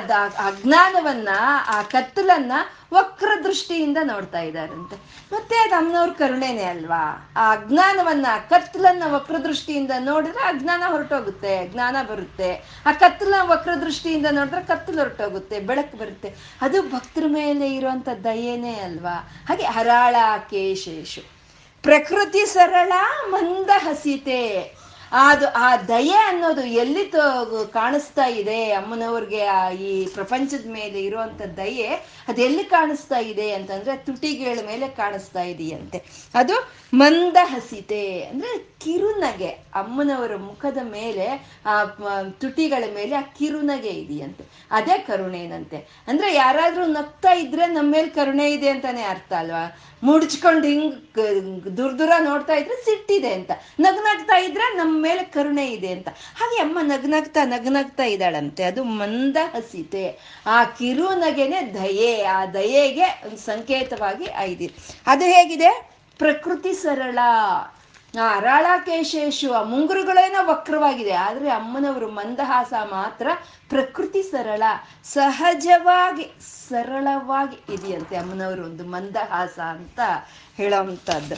ಅಜ್ಞಾನವನ್ನ 0.47 1.29
ಆ 1.67 1.81
ಕತ್ತಲನ್ನ 1.81 2.51
ವಕ್ರ 2.93 3.31
ದೃಷ್ಟಿಯಿಂದ 3.43 3.97
ನೋಡ್ತಾ 4.03 4.39
ಇದ್ದಾರಂತೆ. 4.39 4.95
ಮತ್ತೆ 5.33 5.55
ಅದು 5.55 5.75
ಅಮ್ಮನವ್ರ 5.75 6.09
ಕರುಣೆನೆ 6.09 6.63
ಅಲ್ವಾ? 6.63 7.33
ಆ 7.37 7.51
ಅಜ್ಞಾನವನ್ನ 7.51 8.25
ಕತ್ತಲನ್ನ 8.49 9.03
ವಕ್ರ 9.07 9.37
ದೃಷ್ಟಿಯಿಂದ 9.37 9.91
ನೋಡಿದ್ರೆ 9.99 10.43
ಅಜ್ಞಾನ 10.43 10.83
ಹೊರಟೋಗುತ್ತೆ, 10.87 11.67
ಜ್ಞಾನ 11.67 11.95
ಬರುತ್ತೆ. 12.11 12.81
ಆ 12.85 12.91
ಕತ್ತಲ 12.91 13.33
ವಕ್ರ 13.41 13.73
ದೃಷ್ಟಿಯಿಂದ 13.75 14.25
ನೋಡಿದ್ರೆ 14.31 14.63
ಕತ್ತಲು 14.63 14.97
ಹೊರಟೋಗುತ್ತೆ, 14.97 15.59
ಬೆಳಕು 15.59 15.97
ಬರುತ್ತೆ. 15.97 16.35
ಅದು 16.61 16.81
ಭಕ್ತರ 16.81 17.23
ಮೇಲೆ 17.27 17.75
ಇರುವಂತ 17.75 18.09
ದಯೇನೇ 18.23 18.73
ಅಲ್ವಾ? 18.73 19.29
ಹಾಗೆ 19.49 19.63
ಹರಾಳ 19.63 20.15
ಕೇಶೇಶು. 20.49 21.21
ಪ್ರಕೃತಿ 21.83 22.45
ಸರಳ 22.45 22.93
ಮಂದ 23.29 23.69
ಹಸಿತೆ 23.75 24.75
ಅದು 25.17 25.47
ಆ 25.47 25.77
ದಯೆ 25.77 26.17
ಅನ್ನೋದು 26.27 26.63
ಎಲ್ಲಿ 26.65 27.11
ಕಾಣಿಸ್ತಾ 27.71 28.25
ಇದೆ 28.25 28.71
ಅಮ್ಮನವ್ರಿಗೆ 28.71 29.41
ಆ 29.45 29.69
ಈ 29.69 30.05
ಪ್ರಪಂಚದ 30.05 30.67
ಮೇಲೆ 30.69 30.99
ಇರುವಂತ 31.01 31.41
ದಯೆ, 31.57 31.87
ಅದು 32.27 32.41
ಎಲ್ಲಿ 32.41 32.63
ಕಾಣಿಸ್ತಾ 32.63 33.17
ಇದೆ 33.17 33.51
ಅಂತಂದ್ರೆ 33.51 33.97
ತುಟಿಗಳ 33.97 34.59
ಮೇಲೆ 34.65 34.87
ಕಾಣಿಸ್ತಾ 34.87 35.43
ಇದೆಯಂತೆ. 35.43 35.99
ಅದು 36.33 36.55
ಮಂದ 36.93 37.37
ಹಸಿತೆ 37.43 38.23
ಅಂದ್ರೆ 38.23 38.74
ಕಿರುನಗೆ, 38.85 39.47
ಅಮ್ಮನವರ 39.47 40.35
ಮುಖದ 40.35 40.77
ಮೇಲೆ, 40.83 41.57
ಆ 41.65 41.83
ತುಟಿಗಳ 42.31 42.83
ಮೇಲೆ 42.95 43.15
ಆ 43.15 43.21
ಕಿರುನಗೆ 43.21 43.89
ಇದೆಯಂತೆ. 43.89 44.43
ಅದೇ 44.71 44.97
ಕರುಣೆನಂತೆ 44.97 46.03
ಅಂದ್ರೆ 46.07 46.33
ಯಾರಾದ್ರೂ 46.33 46.85
ನಗ್ತಾ 46.85 47.33
ಇದ್ರೆ 47.33 47.67
ನಮ್ಮ 47.67 47.91
ಮೇಲೆ 47.91 48.09
ಕರುಣೆ 48.09 48.51
ಇದೆ 48.51 48.69
ಅಂತಾನೆ 48.69 49.03
ಅರ್ಥ 49.03 49.33
ಅಲ್ವಾ? 49.33 49.79
ಮುಡ್ಚ್ಕೊಂಡು 50.03 50.67
ಹಿಂಗ್ 50.67 51.15
ದುರ್ದುರ 51.77 51.91
ದೂರ 51.97 52.11
ನೋಡ್ತಾ 52.19 52.53
ಇದ್ರೆ 52.53 52.75
ಸಿಟ್ಟಿದೆ 52.75 53.33
ಅಂತ. 53.33 53.51
ನಗ್ನಗ್ತಾ 53.79 54.37
ಇದ್ರೆ 54.37 54.77
ನಮ್ಮ 54.77 55.03
ಮೇಲೆ 55.03 55.23
ಕರುಣೆ 55.23 55.67
ಇದೆ 55.67 55.87
ಅಂತ. 55.87 56.09
ಹಾಗೆ 56.09 56.59
ಅಮ್ಮ 56.61 56.79
ನಗ್ನಗ್ತಾ 56.81 57.43
ನಗ್ನಗ್ತಾ 57.43 58.03
ಇದ್ದಾಳಂತೆ. 58.03 58.63
ಅದು 58.63 58.83
ಮಂದ 58.83 59.37
ಹಸಿತೆ 59.53 60.19
ಆ 60.45 60.63
ಕಿರುನಗೆನೆ 60.63 61.73
ದಯೆ, 61.73 62.23
ಆ 62.23 62.45
ದಯೆಗೆ 62.45 63.21
ಒಂದು 63.25 63.37
ಸಂಕೇತವಾಗಿ 63.37 64.27
ಐದಿ. 64.37 64.73
ಅದು 65.07 65.25
ಹೇಗಿದೆ? 65.25 65.89
ಪ್ರಕೃತಿ 66.17 66.73
ಸರಳ. 66.73 67.19
ಆ 68.17 68.25
ಅರಾಳಕೇಶೇಶು 68.35 69.53
ಆ 69.53 69.61
ಮುಂಗುರುಗಳೇನೋ 69.63 70.41
ವಕ್ರವಾಗಿದೆ, 70.47 71.11
ಆದರೆ 71.11 71.49
ಅಮ್ಮನವರು 71.49 72.07
ಮಂದಹಾಸ 72.09 72.73
ಮಾತ್ರ 72.91 73.27
ಪ್ರಕೃತಿ 73.69 74.23
ಸರಳ, 74.23 74.63
ಸಹಜವಾಗಿ 75.03 76.25
ಸರಳವಾಗಿ 76.69 77.73
ಇದೆಯಂತೆ 77.73 78.15
ಅಮ್ಮನವರು 78.15 78.63
ಒಂದು 78.63 78.85
ಮಂದಹಾಸ 78.85 79.59
ಅಂತ 79.59 79.99
ಹೇಳೋವಂಥದ್ದು. 80.57 81.35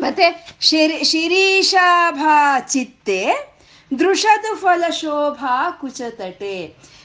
ಮತ್ತೆ 0.00 0.26
ಶಿರಿ, 0.60 1.04
ಶಿರೀಷಾಭಾ 1.04 2.60
ಚಿತ್ತೆ, 2.60 3.20
ದೃಷದು 3.98 4.56
ಫಲ 4.56 4.84
ಶೋಭಾ 4.90 5.70
ಕುಚತಟೆ. 5.70 6.56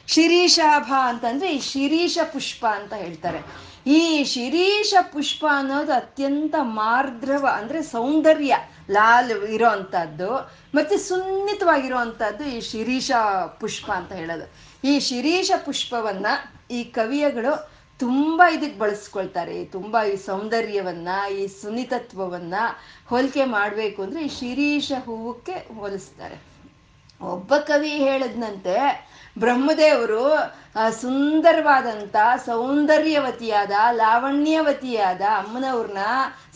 ಶಿರೀಷಾಭ 0.08 0.94
ಅಂತಂದ್ರೆ 1.04 1.48
ಈ 1.56 1.60
ಶಿರೀಷ 1.62 2.18
ಪುಷ್ಪ 2.34 2.66
ಅಂತ 2.66 2.94
ಹೇಳ್ತಾರೆ. 2.94 3.40
ಈ 3.88 4.24
ಶಿರೀಷ 4.24 4.94
ಪುಷ್ಪ 5.14 5.46
ಅನ್ನೋದು 5.52 5.94
ಅತ್ಯಂತ 5.94 6.56
ಮಾರ್ದ್ರವ 6.62 7.46
ಅಂದ್ರೆ 7.54 7.82
ಸೌಂದರ್ಯ. 7.82 8.56
ಲಾಲ್ 8.92 9.32
ಇರೋ 9.32 9.68
ಅಂಥದ್ದು 9.68 10.52
ಮತ್ತೆ 10.76 10.98
ಸುನ್ನಿತವಾಗಿರುವಂಥದ್ದು 10.98 12.44
ಈ 12.44 12.62
ಶಿರೀಷ 12.62 13.12
ಪುಷ್ಪ 13.60 13.92
ಅಂತ 13.92 14.12
ಹೇಳೋದು. 14.12 14.46
ಈ 14.88 15.00
ಶಿರೀಷ 15.00 15.52
ಪುಷ್ಪವನ್ನ 15.66 16.26
ಈ 16.72 16.84
ಕವಿಯಗಳು 16.84 17.78
ತುಂಬಾ 18.00 18.50
ಇದಕ್ಕೆ 18.50 18.80
ಬಳಸ್ಕೊಳ್ತಾರೆ. 18.80 19.66
ತುಂಬಾ 19.66 20.04
ಈ 20.04 20.16
ಸೌಂದರ್ಯವನ್ನ, 20.16 21.08
ಈ 21.32 21.48
ಸುನಿತತ್ವವನ್ನು 21.48 22.80
ಹೋಲಿಕೆ 23.08 23.46
ಮಾಡಬೇಕು 23.46 24.04
ಅಂದ್ರೆ 24.04 24.26
ಈ 24.26 24.28
ಶಿರೀಷ 24.28 24.92
ಹೂವಕ್ಕೆ 25.06 25.76
ಹೋಲಿಸ್ತಾರೆ. 25.76 26.58
ಒಬ್ಬ 27.22 27.56
ಕವಿ 27.56 27.90
ಹೇಳದ್ನಂತೆ, 27.90 29.08
ಬ್ರಹ್ಮದೇವರು 29.40 30.24
ಸುಂದರವಾದಂಥ 30.92 32.16
ಸೌಂದರ್ಯವತಿಯಾದ, 32.46 33.72
ಲಾವಣ್ಯವತಿಯಾದ 33.92 35.22
ಅಮ್ಮನವ್ರನ್ನ 35.22 35.98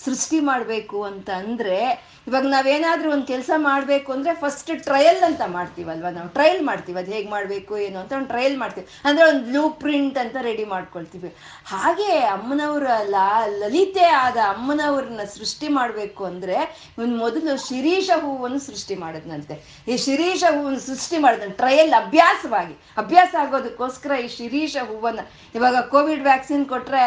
ಸೃಷ್ಟಿ 0.06 0.40
ಮಾಡಬೇಕು 0.40 1.04
ಅಂತ 1.04 1.30
ಅಂದ್ರೆ 1.30 2.11
ಇವಾಗ 2.28 2.46
ನಾವೇನಾದ್ರೂ 2.48 3.12
ಒಂದು 3.12 3.28
ಕೆಲಸ 3.28 3.52
ಮಾಡಬೇಕು 3.58 4.10
ಅಂದ್ರೆ 4.12 4.34
ಫಸ್ಟ್ 4.34 4.70
ಟ್ರಯಲ್ 4.84 5.22
ಅಂತ 5.24 5.42
ಮಾಡ್ತೀವಲ್ವ 5.48 6.10
ನಾವು? 6.10 6.30
ಟ್ರಯಲ್ 6.30 6.62
ಮಾಡ್ತೀವಿ. 6.66 6.98
ಅದು 7.00 7.12
ಹೇಗೆ 7.12 7.30
ಮಾಡಬೇಕು, 7.30 7.78
ಏನು 7.78 7.98
ಅಂತ 8.00 8.14
ಒಂದು 8.14 8.28
ಟ್ರಯಲ್ 8.28 8.58
ಮಾಡ್ತೀವಿ. 8.58 8.88
ಅಂದ್ರೆ 9.06 9.24
ಒಂದು 9.30 9.44
ಬ್ಲೂ 9.46 9.64
ಪ್ರಿಂಟ್ 9.70 10.18
ಅಂತ 10.18 10.36
ರೆಡಿ 10.42 10.66
ಮಾಡ್ಕೊಳ್ತೀವಿ. 10.66 11.30
ಹಾಗೆ 11.66 12.10
ಅಮ್ಮನವರ 12.36 12.84
ಲಲಿತೆ 13.16 14.06
ಆದ 14.26 14.38
ಅಮ್ಮನವ್ರನ್ನ 14.48 15.24
ಸೃಷ್ಟಿ 15.38 15.68
ಮಾಡಬೇಕು 15.68 16.26
ಅಂದ್ರೆ 16.26 16.58
ಇವನು 16.98 17.18
ಮೊದಲು 17.18 17.68
ಶಿರೀಷ 17.68 18.10
ಹೂವನ್ನು 18.22 18.60
ಸೃಷ್ಟಿ 18.60 18.96
ಮಾಡಿದ್ನಂತೆ. 18.96 19.58
ಈ 19.88 19.98
ಶಿರೀಷ 19.98 20.44
ಹೂವನ್ನು 20.52 20.80
ಸೃಷ್ಟಿ 20.80 21.18
ಮಾಡಿದ್ನ 21.18 21.52
ಟ್ರಯಲ್ 21.52 21.94
ಅಭ್ಯಾಸವಾಗಿ, 21.94 22.78
ಅಭ್ಯಾಸ 22.98 23.36
ಆಗೋದಕ್ಕೋಸ್ಕರ 23.40 24.12
ಈ 24.26 24.28
ಶಿರೀಷ 24.28 24.78
ಹೂವನ್ನ 24.88 25.20
ಇವಾಗ 25.56 25.76
ಕೋವಿಡ್ 25.76 26.24
ವ್ಯಾಕ್ಸಿನ್ 26.24 26.66
ಕೊಟ್ರೆ 26.66 27.04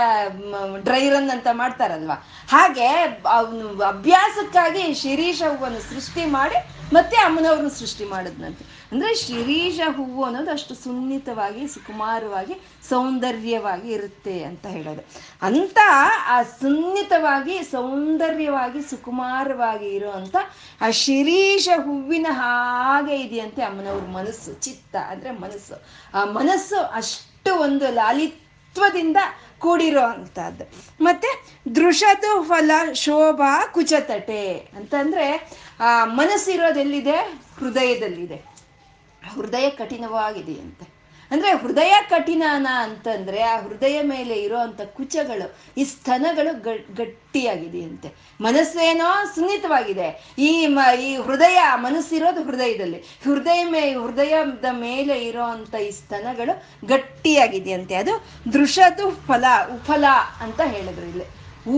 ಡ್ರೈ 0.82 1.04
ರನ್ 1.10 1.30
ಅಂತ 1.30 1.48
ಮಾಡ್ತಾರಲ್ವಾ? 1.52 2.18
ಹಾಗೆ 2.50 2.88
ಅವನು 3.30 3.64
ಅಭ್ಯಾಸಕ್ಕಾಗಿ 3.84 4.82
ಶಿರೀಷ 5.04 5.42
ಹೂವನ್ನು 5.42 5.80
ಸೃಷ್ಟಿ 5.80 6.24
ಮಾಡಿ 6.24 6.56
ಮತ್ತೆ 6.94 7.16
ಅಮ್ಮನವ್ರನ್ನ 7.16 7.68
ಸೃಷ್ಟಿ 7.68 8.04
ಮಾಡಿದ್ನಂತೆ. 8.04 8.88
ಅಂದ್ರೆ 8.92 9.14
ಶಿರೀಷ 9.14 9.80
ಹೂವು 9.96 10.24
ಅನ್ನೋದು 10.24 10.50
ಅಷ್ಟು 10.50 10.74
ಸುನ್ನಿತವಾಗಿ, 10.74 11.68
ಸುಕುಮಾರವಾಗಿ, 11.68 12.54
ಸೌಂದರ್ಯವಾಗಿ 12.88 13.92
ಇರುತ್ತೆ 13.92 14.44
ಅಂತ 14.44 14.66
ಹೇಳೋದು. 14.66 15.04
ಅಂತ 15.42 15.78
ಆ 16.26 16.42
ಸುನ್ನಿತವಾಗಿ, 16.42 17.62
ಸೌಂದರ್ಯವಾಗಿ, 17.62 18.82
ಸುಕುಮಾರವಾಗಿ 18.82 19.86
ಇರುವಂತ 19.86 20.36
ಆ 20.80 20.90
ಶಿರೀಷ 20.90 21.68
ಹೂವಿನ 21.76 22.26
ಹಾಗೆ 22.30 23.16
ಇದೆಯಂತೆ 23.16 23.62
ಅಮ್ಮನವ್ರ 23.62 24.04
ಮನಸ್ಸು, 24.04 24.52
ಚಿತ್ತ. 24.52 24.96
ಅಂದ್ರೆ 24.96 25.30
ಮನಸ್ಸು. 25.30 25.84
ಆ 26.14 26.24
ಮನಸ್ಸು 26.24 26.76
ಅಷ್ಟು 26.84 27.54
ಒಂದು 27.60 27.94
ಲಾಲಿತ್ವದಿಂದ 27.94 29.16
ಕೂಡಿರೋ 29.64 30.02
ಅಂತದ್ದು. 30.02 30.64
ಮತ್ತೆ 31.00 31.46
ದೃಶದು 31.74 32.42
ಫಲ 32.42 32.70
ಶೋಭಾ 32.92 33.66
ಕುಚತಟೆ 33.66 34.52
ಅಂತಂದ್ರೆ 34.52 35.50
ಆ 35.80 36.04
ಮನಸ್ಸಿರೋದೆಲ್ಲಿದೆ? 36.04 37.16
ಹೃದಯದಲ್ಲಿದೆ. 37.58 38.36
ಹೃದಯ 39.34 39.70
ಕಠಿಣವಾಗಿದೆಯಂತೆ. 39.70 40.93
ಅಂದ್ರೆ 41.30 41.52
ಹೃದಯ 41.52 41.94
ಕಠಿಣನ 42.10 42.66
ಅಂತಂದ್ರೆ 42.78 43.42
ಆ 43.42 43.60
ಹೃದಯ 43.60 44.02
ಮೇಲೆ 44.02 44.34
ಇರೋವಂಥ 44.34 44.80
ಕುಚಗಳು, 44.80 45.56
ಈ 45.76 45.84
ಸ್ತನಗಳು 45.84 46.62
ಗಟ್ಟಿಯಾಗಿದೆಯಂತೆ. 46.94 48.12
ಮನಸ್ಸೇನೋ 48.40 49.24
ಸುನ್ನಿತವಾಗಿದೆ. 49.34 50.34
ಈ 50.38 50.66
ಮ, 50.66 50.80
ಈ 51.00 51.16
ಹೃದಯ, 51.16 51.60
ಮನಸ್ಸಿರೋದು 51.74 52.42
ಹೃದಯದಲ್ಲಿ. 52.42 52.98
ಹೃದಯ 52.98 53.64
ಮೇ, 53.64 53.80
ಹೃದಯದ 53.80 54.64
ಮೇಲೆ 54.72 55.24
ಇರೋವಂಥ 55.24 55.74
ಈ 55.74 55.90
ಸ್ತನಗಳು 55.90 56.86
ಗಟ್ಟಿಯಾಗಿದೆಯಂತೆ. 56.86 57.94
ಅದು 57.94 58.24
ದೃಶದು 58.52 59.10
ಫಲ, 59.26 59.44
ಉಫಲ 59.74 60.04
ಅಂತ 60.40 60.60
ಹೇಳಿದ್ರು 60.64 61.06
ಇಲ್ಲಿ. 61.06 61.24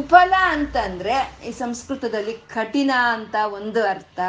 ಉಫಲ 0.00 0.34
ಅಂತಂದ್ರೆ 0.38 1.38
ಈ 1.46 1.50
ಸಂಸ್ಕೃತದಲ್ಲಿ 1.52 2.32
ಕಠಿಣ 2.32 2.90
ಅಂತ 3.12 3.34
ಒಂದು 3.46 3.86
ಅರ್ಥ. 3.86 4.20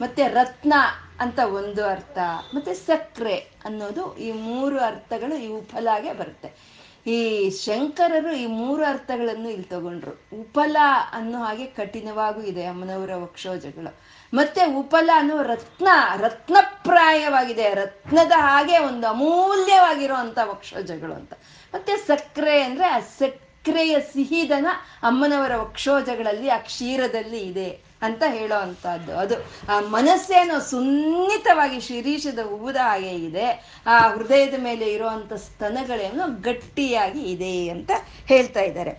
ಮತ್ತೆ 0.00 0.28
ರತ್ನ 0.28 0.74
ಅಂತ 1.20 1.38
ಒಂದು 1.38 1.86
ಅರ್ಥ. 1.86 2.18
ಮತ್ತೆ 2.54 2.74
ಸಕ್ಕರೆ 2.74 3.36
ಅನ್ನೋದು 3.64 4.16
ಈ 4.16 4.32
ಮೂರು 4.32 4.80
ಅರ್ಥಗಳು 4.80 5.36
ಈ 5.36 5.48
ಉಫಲಾಗೆ 5.48 6.12
ಬರುತ್ತೆ. 6.12 6.76
ಈ 7.06 7.50
ಶಂಕರರು 7.50 8.32
ಈ 8.32 8.46
ಮೂರು 8.46 8.84
ಅರ್ಥಗಳನ್ನು 8.84 9.48
ಇಲ್ಲಿ 9.48 9.64
ತಗೊಂಡ್ರು. 9.64 10.40
ಉಪಲ 10.40 10.76
ಅನ್ನೋ 11.12 11.38
ಹಾಗೆ 11.38 11.66
ಕಠಿಣವಾಗೂ 11.66 12.40
ಇದೆ 12.40 12.66
ಅಮ್ಮನವರ 12.66 13.14
ವಕ್ಷೋಜಗಳು. 13.14 13.96
ಮತ್ತೆ 14.34 14.66
ಉಪಲ 14.66 15.10
ಅನ್ನೋ 15.14 15.42
ರತ್ನ, 15.42 15.88
ರತ್ನಪ್ರಾಯವಾಗಿದೆ. 16.16 17.74
ರತ್ನದ 17.74 18.32
ಹಾಗೆ 18.36 18.78
ಒಂದು 18.78 19.06
ಅಮೂಲ್ಯವಾಗಿರುವಂತ 19.06 20.38
ವಕ್ಷೋಜಗಳು 20.44 21.14
ಅಂತ. 21.14 21.32
ಮತ್ತೆ 21.74 21.96
ಸಕ್ಕರೆ 21.96 22.62
ಅಂದ್ರೆ 22.62 22.86
ಆ 22.86 22.98
ಸಕ್ಕರೆಯ 22.98 24.00
ಸಿಹಿದನ 24.00 24.66
ಅಮ್ಮನವರ 25.02 25.56
ವಕ್ಷೋಜಗಳಲ್ಲಿ 25.56 26.48
ಆ 26.48 26.58
ಕ್ಷೀರದಲ್ಲಿ 26.58 27.38
ಇದೆ. 27.38 27.85
ಅಂತ 28.02 28.22
ಹೇಳೋ 28.28 28.60
ಅಂತದ್ದು 28.60 29.18
ಅದು, 29.18 29.34
ಆ, 29.68 29.80
ಮನಸ್ಸೇನೋ 29.80 30.58
ಸುನ್ನಿತವಾಗಿ 30.58 31.80
ಶಿರೀಷದ 31.80 32.38
ಹೂವುದ 32.38 32.76
ಹಾಗೆ 32.76 33.10
ಇದೆ. 33.10 33.80
ಆ, 33.86 34.08
ಹೃದಯದ 34.08 34.54
ಮೇಲೆ 34.62 34.92
ಇರುವಂತ 34.92 35.32
ಸ್ತನಗಳೇನೋ 35.32 36.40
ಗಟ್ಟಿಯಾಗಿ 36.40 37.22
ಇದೆ 37.22 37.68
ಅಂತ 37.68 37.90
ಹೇಳ್ತಾ 38.26 38.60
ಇದ್ದಾರೆ. 38.60 38.90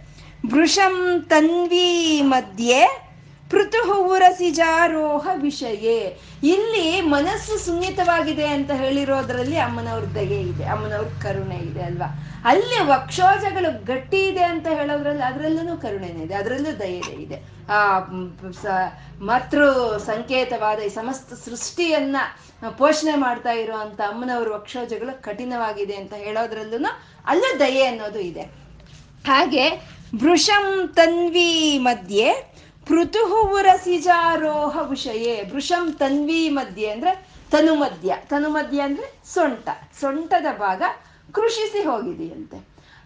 ವೃಷಂ 0.51 1.25
ತನ್ವಿ 1.29 2.21
ಮಧ್ಯೆ 2.21 3.06
ಪೃಥು 3.51 3.81
ಉರಸಿಜಾರೋಹ 4.13 5.27
ವಿಷಯೇ. 5.41 5.99
ಇಲ್ಲಿ 6.53 6.85
ಮನಸ್ಸು 7.13 7.53
ಸುನ್ನಿತವಾಗಿದೆ 7.65 8.45
ಅಂತ 8.55 8.71
ಹೇಳಿರೋದ್ರಲ್ಲಿ 8.81 9.57
ಅಮ್ಮನವ್ರ 9.65 10.07
ದಯೆ 10.15 10.39
ಇದೆ, 10.51 10.65
ಅಮ್ಮನವ್ರ 10.73 11.07
ಕರುಣೆ 11.23 11.59
ಇದೆ 11.69 11.81
ಅಲ್ವಾ? 11.81 12.09
ಅಲ್ಲಿ 12.45 12.79
ವಕ್ಷೋಜಗಳು 12.89 13.69
ಗಟ್ಟಿ 13.85 14.19
ಇದೆ 14.31 14.43
ಅಂತ 14.53 14.67
ಹೇಳೋದ್ರಲ್ಲಿ 14.79 15.23
ಅದರಲ್ಲೂ 15.29 15.75
ಕರುಣೆನೇ 15.85 16.21
ಇದೆ, 16.25 16.35
ಅದರಲ್ಲೂ 16.41 16.73
ದಯೆ 16.79 17.13
ಇದೆ. 17.25 17.37
ಆ 17.69 17.79
ಮಾತೃ 19.29 19.63
ಸಂಕೇತವಾದ 20.09 20.79
ಈ 20.79 20.91
ಸಮಸ್ತ 20.99 21.39
ಸೃಷ್ಟಿಯನ್ನ 21.45 22.17
ಪೋಷಣೆ 22.81 23.15
ಮಾಡ್ತಾ 23.25 23.53
ಇರುವಂತ 23.63 23.99
ಅಮ್ಮನವ್ರ 24.11 24.49
ವಕ್ಷೋಜಗಳು 24.57 25.15
ಕಠಿಣವಾಗಿದೆ 25.21 25.95
ಅಂತ 26.01 26.13
ಹೇಳೋದ್ರಲ್ಲೂ 26.25 26.91
ಅಲ್ಲೂ 27.25 27.49
ದಯೆ 27.59 27.83
ಅನ್ನೋದು 27.91 28.21
ಇದೆ. 28.31 28.45
ಹಾಗೆ 29.29 29.65
ವೃಷಂ 30.23 30.65
ತನ್ವಿ 30.97 31.49
ಮಧ್ಯೆ 31.87 32.27
ಪೃಥು 32.87 33.51
ಉರಸಿಜಾರೋಹ 33.53 34.89
ವಿಷಯೇ, 34.89 35.49
ವೃಷಂ 35.53 35.91
ತನ್ವಿ 35.91 36.49
ಮಧ್ಯೆ 36.49 36.89
ಅಂದ್ರೆ 36.89 37.13
ತನು 37.51 37.75
ಮಧ್ಯ 37.75 38.15
ತನು 38.29 38.49
ಮಧ್ಯ 38.49 38.81
ಅಂದ್ರೆ 38.81 39.07
ಸೊಂಟ. 39.33 39.69
ಸೊಂಟದ 39.99 40.45
ಭಾಗ 40.57 40.81
ಕೃಷಿಸಿ 41.31 41.83
ಹೋಗಿದೆಯಂತೆ. 41.83 42.57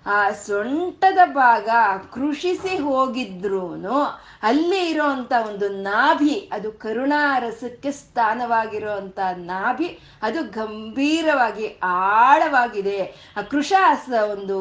ಆ 0.05 0.31
ಸೊಂಟದ 0.31 1.19
ಭಾಗ 1.25 1.69
ಕೃಷಿಸಿ 2.13 2.77
ಹೋಗಿದ್ರೂನು 2.77 3.97
ಅಲ್ಲಿ 4.43 4.89
ಇರೋಂಥ 4.89 5.33
ಒಂದು 5.49 5.69
ನಾಭಿ, 5.69 6.49
ಅದು 6.53 6.71
ಕರುಣಾರಸಕ್ಕೆ 6.71 7.91
ಸ್ಥಾನವಾಗಿರುವಂತ 7.91 9.19
ನಾಭಿ, 9.35 9.99
ಅದು 10.21 10.43
ಗಂಭೀರವಾಗಿ 10.43 11.79
ಆಳವಾಗಿದೆ. 11.83 13.33
ಆ 13.37 13.41
ಕೃಷ 13.41 13.73
ಒಂದು 14.31 14.57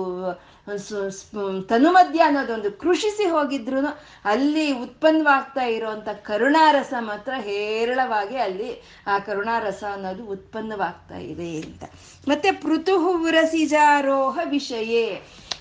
ತನುಮಧ್ಯ 1.70 2.20
ಅನ್ನೋದೊಂದು 2.20 2.70
ಕೃಷಿಸಿ 2.82 3.26
ಹೋಗಿದ್ರು 3.28 3.80
ಅಲ್ಲಿ 4.24 4.66
ಉತ್ಪನ್ನವಾಗ್ತಾ 4.82 5.64
ಇರುವಂತ 5.76 6.08
ಕರುಣಾರಸ 6.28 6.92
ಮಾತ್ರ 7.00 7.32
ಹೇರಳವಾಗಿ 7.48 8.36
ಅಲ್ಲಿ 8.36 8.70
ಆ 9.06 9.18
ಕರುಣಾರಸ 9.18 9.82
ಅನ್ನೋದು 9.92 10.24
ಉತ್ಪನ್ನವಾಗ್ತಾ 10.36 11.18
ಇದೆ 11.32 11.50
ಅಂತ. 11.62 11.82
ಮತ್ತೆ 12.28 12.50
ಪೃಥು 12.64 12.96
ಉರಸಿಜಾರೋಹ 13.26 14.38
ವಿಷಯೇ. 14.44 15.06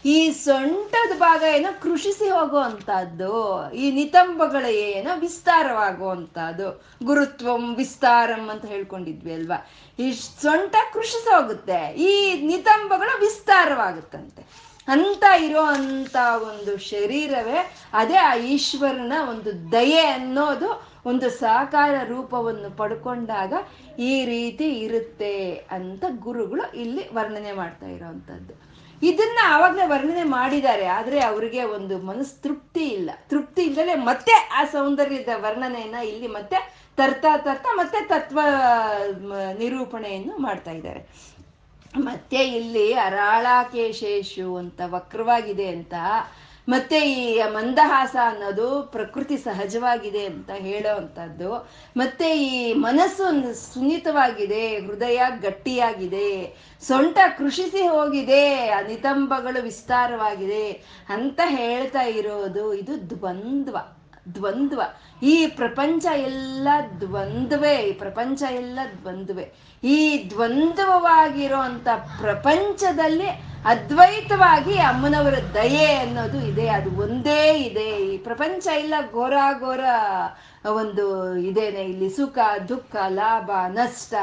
ಈ 0.06 0.18
ಸೊಂಟದ 0.32 1.14
ಭಾಗ 1.20 1.42
ಏನೋ 1.56 1.72
ಕೃಷಿಸಿ 1.82 2.28
ಹೋಗುವಂತಹದ್ದು 2.30 3.32
ಈ 3.74 3.86
ನಿತಂಬಗಳ 3.92 4.66
ಏನೋ 4.66 5.12
ವಿಸ್ತಾರವಾಗುವಂತಹದ್ದು 5.20 6.68
ಗುರುತ್ವಂ 7.06 7.64
ವಿಸ್ತಾರಂ 7.76 8.46
ಅಂತ 8.50 8.66
ಹೇಳ್ಕೊಂಡಿದ್ವಿ 8.66 9.34
ಅಲ್ವಾ? 9.34 9.58
ಈ 10.00 10.08
ಸೊಂಟ 10.44 10.76
ಕೃಷಿಸಿ 10.94 11.30
ಹೋಗುತ್ತೆ, 11.30 11.80
ಈ 12.08 12.12
ನಿತಂಬಗಳು 12.52 13.14
ವಿಸ್ತಾರವಾಗುತ್ತಂತೆ. 13.26 14.44
ಅಂತ 14.94 15.24
ಇರೋ 15.48 15.64
ಅಂತ 15.78 16.16
ಒಂದು 16.50 16.74
ಶರೀರವೇ, 16.92 17.60
ಅದೇ 18.00 18.18
ಆ 18.30 18.32
ಈಶ್ವರನ 18.54 19.16
ಒಂದು 19.32 19.52
ದಯೆ 19.76 20.04
ಅನ್ನೋದು 20.18 20.70
ಒಂದು 21.10 21.28
ಸಾಕಾರ 21.42 21.96
ರೂಪವನ್ನು 22.14 22.70
ಪಡ್ಕೊಂಡಾಗ 22.80 23.54
ಈ 24.12 24.14
ರೀತಿ 24.34 24.68
ಇರುತ್ತೆ 24.86 25.36
ಅಂತ 25.78 26.04
ಗುರುಗಳು 26.26 26.66
ಇಲ್ಲಿ 26.84 27.04
ವರ್ಣನೆ 27.18 27.54
ಮಾಡ್ತಾ 27.62 27.88
ಇರೋವಂಥದ್ದು 27.96 28.56
ಇದನ್ನ 29.02 29.40
ಆವಾಗಲೇ 29.54 29.84
ವರ್ಣನೆ 29.92 30.24
ಮಾಡಿದ್ದಾರೆ, 30.38 30.86
ಆದ್ರೆ 30.98 31.20
ಅವರಿಗೆ 31.28 31.62
ಒಂದು 31.78 31.96
ಮನಸ್ 32.10 32.34
ತೃಪ್ತಿ 32.46 32.86
ಇಲ್ಲ. 32.98 33.10
ತೃಪ್ತಿ 33.32 33.62
ಇಲ್ಲದೆ 33.70 33.96
ಮತ್ತೆ 34.10 34.34
ಆ 34.60 34.64
ಸೌಂದರ್ಯದ 34.74 35.34
ವರ್ಣನೆಯನ್ನ 35.46 36.00
ಇಲ್ಲಿ 36.12 36.30
ಮತ್ತೆ 36.38 36.58
ತರ್ತಾ 37.00 37.32
ತರ್ತಾ 37.46 37.72
ಮತ್ತೆ 37.82 38.00
ತತ್ವ 38.14 38.40
ನಿರೂಪಣೆಯನ್ನು 39.62 40.36
ಮಾಡ್ತಾ 40.48 40.72
ಇದ್ದಾರೆ. 40.72 41.02
ಮತ್ತೆ 41.98 42.38
ಇಲ್ಲಿ 42.38 42.94
ಅರಾಳಾಕೇಶೇಶು 42.94 44.56
ಅಂತ 44.56 44.82
ವಕ್ರವಾಗಿದೆ 44.86 45.68
ಅಂತ. 45.68 45.94
ಮತ್ತೆ 46.70 47.12
ಈ 47.12 47.44
ಮಂದಹಾಸ 47.44 48.16
ಅನ್ನೋದು 48.24 48.84
ಪ್ರಕೃತಿ 48.84 49.38
ಸಹಜವಾಗಿದೆ 49.38 50.26
ಅಂತ 50.26 50.50
ಹೇಳೋ 50.52 50.96
ಅಂಥದ್ದು 50.96 51.70
ಮತ್ತೆ 51.98 52.40
ಈ 52.40 52.74
ಮನಸ್ಸು 52.74 53.24
ಸುನ್ನಿತವಾಗಿದೆ, 53.74 54.76
ಹೃದಯ 54.76 55.22
ಗಟ್ಟಿಯಾಗಿದೆ, 55.42 56.56
ಸೊಂಟ 56.82 57.18
ಕೃಷಿಸಿ 57.38 57.88
ಹೋಗಿದೆ 57.88 58.68
ನಿತಂಬಗಳು 58.88 59.64
ವಿಸ್ತಾರವಾಗಿದೆ 59.64 60.72
ಅಂತ 61.10 61.40
ಹೇಳ್ತಾ 61.46 62.02
ಇರೋದು. 62.02 62.74
ಇದು 62.74 63.10
ದ್ವಂದ್ವ 63.10 63.78
ದ್ವಂದ್ವ. 64.36 64.82
ಈ 65.22 65.48
ಪ್ರಪಂಚ 65.48 66.06
ಎಲ್ಲ 66.06 66.68
ದ್ವಂದ್ವೇ, 67.00 67.76
ಈ 67.76 67.94
ಪ್ರಪಂಚ 67.94 68.44
ಎಲ್ಲ 68.52 68.80
ದ್ವಂದ್ವೇ. 69.02 69.54
ಈ 69.84 70.30
ದ್ವಂದ್ವವಾಗಿರುವಂತ 70.30 71.88
ಪ್ರಪಂಚದಲ್ಲಿ 72.22 73.28
ಅದ್ವೈತವಾಗಿ 73.66 74.78
ಅಮ್ಮನವರ 74.78 75.34
ದಯೆ 75.54 75.94
ಅನ್ನೋದು 75.96 76.48
ಇದೆ, 76.48 76.68
ಅದು 76.68 77.02
ಒಂದೇ 77.02 77.54
ಇದೆ. 77.54 78.14
ಈ 78.14 78.18
ಪ್ರಪಂಚ 78.18 78.68
ಎಲ್ಲ 78.68 78.94
ಘೋರ 79.12 79.34
ಘೋರ 79.60 79.80
ಒಂದು 80.66 81.36
ಇದೇನೆ, 81.38 81.84
ಇಲ್ಲಿ 81.84 82.10
ಸುಖ, 82.10 82.38
ದುಃಖ, 82.70 82.96
ಲಾಭ, 83.08 83.52
ನಷ್ಟ 83.68 84.14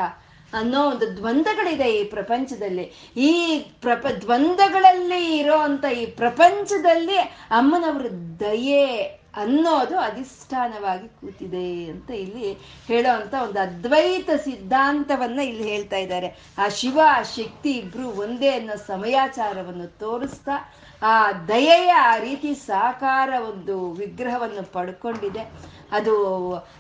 ಅನ್ನೋ 0.53 0.91
ಒಂದು 0.91 1.17
ದ್ವಂದ್ವಗಳಿದೆ 1.17 1.89
ಈ 1.97 2.05
ಪ್ರಪಂಚದಲ್ಲಿ. 2.05 3.13
ಈ 3.17 3.59
ಪ್ರಪ, 3.81 4.07
ದ್ವಂದ್ವಗಳಲ್ಲಿ 4.21 5.39
ಇರೋ 5.39 5.59
ಅಂತ 5.59 5.85
ಈ 5.85 6.07
ಪ್ರಪಂಚದಲ್ಲಿ 6.07 7.17
ಅಮ್ಮನವರ 7.51 8.07
ದಯೆ 8.41 9.26
ಅನ್ನೋದು 9.37 9.99
ಅಧಿಷ್ಠಾನವಾಗಿ 9.99 11.09
ಕೂತಿದೆ 11.09 11.85
ಅಂತ 11.85 12.11
ಇಲ್ಲಿ 12.11 12.53
ಹೇಳೋ 12.87 13.11
ಒಂದು 13.43 13.61
ಅದ್ವೈತ 13.61 14.31
ಸಿದ್ಧಾಂತವನ್ನ 14.45 15.41
ಇಲ್ಲಿ 15.41 15.71
ಹೇಳ್ತಾ 15.71 15.97
ಇದ್ದಾರೆ. 15.97 16.55
ಆ 16.59 16.69
ಶಿವ, 16.69 17.01
ಆ 17.09 17.23
ಶಕ್ತಿ 17.23 17.73
ಇಬ್ರು 17.73 18.09
ಒಂದೇ 18.09 18.51
ಅನ್ನೋ 18.51 18.77
ಸಮಯಾಚಾರವನ್ನು 18.77 19.99
ತೋರಿಸ್ತಾ, 19.99 20.73
ಆ 21.03 21.33
ದಯೆಯ 21.33 21.91
ಆ 21.93 22.17
ರೀತಿ 22.17 22.55
ಸಾಕಾರ 22.55 23.31
ಒಂದು 23.49 23.93
ವಿಗ್ರಹವನ್ನು 23.93 24.73
ಪಡ್ಕೊಂಡಿದೆ. 24.73 25.77
ಅದು 25.93 26.15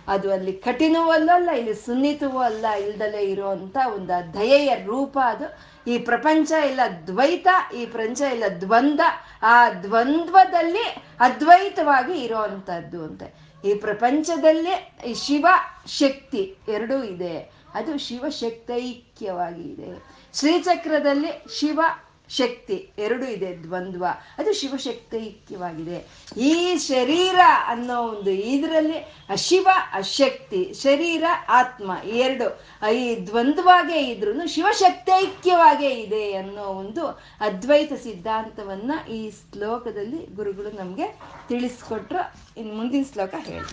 ಅದು 0.08 0.32
ಅಲ್ಲಿ 0.32 0.52
ಕಠಿಣವೂ 0.52 1.10
ಅಲ್ಲಲ್ಲ 1.10 1.50
ಇಲ್ಲಿ 1.50 1.74
ಸುನ್ನಿತವೂ 1.74 2.38
ಅಲ್ಲ, 2.38 2.66
ಇಲ್ದಲೇ 2.72 3.22
ಇರುವಂತ 3.22 3.76
ಒಂದು 3.94 4.34
ದಯೆಯ 4.34 4.74
ರೂಪ 4.84 5.18
ಅದು. 5.24 5.76
ಈ 5.90 5.98
ಪ್ರಪಂಚ 5.98 6.52
ಇಲ್ಲ 6.68 6.80
ದ್ವೈತ, 7.06 7.46
ಈ 7.76 7.86
ಪ್ರಪಂಚ 7.86 8.20
ಇಲ್ಲ 8.20 8.44
ದ್ವಂದ್ವ. 8.60 9.02
ಆ 9.42 9.70
ದ್ವಂದ್ವದಲ್ಲಿ 9.70 11.05
ಅದ್ವೈತವಾಗಿ 11.20 12.20
ಇರೋವಂಥದ್ದು 12.20 13.04
ಅಂತೆ. 13.04 13.34
ಈ 13.64 13.74
ಪ್ರಪಂಚದಲ್ಲಿ 13.74 14.96
ಈ 15.10 15.14
ಶಿವ 15.14 15.46
ಶಕ್ತಿ 15.86 16.56
ಎರಡೂ 16.68 17.02
ಇದೆ. 17.02 17.38
ಅದು 17.74 17.98
ಶಿವ 17.98 18.28
ಶಕ್ತೈಕ್ಯವಾಗಿ 18.28 19.62
ಇದೆ. 19.62 20.02
ಶ್ರೀಚಕ್ರದಲ್ಲಿ 20.34 21.58
ಶಿವ 21.58 21.80
ಶಕ್ತಿ 22.28 22.90
ಎರಡು 22.98 23.26
ಇದೆ, 23.26 23.62
ದ್ವಂದ್ವ. 23.62 24.06
ಅದು 24.38 24.52
ಶಿವಶಕ್ತೈಕ್ಯವಾಗಿದೆ 24.52 26.06
ಈ 26.40 26.76
ಶರೀರ 26.76 27.38
ಅನ್ನೋ 27.66 28.02
ಒಂದು 28.02 28.30
ಇದರಲ್ಲಿ 28.30 29.14
ಶಿವ, 29.36 29.68
ಅಶಕ್ತಿ, 29.92 30.72
ಶರೀರ, 30.74 31.24
ಆತ್ಮ 31.48 31.92
ಎರಡು. 32.04 32.60
ಈ 32.92 33.26
ದ್ವಂದ್ವಾಗೇ 33.26 33.98
ಇದ್ರು 33.98 34.48
ಶಿವಶಕ್ತೈಕ್ಯವಾಗೇ 34.48 35.90
ಇದೆ 35.90 36.32
ಅನ್ನೋ 36.32 36.62
ಒಂದು 36.62 37.06
ಅದ್ವೈತ 37.40 37.92
ಸಿದ್ಧಾಂತವನ್ನ 37.92 38.92
ಈ 39.08 39.30
ಶ್ಲೋಕದಲ್ಲಿ 39.30 40.34
ಗುರುಗಳು 40.34 40.70
ನಮ್ಗೆ 40.70 41.20
ತಿಳಿಸ್ಕೊಟ್ರು. 41.48 42.60
ಇನ್ 42.60 42.76
ಮುಂದಿನ 42.76 43.04
ಶ್ಲೋಕ 43.12 43.34
ಹೇಳಿ. 43.38 43.70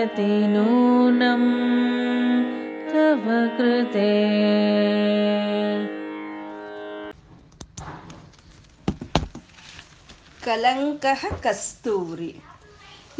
निबिडयति 0.07 0.31
नूनं 0.53 1.43
तव 2.89 3.25
कृते 3.57 4.11
ಕಲಂಕಃ 10.43 11.21
ಕಸ್ತೂರಿ 11.43 12.31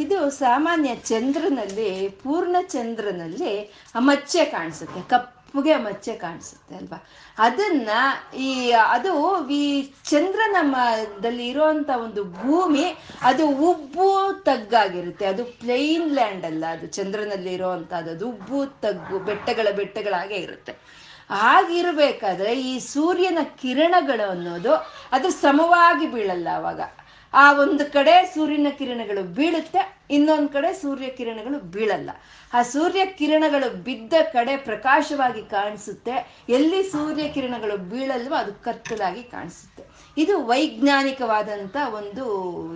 ಇದು 0.00 0.16
ಸಾಮಾನ್ಯ 0.38 0.90
ಚಂದ್ರನಲ್ಲಿ 1.04 1.86
ಪೂರ್ಣ 2.22 2.56
ಚಂದ್ರನಲ್ಲಿ 2.68 3.52
ಆ 3.94 4.00
ಮಚ್ಚೆ 4.00 4.42
ಕಾಣಿಸುತ್ತೆ 4.44 5.02
ಕಪ್ಪುಗೆ 5.49 5.75
ಮಚ್ಚೆ 5.75 6.13
ಕಾಣಿಸುತ್ತೆ 6.15 6.75
ಅಲ್ವಾ? 6.75 7.07
ಅದನ್ನ 7.37 7.89
ಈ, 8.37 8.71
ಅದು 8.71 9.11
ಈ 9.49 9.91
ಚಂದ್ರನ 10.03 10.49
ನಮ್ಮದಲ್ಲಿ 10.51 11.47
ಇರುವಂತ 11.47 11.89
ಒಂದು 12.03 12.23
ಭೂಮಿ, 12.23 12.97
ಅದು 13.21 13.49
ಉಬ್ಬು 13.49 14.41
ತಗ್ಗಾಗಿರುತ್ತೆ. 14.43 15.25
ಅದು 15.25 15.45
ಪ್ಲೈನ್ 15.45 16.11
ಲ್ಯಾಂಡ್ 16.11 16.45
ಅಲ್ಲ, 16.45 16.65
ಅದು 16.71 16.87
ಚಂದ್ರನಲ್ಲಿ 16.87 17.53
ಇರುವಂತ 17.53 17.93
ಅದು 17.93 18.29
ಉಬ್ಬು 18.29 18.65
ತಗ್ಗು, 18.65 19.19
ಬೆಟ್ಟಗಳ 19.19 19.67
ಬೆಟ್ಟಗಳಾಗೆ 19.75 20.35
ಇರುತ್ತೆ. 20.35 20.71
ಹಾಗಿರ್ಬೇಕಾದ್ರೆ 21.29 22.61
ಈ 22.61 22.79
ಸೂರ್ಯನ 22.79 23.37
ಕಿರಣಗಳು 23.43 24.29
ಅನ್ನೋದು 24.29 24.73
ಅದು 25.11 25.29
ಸಮವಾಗಿ 25.29 26.07
ಬೀಳಲ್ಲ 26.11 26.47
ಅವಾಗ. 26.55 26.81
ಆ 27.33 27.53
ಒಂದು 27.53 27.93
ಕಡೆ 27.93 28.25
ಸೂರ್ಯನ 28.25 28.67
ಕಿರಣಗಳು 28.77 29.23
ಬೀಳುತ್ತೆ, 29.23 30.05
ಇನ್ನೊಂದು 30.11 30.49
ಕಡೆ 30.49 30.73
ಸೂರ್ಯ 30.73 31.07
ಕಿರಣಗಳು 31.07 31.59
ಬೀಳಲ್ಲ. 31.59 32.09
ಆ 32.53 32.61
ಸೂರ್ಯ 32.61 33.05
ಕಿರಣಗಳು 33.05 33.83
ಬಿದ್ದ 33.83 34.13
ಕಡೆ 34.33 34.57
ಪ್ರಕಾಶವಾಗಿ 34.57 35.41
ಕಾಣಿಸುತ್ತೆ, 35.41 36.45
ಎಲ್ಲಿ 36.49 36.83
ಸೂರ್ಯ 36.83 37.29
ಕಿರಣಗಳು 37.29 37.77
ಬೀಳಲ್ವೋ 37.77 38.35
ಅದು 38.35 38.53
ಕತ್ತಲಾಗಿ 38.53 39.23
ಕಾಣಿಸುತ್ತೆ. 39.23 39.83
ಇದು 40.17 40.45
ವೈಜ್ಞಾನಿಕವಾದಂತ 40.45 41.75
ಒಂದು 41.93 42.25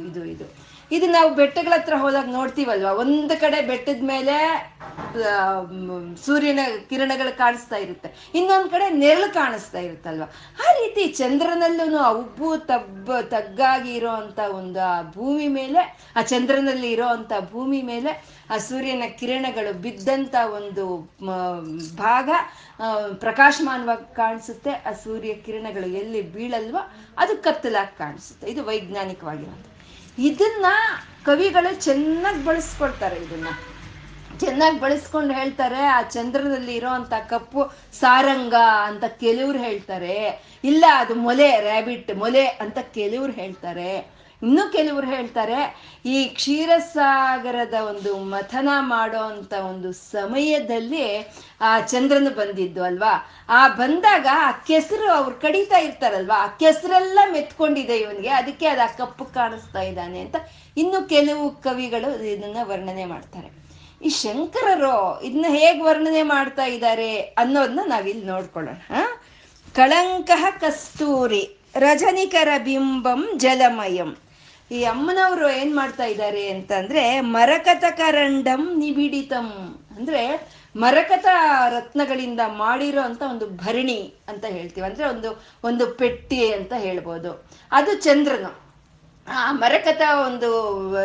ಇದು 0.07 0.25
ಇದು. 0.25 0.62
ಇದು 0.91 1.05
ನಾವು 1.07 1.29
ಬೆಟ್ಟಗಳ 1.35 1.73
ಹತ್ರ 1.77 1.95
ಹೋದಾಗ 2.01 2.29
ನೋಡ್ತೀವಲ್ವ? 2.37 2.89
ಒಂದು 3.03 3.35
ಕಡೆ 3.41 3.61
ಬೆಟ್ಟದ 3.69 4.03
ಮೇಲೆ 4.03 4.35
ಸೂರ್ಯನ 6.25 6.59
ಕಿರಣಗಳು 6.89 7.37
ಕಾಣಿಸ್ತಾ 7.37 7.75
ಇರುತ್ತೆ. 7.75 8.09
ಇನ್ನೊಂದು 8.39 8.69
ಕಡೆ 8.69 8.89
ನೆರಳು 8.89 9.33
ಕಾಣಿಸ್ತಾ 9.33 9.79
ಇರುತ್ತಲ್ವ? 9.79 10.27
ಆ 10.65 10.67
ರೀತಿ 10.79 11.03
ಚಂದ್ರನಲ್ಲೂ 11.21 11.97
ಆ 11.97 12.09
ಉಬ್ಬು 12.11 12.49
ತಬ್ಬ, 12.57 13.19
ತಗ್ಗಾಗಿ 13.35 13.91
ಇರೋಂತ 13.95 14.39
ಒಂದು 14.59 14.81
ಆ 14.91 15.01
ಭೂಮಿ 15.17 15.47
ಮೇಲೆ, 15.47 15.83
ಆ 16.15 16.21
ಚಂದ್ರನಲ್ಲಿ 16.21 16.91
ಇರೋಂತ 16.91 17.31
ಭೂಮಿ 17.51 17.81
ಮೇಲೆ 17.81 18.13
ಆ 18.49 18.57
ಸೂರ್ಯನ 18.69 19.03
ಕಿರಣಗಳು 19.19 19.73
ಬಿದ್ದಂತ 19.81 20.35
ಒಂದು 20.59 20.85
ಭಾಗ 21.97 22.29
ಪ್ರಕಾಶಮಾನವಾಗಿ 23.25 24.15
ಕಾಣಿಸುತ್ತೆ. 24.15 24.71
ಆ 24.71 24.93
ಸೂರ್ಯ 25.03 25.33
ಕಿರಣಗಳು 25.33 25.89
ಎಲ್ಲಿ 26.03 26.23
ಬೀಳಲ್ವೋ 26.33 26.83
ಅದು 27.17 27.35
ಕತ್ತಲಾಗಿ 27.43 27.95
ಕಾಣಿಸುತ್ತೆ. 27.97 28.47
ಇದು 28.51 28.63
ವೈಜ್ಞಾನಿಕವಾಗಿರೋದು 28.63 29.72
ಇದನ್ನ 30.17 30.65
ಕವಿಗಳು 31.23 31.81
ಚೆನ್ನಾಗಿ 31.81 32.43
ಬಳಸ್ಕೊಳ್ತಾರೆ 32.43 33.17
ಇದನ್ನ. 33.17 33.47
ಚೆನ್ನಾಗಿ 34.39 34.79
ಬಳಸ್ಕೊಂಡು 34.79 35.33
ಹೇಳ್ತಾರೆ, 35.33 35.81
ಆ 35.87 36.01
ಚಂದ್ರದಲ್ಲಿ 36.01 36.75
ಇರೋಂಥ 36.75 37.13
ಕಪ್ಪು 37.29 37.61
ಸಾರಂಗ 37.93 38.53
ಅಂತ 38.85 39.03
ಕೆಲವ್ರು 39.05 39.59
ಹೇಳ್ತಾರೆ, 39.59 40.41
ಇಲ್ಲ 40.63 40.85
ಅದು 40.95 41.15
ಮೊಲೆ 41.15 41.59
ರ್ಯಾಬಿಟ್ 41.61 42.15
ಮೊಲೆ 42.15 42.45
ಅಂತ 42.45 42.79
ಕೆಲವ್ರು 42.79 43.33
ಹೇಳ್ತಾರೆ. 43.33 43.91
ಇನ್ನು 44.43 44.71
ಕೆಲವರು 44.71 45.07
ಹೇಳ್ತಾರೆ, 45.07 45.59
ಈ 46.05 46.25
ಕ್ಷೀರಸಾಗರದ 46.25 47.73
ಒಂದು 47.73 48.17
ಮಥನ 48.17 48.69
ಮಾಡೋ 48.79 49.17
ಅಂತ 49.17 49.53
ಒಂದು 49.53 49.93
ಸಮಯದಲ್ಲಿ 49.93 51.05
ಆ 51.61 51.79
ಚಂದ್ರನು 51.79 52.29
ಬಂದಿದ್ದು 52.29 52.83
ಅಲ್ವಾ? 52.83 53.13
ಆ 53.49 53.67
ಬಂದಾಗ 53.67 54.27
ಆ 54.31 54.51
ಕೆಸರು 54.51 55.07
ಅವ್ರು 55.11 55.35
ಕಡಿತಾ 55.35 55.77
ಇರ್ತಾರಲ್ವಾ? 55.77 56.37
ಆ 56.43 56.47
ಕೆಸರೆಲ್ಲ 56.47 57.19
ಮೆತ್ಕೊಂಡಿದೆ 57.31 57.97
ಇವನಿಗೆ, 57.97 58.29
ಅದಕ್ಕೆ 58.29 58.67
ಅದು 58.67 58.81
ಆ 58.81 58.91
ಕಪ್ಪು 58.97 59.25
ಕಾಣಿಸ್ತಾ 59.25 59.81
ಇದ್ದಾನೆ 59.81 60.19
ಅಂತ 60.19 60.35
ಇನ್ನು 60.77 61.09
ಕೆಲವು 61.09 61.49
ಕವಿಗಳು 61.49 62.23
ಇದನ್ನ 62.23 62.57
ವರ್ಣನೆ 62.63 63.05
ಮಾಡ್ತಾರೆ. 63.05 63.49
ಈ 64.01 64.09
ಶಂಕರರು 64.09 65.21
ಇದನ್ನ 65.21 65.45
ಹೇಗ್ 65.49 65.81
ವರ್ಣನೆ 65.81 66.23
ಮಾಡ್ತಾ 66.23 66.65
ಇದ್ದಾರೆ 66.65 67.19
ಅನ್ನೋದನ್ನ 67.19 67.79
ನಾವಿಲ್ಲಿ 67.85 68.25
ನೋಡ್ಕೊಳ್ಳೋಣ. 68.25 68.75
ಕಳಂಕ 69.75 70.31
ಕಸ್ತೂರಿ 70.61 71.43
ರಜನಿಕರ 71.75 72.49
ಬಿಂಬಂ 72.57 73.21
ಜಲಮಯಂ. 73.35 74.11
ಈ 74.73 74.83
ಅಮ್ಮನವರು 74.83 75.49
ಏನ್ 75.49 75.75
ಮಾಡ್ತಾ 75.75 76.05
ಇದ್ದಾರೆ 76.05 76.49
ಅಂತಂದ್ರೆ 76.49 77.19
ಮರಕತ 77.19 77.83
ಕರಂಡಂ 77.97 78.79
ನಿಬಿಡಿತಂ. 78.79 79.49
ಅಂದ್ರೆ 79.97 80.21
ಮರಕತ 80.75 81.25
ರತ್ನಗಳಿಂದ 81.69 82.39
ಮಾಡಿರೋ 82.47 83.01
ಅಂತ 83.01 83.23
ಒಂದು 83.29 83.47
ಭರಣಿ 83.47 84.13
ಅಂತ 84.27 84.45
ಹೇಳ್ತೀವಿ. 84.45 84.87
ಅಂದ್ರೆ 84.87 85.07
ಒಂದು 85.07 85.43
ಒಂದು 85.63 85.85
ಪೆಟ್ಟಿ 85.87 86.53
ಅಂತ 86.53 86.73
ಹೇಳ್ಬೋದು. 86.77 87.45
ಅದು 87.71 87.93
ಚಂದ್ರನು. 87.93 88.51
ಆ 89.27 89.51
ಮರಕತ 89.51 90.01
ಒಂದು 90.27 90.49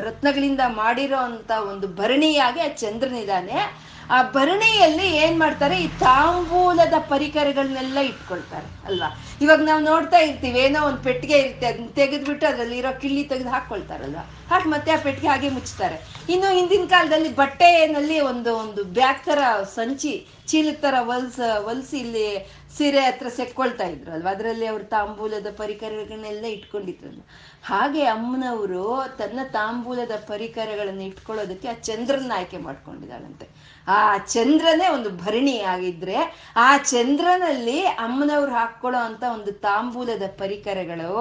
ರತ್ನಗಳಿಂದ 0.00 0.60
ಮಾಡಿರೋ 0.66 1.16
ಅಂತ 1.16 1.50
ಒಂದು 1.50 1.88
ಭರಣಿಯಾಗಿ 1.88 2.60
ಆ 2.60 2.68
ಚಂದ್ರನಿದಾನೆ. 2.68 3.88
ಆ 4.16 4.18
ಭರಣಿಯಲ್ಲಿ 4.36 5.06
ಏನ್ 5.24 5.36
ಮಾಡ್ತಾರೆ? 5.42 5.76
ಈ 5.84 5.86
ತಾಂಬೂಲದ 6.02 6.96
ಪರಿಕರಗಳನ್ನೆಲ್ಲ 7.12 7.98
ಇಟ್ಕೊಳ್ತಾರೆ, 8.11 8.68
ಅಲ್ವಾ? 8.88 9.09
ಇವಾಗ 9.44 9.61
ನಾವು 9.70 9.82
ನೋಡ್ತಾ 9.90 10.20
ಇರ್ತೀವಿ, 10.28 10.59
ಏನೋ 10.66 10.80
ಒಂದು 10.88 11.00
ಪೆಟ್ಟಿಗೆ 11.09 11.36
ಇರುತ್ತೆ 11.42 11.66
ಅದನ್ನ 11.70 11.90
ತೆಗೆದ್ಬಿಟ್ಟು 12.00 12.46
ಅದ್ರಲ್ಲಿ 12.50 12.78
ಇರೋ 12.82 12.92
ಕಿಳ್ಳಿ 13.02 13.24
ತೆಗೆದು 13.32 13.50
ಹಾಕೊಳ್ತಾರಲ್ವಾ 13.56 14.24
ಹಾಕಿ 14.52 14.68
ಮತ್ತೆ 14.74 14.90
ಆ 14.96 14.98
ಪೆಟ್ಟಿಗೆ 15.06 15.30
ಹಾಗೆ 15.32 15.50
ಮುಚ್ತಾರೆ. 15.56 15.98
ಇನ್ನು 16.34 16.50
ಹಿಂದಿನ 16.59 16.86
ಕಾಲದಲ್ಲಿ 16.94 17.32
ಬಟ್ಟೆನಲ್ಲಿ 17.42 18.18
ಒಂದು 18.30 18.52
ಒಂದು 18.62 18.84
ಬ್ಯಾಗ್ 18.98 19.22
ತರ 19.26 19.40
ಸಂಚಿ, 19.78 20.14
ಚೀಲದ 20.50 20.78
ತರ 20.84 20.96
ಹೊಲ್ಸ, 21.11 21.40
ಹೊಲ್ಸಿ 21.66 21.98
ಇಲ್ಲಿ 22.04 22.28
ಸೀರೆ 22.76 23.00
ಹತ್ರ 23.06 23.28
ಸೆಕ್ಕೊಳ್ತಾ 23.36 23.86
ಇದ್ರು, 23.92 24.11
ಅಲ್ವಾ? 24.16 24.30
ಅದರಲ್ಲಿ 24.36 24.66
ಅವ್ರ 24.72 24.82
ತಾಂಬೂಲದ 24.96 25.48
ಪರಿಕರಗಳನ್ನೆಲ್ಲ 25.61 26.44
ಇಟ್ಕೊಂಡಿದ್ರು 26.56 27.22
ಹಾಗೆ 27.70 28.02
ಅಮ್ಮನವರು 28.16 28.84
ತನ್ನ 29.20 29.40
ತಾಂಬೂಲದ 29.56 30.14
ಪರಿಕರಗಳನ್ನು 30.28 31.04
ಇಟ್ಕೊಳ್ಳೋದಕ್ಕೆ 31.11 31.68
ಆ 31.72 31.76
ಚಂದ್ರನ 31.88 32.32
ಆಯ್ಕೆ 32.38 32.59
ಮಾಡ್ಕೊಂಡಿದ್ದಾಳಂತೆ. 32.66 33.48
ಆ 33.89 34.01
ಚಂದ್ರನೇ 34.26 34.89
ಒಂದು 34.89 35.11
ಭರಣಿ 35.24 35.61
ಆಗಿದ್ರೆ 35.64 36.16
ಆ 36.57 36.76
ಚಂದ್ರನಲ್ಲಿ 36.76 37.78
ಅಮ್ಮನವ್ರು 37.86 38.53
ಹಾಕೊಳ್ಳೋ 38.53 39.01
ಅಂತ 39.01 39.24
ಒಂದು 39.32 39.53
ತಾಂಬೂಲದ 39.61 40.22
ಪರಿಕರಗಳು 40.39 41.12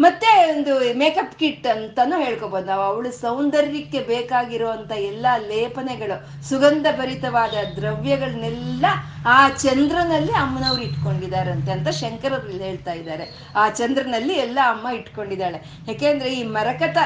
ಮತ್ತೆ 0.00 0.52
ಒಂದು 0.52 0.72
ಮೇಕಪ್ 0.98 1.38
ಕಿಟ್ 1.38 1.66
ಅಂತಾನು 1.66 2.16
ಹೇಳ್ಕೊಬೋದು. 2.24 2.66
ನಾವು 2.66 2.82
ಅವಳು 2.82 3.12
ಸೌಂದರ್ಯಕ್ಕೆ 3.12 4.00
ಬೇಕಾಗಿರುವಂತ 4.00 4.92
ಎಲ್ಲಾ 4.92 5.36
ಲೇಪನೆಗಳು 5.36 6.16
ಸುಗಂಧ 6.48 6.86
ಭರಿತವಾದ 6.98 7.54
ದ್ರವ್ಯಗಳನ್ನೆಲ್ಲ 7.76 8.86
ಆ 9.26 9.48
ಚಂದ್ರನಲ್ಲಿ 9.48 10.32
ಅಮ್ಮನವ್ರು 10.32 10.82
ಇಟ್ಕೊಂಡಿದಾರಂತೆ 10.82 11.70
ಅಂತ 11.72 11.88
ಶಂಕರರು 11.88 12.50
ಹೇಳ್ತಾ 12.50 12.92
ಇದ್ದಾರೆ. 12.92 13.52
ಆ 13.56 13.68
ಚಂದ್ರನಲ್ಲಿ 13.70 14.34
ಎಲ್ಲ 14.34 14.58
ಅಮ್ಮ 14.64 14.88
ಇಟ್ಕೊಂಡಿದ್ದಾಳೆ. 14.88 15.58
ಯಾಕೆಂದ್ರೆ 15.88 16.34
ಈ 16.34 16.42
ಮರಕತ 16.42 16.96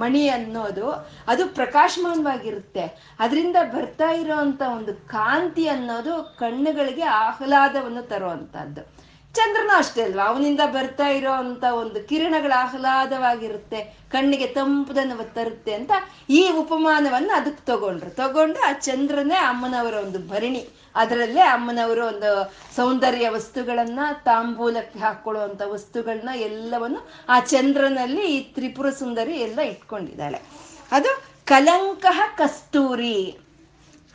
ಮಣಿ 0.00 0.28
ಅನ್ನೋದು, 0.28 0.90
ಅದು 1.28 1.48
ಪ್ರಕಾಶಮಾನವಾಗಿರುತ್ತೆ. 1.48 3.16
ಅದರಿಂದ 3.18 3.56
ಬರ್ತಾ 3.62 4.10
ಇರೋಂಥ 4.10 4.62
ಒಂದು 4.76 5.08
ಕಾಂತಿ 5.08 5.68
ಅನ್ನೋದು 5.68 6.36
ಕಣ್ಣುಗಳಿಗೆ 6.38 7.02
ಆಹ್ಲಾದವನ್ನು 7.02 8.02
ತರುವಂತಹದ್ದು. 8.02 8.95
ಚಂದ್ರನ 9.36 9.70
ಅಷ್ಟೇ 9.76 10.02
ಅಲ್ವಾ? 10.02 10.24
ಅವನಿಂದ 10.24 10.62
ಬರ್ತಾ 10.74 11.06
ಇರೋ 11.08 11.32
ಅಂತ 11.32 11.64
ಒಂದು 11.64 11.98
ಕಿರಣಗಳ 12.08 12.52
ಆಹ್ಲಾದವಾಗಿರುತ್ತೆ, 12.56 13.80
ಕಣ್ಣಿಗೆ 14.12 14.48
ತಂಪುದನ್ನು 14.56 15.34
ತರುತ್ತೆ 15.34 15.72
ಅಂತ 15.72 15.92
ಈ 16.30 16.42
ಉಪಮಾನವನ್ನು 16.58 17.32
ಅದಕ್ಕೆ 17.36 17.64
ತಗೊಂಡ್ರು. 17.66 18.10
ತಗೊಂಡು 18.10 18.60
ಆ 18.68 18.72
ಚಂದ್ರನೇ 18.88 19.38
ಅಮ್ಮನವರ 19.50 19.94
ಒಂದು 19.94 20.20
ಭರಣಿ. 20.28 20.62
ಅದರಲ್ಲೇ 20.94 21.40
ಅಮ್ಮನವರು 21.40 22.02
ಒಂದು 22.06 22.30
ಸೌಂದರ್ಯ 22.76 23.28
ವಸ್ತುಗಳನ್ನ, 23.28 24.00
ತಾಂಬೂಲಕ್ಕೆ 24.24 24.98
ಹಾಕೊಳ್ಳುವಂಥ 24.98 25.62
ವಸ್ತುಗಳನ್ನ 25.66 26.30
ಎಲ್ಲವನ್ನು 26.40 27.00
ಆ 27.28 27.38
ಚಂದ್ರನಲ್ಲಿ 27.52 28.24
ಈ 28.34 28.38
ತ್ರಿಪುರ 28.54 28.90
ಸುಂದರಿ 28.90 29.34
ಎಲ್ಲ 29.38 29.60
ಇಟ್ಕೊಂಡಿದ್ದಾಳೆ. 29.72 30.40
ಅದು 30.92 31.10
ಕಲಂಕಹ 31.44 32.20
ಕಸ್ತೂರಿ. 32.38 33.16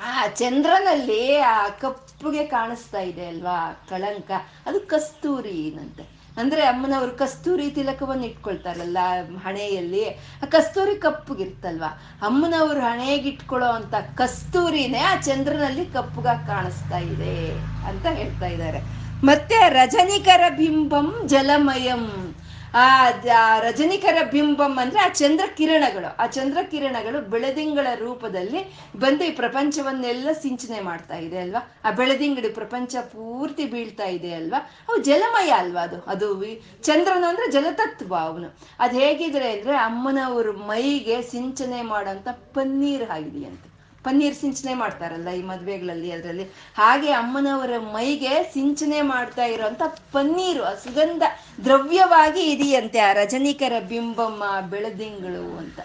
ಆ 0.04 0.28
ಚಂದ್ರನಲ್ಲಿ 0.28 1.38
ಆ 1.38 1.68
ಕಪ್ಪುಗೆ 1.68 2.46
ಕಾಣಿಸ್ತಾ 2.46 3.00
ಇದೆ 3.00 3.26
ಅಲ್ವಾ, 3.26 3.86
ಕಳಂಕ? 3.90 4.32
ಅದು 4.66 4.80
ಕಸ್ತೂರಿನಂತೆ 4.80 6.22
ಅಂದ್ರೆ 6.38 6.62
ಅಮ್ಮನವರು 6.62 7.12
ಕಸ್ತೂರಿ 7.12 7.72
ತಿಲಕವನ್ನು 7.72 8.26
ಇಟ್ಕೊಳ್ತಾರಲ್ಲ, 8.26 8.98
ಹಣೆಯಲ್ಲಿ. 9.44 10.10
ಆ 10.10 10.46
ಕಸ್ತೂರಿ 10.50 10.96
ಕಪ್ಪುಗಿರ್ತಲ್ವಾ? 10.96 12.20
ಅಮ್ಮನವರು 12.22 12.80
ಹಣೆಗೆ 12.80 13.30
ಇಟ್ಕೊಳ್ಳೋ 13.30 13.68
ಅಂತ 13.68 13.96
ಕಸ್ತೂರಿನೇ 14.18 15.00
ಆ 15.00 15.16
ಚಂದ್ರನಲ್ಲಿ 15.16 15.86
ಕಪ್ಪುಗ 15.86 16.28
ಕಾಣಿಸ್ತಾ 16.28 16.98
ಇದೆ 16.98 17.52
ಅಂತ 17.88 18.06
ಹೇಳ್ತಾ 18.06 18.46
ಇದ್ದಾರೆ. 18.46 18.80
ಮತ್ತೆ 19.26 19.70
ರಜನಿಕರ 19.70 20.42
ಬಿಂಬಂ 20.58 21.22
ಜಲಮಯಂ. 21.26 22.36
ಆ 22.76 23.60
ರಜನಿಕರ 23.60 24.24
ಬಿಂಬಂ 24.32 24.78
ಅಂದ್ರೆ 24.80 25.00
ಆ 25.00 25.08
ಚಂದ್ರ 25.08 25.46
ಕಿರಣಗಳು 25.58 26.16
ಆ 26.16 26.26
ಚಂದ್ರ 26.26 26.58
ಕಿರಣಗಳು 26.72 27.30
ಬೆಳದಿಂಗಳ 27.30 27.88
ರೂಪದಲ್ಲಿ 27.96 28.76
ಬಂದು 29.00 29.24
ಈ 29.24 29.32
ಪ್ರಪಂಚವನ್ನೆಲ್ಲ 29.32 30.30
ಸಿಂಚನೆ 30.42 30.80
ಮಾಡ್ತಾ 30.80 31.18
ಇದೆ 31.18 31.38
ಅಲ್ವಾ? 31.38 31.72
ಆ 31.84 31.92
ಬೆಳದಿಂಗಡಿ 31.92 32.50
ಪ್ರಪಂಚ 32.50 32.96
ಪೂರ್ತಿ 32.96 33.66
ಬೀಳ್ತಾ 33.66 34.04
ಇದೆ 34.04 34.34
ಅಲ್ವಾ? 34.34 34.72
ಅವು 34.90 34.98
ಜಲಮಯ 35.02 35.50
ಅಲ್ವಾ 35.50 35.82
ಅದು? 35.82 36.02
ಅದು 36.02 36.44
ಚಂದ್ರನ 36.84 37.24
ಅಂದ್ರೆ 37.28 37.52
ಜಲತತ್ವ 37.52 38.16
ಅವನು. 38.16 38.58
ಅದ್ 38.80 38.94
ಹೇಗಿದ್ರೆ 38.94 39.52
ಅಂದ್ರೆ 39.52 39.78
ಅಮ್ಮನವ್ರ 39.78 40.52
ಮೈಗೆ 40.52 41.22
ಸಿಂಚನೆ 41.22 41.82
ಮಾಡೋಂಥ 41.82 42.28
ಪನ್ನೀರ್ 42.30 43.10
ಆಗಿದೆಯಂತೆ. 43.10 43.71
ಪನ್ನೀರ್ 44.04 44.36
ಸಿಂಚನೆ 44.36 44.74
ಮಾಡ್ತಾರಲ್ಲ 44.74 45.30
ಈ 45.30 45.42
ಮದ್ವೆಗಳಲ್ಲಿ, 45.42 46.12
ಅದರಲ್ಲಿ. 46.12 46.44
ಹಾಗೆ 46.76 47.12
ಅಮ್ಮನವರ 47.12 47.78
ಮೈಗೆ 47.78 48.44
ಸಿಂಚನೆ 48.54 49.02
ಮಾಡ್ತಾ 49.02 49.44
ಇರುವಂತ 49.46 49.82
ಪನ್ನೀರು, 50.12 50.64
ಆ 50.64 50.74
ಸುಗಂಧ 50.74 51.24
ದ್ರವ್ಯವಾಗಿ 51.66 52.52
ಇದೆಯಂತೆ 52.52 53.00
ಆ 53.00 53.14
ರಜನಿಕರ 53.14 53.74
ಬಿಂಬಮ್ಮ 53.80 54.44
ಬೆಳದಿಂಗಳು 54.70 55.58
ಅಂತ. 55.58 55.80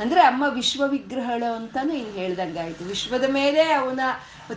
ಅಂದ್ರೆ 0.00 0.20
ಅಮ್ಮ 0.20 0.44
ವಿಶ್ವ 0.54 0.82
ವಿಗ್ರಹಗಳು 0.86 1.54
ಅಂತಾನು 1.54 1.92
ಇಲ್ಲಿ 1.92 2.12
ಹೇಳ್ದಂಗಾಯ್ತು 2.12 2.84
ವಿಶ್ವದ 2.84 3.24
ಮೇಲೆ 3.28 3.62
ಅವನ 3.72 4.00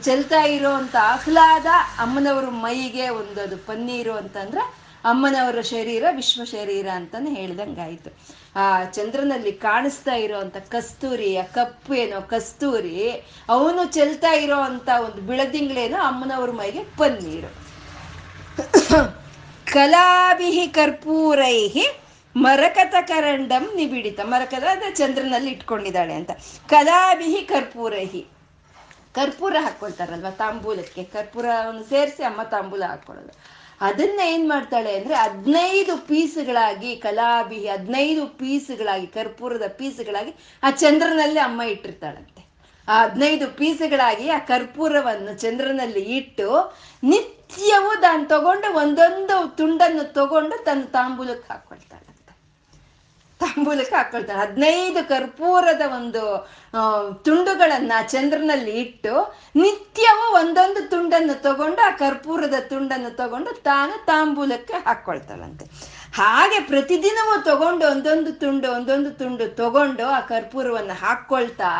ಚೆಲ್ತಾ 0.02 0.42
ಇರೋ 0.44 0.72
ಅಂತ 0.72 0.96
ಆಹ್ಲಾದ 1.02 1.66
ಅಮ್ಮನವರ 2.00 2.50
ಮೈಗೆ 2.50 3.10
ಒಂದು 3.10 3.42
ಅದು 3.42 3.58
ಪನ್ನೀರು 3.58 4.14
ಅಂತಂದ್ರೆ 4.14 4.62
ಅಮ್ಮನವರ 5.06 5.62
ಶರೀರ 5.62 6.04
ವಿಶ್ವ 6.12 6.44
ಶರೀರ 6.44 6.88
ಅಂತಾನೆ 6.90 7.34
ಹೇಳ್ದಂಗಾಯ್ತು 7.34 8.12
ಆ 8.56 8.84
ಚಂದ್ರನಲ್ಲಿ 8.84 9.52
ಕಾಣಿಸ್ತಾ 9.52 10.12
ಕಸ್ತೂರಿ, 10.70 11.38
ಆ 11.38 11.44
ಕಪ್ಪು 11.44 11.94
ಏನೋ 11.94 12.22
ಕಸ್ತೂರಿ, 12.22 13.26
ಅವನು 13.50 13.86
ಚೆಲ್ತಾ 13.86 14.32
ಇರೋ 14.32 14.56
ಅಂತ 14.56 14.90
ಒಂದು 15.06 15.22
ಬಿಳದಿಂಗ್ಳೇನೋ 15.22 15.98
ಅಮ್ಮನವ್ರ 15.98 16.52
ಮೈಗೆ 16.52 16.84
ಪನ್ನೀರು. 16.84 17.64
ಕಲಾಭಿಹಿ 19.66 20.68
ಕರ್ಪೂರೈಹಿ 20.68 21.88
ಮರಕತ 22.36 22.96
ಕರಂಡಂ 23.08 23.76
ನಿಬಿಡಿತ. 23.76 24.20
ಮರಕತ 24.20 24.64
ಅದ 24.64 24.84
ಚಂದ್ರನಲ್ಲಿ 24.96 25.52
ಇಟ್ಕೊಂಡಿದ್ದಾಳೆ 25.52 26.14
ಅಂತ. 26.14 26.32
ಕಲಾಭಿಹಿ 26.70 27.42
ಕರ್ಪೂರಹಿ. 27.42 28.28
ಕರ್ಪೂರ 29.16 29.56
ಹಾಕೊಳ್ತಾರಲ್ವ 29.62 30.30
ತಾಂಬೂಲಕ್ಕೆ? 30.30 31.04
ಕರ್ಪೂರವನ್ನು 31.04 31.84
ಸೇರಿಸಿ 31.84 32.24
ಅಮ್ಮ 32.24 32.44
ತಾಂಬೂಲ 32.44 32.84
ಹಾಕೊಳ್ಳೋದು 32.84 33.53
ಅದನ್ನ 33.84 34.20
ಏನ್ 34.26 34.46
ಮಾಡ್ತಾಳೆ 34.50 34.92
ಅಂದ್ರೆ 34.98 35.16
ಹದಿನೈದು 35.16 35.94
ಪೀಸ್ಗಳಾಗಿ 36.08 36.92
ಕಲಾಬಿ 36.96 37.60
ಹದಿನೈದು 37.68 38.24
ಪೀಸ್ಗಳಾಗಿ, 38.40 39.08
ಕರ್ಪೂರದ 39.08 39.68
ಪೀಸ್ಗಳಾಗಿ 39.78 40.32
ಆ 40.64 40.70
ಚಂದ್ರನಲ್ಲಿ 40.84 41.40
ಅಮ್ಮ 41.40 41.62
ಇಟ್ಟಿರ್ತಾಳಂತೆ. 41.74 42.42
ಆ 42.88 42.96
ಹದಿನೈದು 43.04 43.46
ಪೀಸ್ಗಳಾಗಿ 43.58 44.26
ಆ 44.30 44.40
ಕರ್ಪೂರವನ್ನು 44.48 45.34
ಚಂದ್ರನಲ್ಲಿ 45.40 46.04
ಇಟ್ಟು 46.18 46.48
ನಿತ್ಯವೂ 47.04 48.02
ತಾನು 48.02 48.24
ತಗೊಂಡು 48.26 48.70
ಒಂದೊಂದು 48.76 49.36
ತುಂಡನ್ನು 49.58 50.06
ತಗೊಂಡು 50.14 50.58
ತನ್ನ 50.66 50.84
ತಾಂಬೂಲಕ್ಕೆ 50.92 51.48
ಹಾಕೊಳ್ತಾಳಂತೆ 51.54 52.13
ತಾಂಬೂಲಕ್ಕೆ 53.44 53.96
ಹಾಕೊಳ್ತಾಳೆ 53.96 54.40
ಹದಿನೈದು 54.40 55.02
ಕರ್ಪೂರದ 55.08 55.84
ಒಂದು 55.98 56.24
ತುಂಡುಗಳನ್ನ 57.24 57.94
ಚಂದ್ರನಲ್ಲಿ 58.08 58.76
ಇಟ್ಟು 58.84 59.14
ನಿತ್ಯವೂ 59.56 60.26
ಒಂದೊಂದು 60.36 60.82
ತುಂಡನ್ನು 60.90 61.36
ತಗೊಂಡು 61.42 61.82
ಆ 61.82 61.92
ಕರ್ಪೂರದ 62.04 62.58
ತುಂಡನ್ನು 62.70 63.12
ತಗೊಂಡು 63.18 63.52
ತಾನು 63.64 64.06
ತಾಂಬೂಲಕ್ಕೆ 64.06 64.78
ಹಾಕೊಳ್ತಾಳಂತೆ. 64.88 65.66
ಹಾಗೆ 66.14 66.60
ಪ್ರತಿದಿನವೂ 66.68 67.36
ತಗೊಂಡು 67.42 67.84
ಒಂದೊಂದು 67.88 68.32
ತುಂಡು 68.34 68.68
ಒಂದೊಂದು 68.72 69.12
ತುಂಡು 69.12 69.46
ತಗೊಂಡು 69.56 70.06
ಆ 70.08 70.20
ಕರ್ಪೂರವನ್ನು 70.32 70.96
ಹಾಕ್ಕೊಳ್ತಾ 71.00 71.72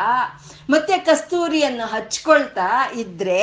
ಮತ್ತೆ 0.70 0.94
ಕಸ್ತೂರಿಯನ್ನು 0.98 1.86
ಹಚ್ಕೊಳ್ತಾ 1.86 2.68
ಇದ್ರೆ, 2.94 3.42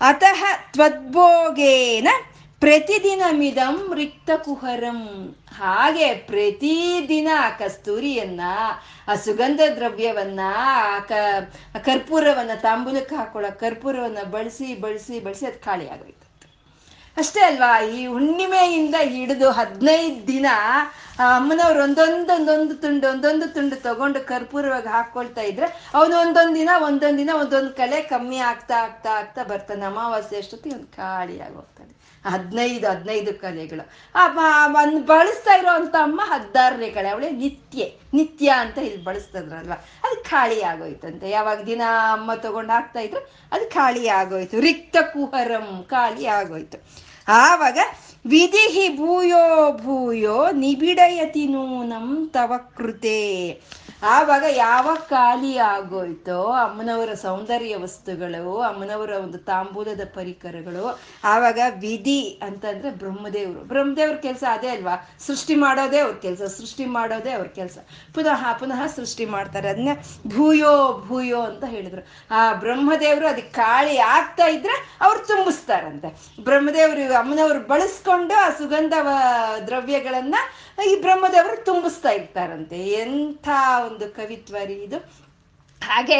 ಅತಃ 0.00 0.40
ತ್ವದ್ಭೋಗೇನ 0.72 2.08
ಪ್ರತಿದಿನ 2.62 3.22
ಮಿದಂ 3.40 3.76
ರಿಕ್ತ 3.98 4.30
ಕುಹರಂ 4.44 5.00
ಹಾಗೆ 5.58 6.08
ಪ್ರತಿದಿನ 6.30 7.28
ಆ 7.44 7.48
ಕಸ್ತೂರಿಯನ್ನ, 7.50 8.40
ಆ 9.08 9.14
ಸುಗಂಧ 9.14 9.60
ದ್ರವ್ಯವನ್ನ, 9.76 10.40
ಆ 11.76 11.78
ಕರ್ಪೂರವನ್ನ, 11.88 12.54
ತಾಂಬೂಲಕ್ಕೆ 12.66 13.14
ಹಾಕೊಳ್ಳೋ 13.14 13.50
ಕರ್ಪೂರವನ್ನ 13.60 14.22
ಬಳಸಿ 14.34 14.68
ಬಳಸಿ 14.74 15.20
ಬಳಸಿ 15.20 15.46
ಅದು 15.46 15.60
ಖಾಲಿ 15.64 15.86
ಆಗೋಯ್ತು. 15.88 16.26
ಅಷ್ಟೇ 17.16 17.40
ಅಲ್ವಾ, 17.40 17.70
ಈ 17.94 18.00
ಹುಣ್ಣಿಮೆಯಿಂದ 18.06 18.96
ಹಿಡಿದು 19.14 19.50
ಹದಿನೈದು 19.50 20.20
ದಿನ, 20.26 20.46
ಆ 21.20 21.28
ಅಮ್ಮನವ್ರು 21.36 21.80
ಒಂದೊಂದೊಂದೊಂದು 21.82 22.32
ಒಂದೊಂದು 22.34 22.74
ತುಂಡು 22.74 23.06
ಒಂದೊಂದು 23.08 23.46
ತುಂಡು 23.54 23.76
ತಗೊಂಡು 23.86 24.20
ಕರ್ಪೂರವಾಗಿ 24.26 24.88
ಹಾಕೊಳ್ತಾ 24.88 25.42
ಇದ್ರೆ 25.42 25.68
ಅವನು 25.94 26.16
ಒಂದೊಂದು 26.24 26.54
ದಿನ 26.54 26.70
ಒಂದೊಂದು 26.88 27.18
ದಿನ 27.18 27.30
ಒಂದೊಂದು 27.34 27.72
ಕಲೆ 27.74 28.00
ಕಮ್ಮಿ 28.12 28.40
ಆಗ್ತಾ 28.50 28.76
ಆಗ್ತಾ 28.86 29.12
ಆಗ್ತಾ 29.20 29.44
ಬರ್ತಾನೆ. 29.44 29.84
ಅಮಾವಾಸ್ಯೆ 29.84 30.38
ಅಷ್ಟೊತ್ತಿಗೆ 30.38 30.76
ಒಂದು 30.78 30.90
ಖಾಲಿಯಾಗಿ 30.96 31.56
ಹದಿನೈದು 32.24 32.88
ಹದಿನೈದು 32.88 33.34
ಕಲೆಗಳು. 33.34 33.88
ಆ 34.14 34.66
ಒಂದು 34.66 35.00
ಬಳಸ್ತಾ 35.00 35.54
ಇರೋವಂಥ 35.54 35.94
ಅಮ್ಮ 35.94 36.20
ಹದ್ದಾರನೇ 36.24 36.90
ಕಲೆ. 36.90 37.08
ಅವಳೇ 37.08 37.30
ನಿತ್ಯ 37.30 37.84
ನಿತ್ಯ 38.14 38.48
ಅಂತ 38.58 38.78
ಇಲ್ಲಿ 38.78 39.04
ಬಳಸ್ತದ್ರಲ್ವ? 39.04 39.72
ಅದು 40.04 40.24
ಖಾಲಿ 40.24 40.62
ಆಗೋಯ್ತಂತೆ. 40.62 41.30
ಯಾವಾಗ 41.30 41.64
ದಿನ 41.64 41.82
ಅಮ್ಮ 42.12 42.34
ತಗೊಂಡು 42.34 42.72
ಹಾಕ್ತಾ 42.72 43.00
ಇದ್ರು, 43.00 43.20
ಅದು 43.52 43.70
ಖಾಲಿ 43.70 44.08
ಆಗೋಯ್ತು. 44.08 44.60
ರಿಕ್ತ 44.60 44.96
ಕುಹರಂ, 45.12 45.86
ಖಾಲಿ 45.90 46.26
ಆಗೋಯ್ತು. 46.26 47.08
ಆವಾಗ 47.28 47.78
ವಿಧಿಹಿ 48.26 48.96
ಭೂಯೋ 48.96 49.72
ಭೂಯೋ 49.72 50.50
ನಿಬಿಡಯತಿ 50.50 51.48
ನೂನಂ 51.48 52.30
ತವ 52.34 52.52
ಕೃತೆ. 52.76 53.50
ಆವಾಗ 54.02 54.44
ಯಾವ 54.50 54.96
ಖಾಲಿ 55.08 55.58
ಆಗೋಯ್ತೋ 55.58 56.42
ಅಮ್ಮನವರ 56.42 57.14
ಸೌಂದರ್ಯ 57.14 57.76
ವಸ್ತುಗಳು, 57.76 58.60
ಅಮ್ಮನವರ 58.60 59.10
ಒಂದು 59.10 59.38
ತಾಂಬೂಲದ 59.38 60.00
ಪರಿಕರಗಳು, 60.14 61.00
ಆವಾಗ 61.24 61.58
ವಿಧಿ 61.80 62.40
ಅಂತಂದ್ರೆ 62.42 62.90
ಬ್ರಹ್ಮದೇವರು. 62.90 63.60
ಬ್ರಹ್ಮದೇವ್ರ 63.60 64.16
ಕೆಲಸ 64.16 64.44
ಅದೇ 64.50 64.68
ಅಲ್ವಾ? 64.68 65.10
ಸೃಷ್ಟಿ 65.26 65.54
ಮಾಡೋದೇ 65.54 65.98
ಅವ್ರ 65.98 66.14
ಕೆಲಸ, 66.14 66.42
ಸೃಷ್ಟಿ 66.42 66.84
ಮಾಡೋದೇ 66.84 67.32
ಅವ್ರ 67.32 67.46
ಕೆಲಸ. 67.46 67.78
ಪುನಃ 68.14 68.52
ಪುನಃ 68.52 68.86
ಸೃಷ್ಟಿ 68.86 69.26
ಮಾಡ್ತಾರೆ. 69.26 69.68
ಅದನ್ನ 69.68 69.88
ಭೂಯೋ 70.36 71.04
ಭೂಯೋ 71.06 71.40
ಅಂತ 71.40 71.64
ಹೇಳಿದ್ರು. 71.64 72.06
ಆ 72.30 72.52
ಬ್ರಹ್ಮದೇವರು 72.52 73.26
ಅದಕ್ಕೆ 73.26 73.52
ಖಾಲಿ 73.52 73.98
ಆಗ್ತಾ 73.98 74.46
ಇದ್ರೆ 74.46 74.98
ಅವ್ರು 75.00 75.26
ತುಂಬಿಸ್ತಾರಂತೆ. 75.26 76.08
ಬ್ರಹ್ಮದೇವರು, 76.44 77.14
ಅಮ್ಮನವ್ರು 77.14 77.60
ಬಳಸ್ಕೊಂಡು 77.66 78.34
ಆ 78.34 78.48
ಸುಗಂಧ 78.50 78.92
ದ್ರವ್ಯಗಳನ್ನ 79.66 80.34
ಈ 80.86 81.00
ಬ್ರಹ್ಮದೇವರು 81.00 81.64
ತುಂಬಿಸ್ತಾ 81.64 82.10
ಇರ್ತಾರಂತೆ. 82.10 82.78
ಎಂಥ 82.78 83.48
ಒಂದು 83.86 84.06
ಕವಿತ್ವ 84.08 84.56
ರೀ 84.64 84.74
ಇದು. 84.74 84.98
ಹಾಗೆ 85.82 86.18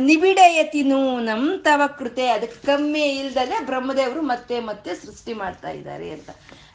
ನಿಬಿಡಯತಿನೂ 0.00 0.06
ನಿಬಿಡಯತಿ 0.06 0.82
ನೂನಂ 0.82 1.60
ತವ 1.62 1.82
ಕೃತೆ, 1.98 2.28
ಅದಕ್ಕೆ 2.28 2.66
ಕಮ್ಮಿ 2.66 3.00
ಇಲ್ದಲೆ 3.00 3.66
ಬ್ರಹ್ಮದೇವರು 3.66 4.22
ಮತ್ತೆ 4.22 4.60
ಮತ್ತೆ 4.60 4.94
ಸೃಷ್ಟಿ 4.94 5.32
ಮಾಡ್ತಾ 5.32 5.70
ಇದ್ದಾರೆ 5.70 6.10
ಅಂತ. 6.10 6.30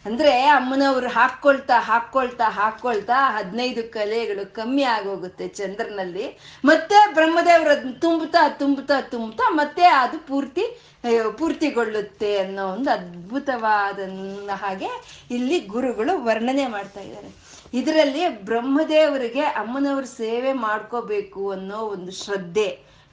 ಅಂದ್ರೆ 0.06 0.32
ಅಮ್ಮನವ್ರು 0.46 1.10
ಹಾಕೊಳ್ತಾ 1.10 1.80
ಹಾಕೊಳ್ತಾ 1.80 2.50
ಹಾಕೊಳ್ತಾ 2.50 3.18
ಹದಿನೈದು 3.38 3.92
ಕಲೆಗಳು 3.92 4.54
ಕಮ್ಮಿ 4.54 4.84
ಆಗೋಗುತ್ತೆ 4.84 5.48
ಚಂದ್ರನಲ್ಲಿ. 5.48 6.26
ಮತ್ತೆ 6.66 7.14
ಬ್ರಹ್ಮದೇವ್ರ 7.14 7.76
ತುಂಬುತ್ತಾ 8.00 8.50
ತುಂಬುತ್ತಾ 8.50 9.02
ತುಂಬುತ್ತಾ 9.02 9.46
ಮತ್ತೆ 9.50 9.86
ಅದು 9.86 10.28
ಪೂರ್ತಿ 10.28 10.66
ಪೂರ್ತಿಗೊಳ್ಳುತ್ತೆ 11.38 12.38
ಅನ್ನೋ 12.38 12.68
ಒಂದು 12.68 12.90
ಅದ್ಭುತವಾದ 12.90 14.00
ಹಾಗೆ 14.52 14.90
ಇಲ್ಲಿ 15.32 15.60
ಗುರುಗಳು 15.60 16.24
ವರ್ಣನೆ 16.24 16.68
ಮಾಡ್ತಾ 16.68 17.02
ಇದ್ದಾರೆ. 17.02 17.32
ಇದರಲ್ಲಿ 17.74 18.28
ಬ್ರಹ್ಮದೇವರಿಗೆ 18.46 19.42
ಅಮ್ಮನವ್ರ 19.42 20.04
ಸೇವೆ 20.04 20.54
ಮಾಡ್ಕೋಬೇಕು 20.54 21.52
ಅನ್ನೋ 21.52 21.78
ಒಂದು 21.78 22.12
ಶ್ರದ್ಧೆ, 22.12 22.70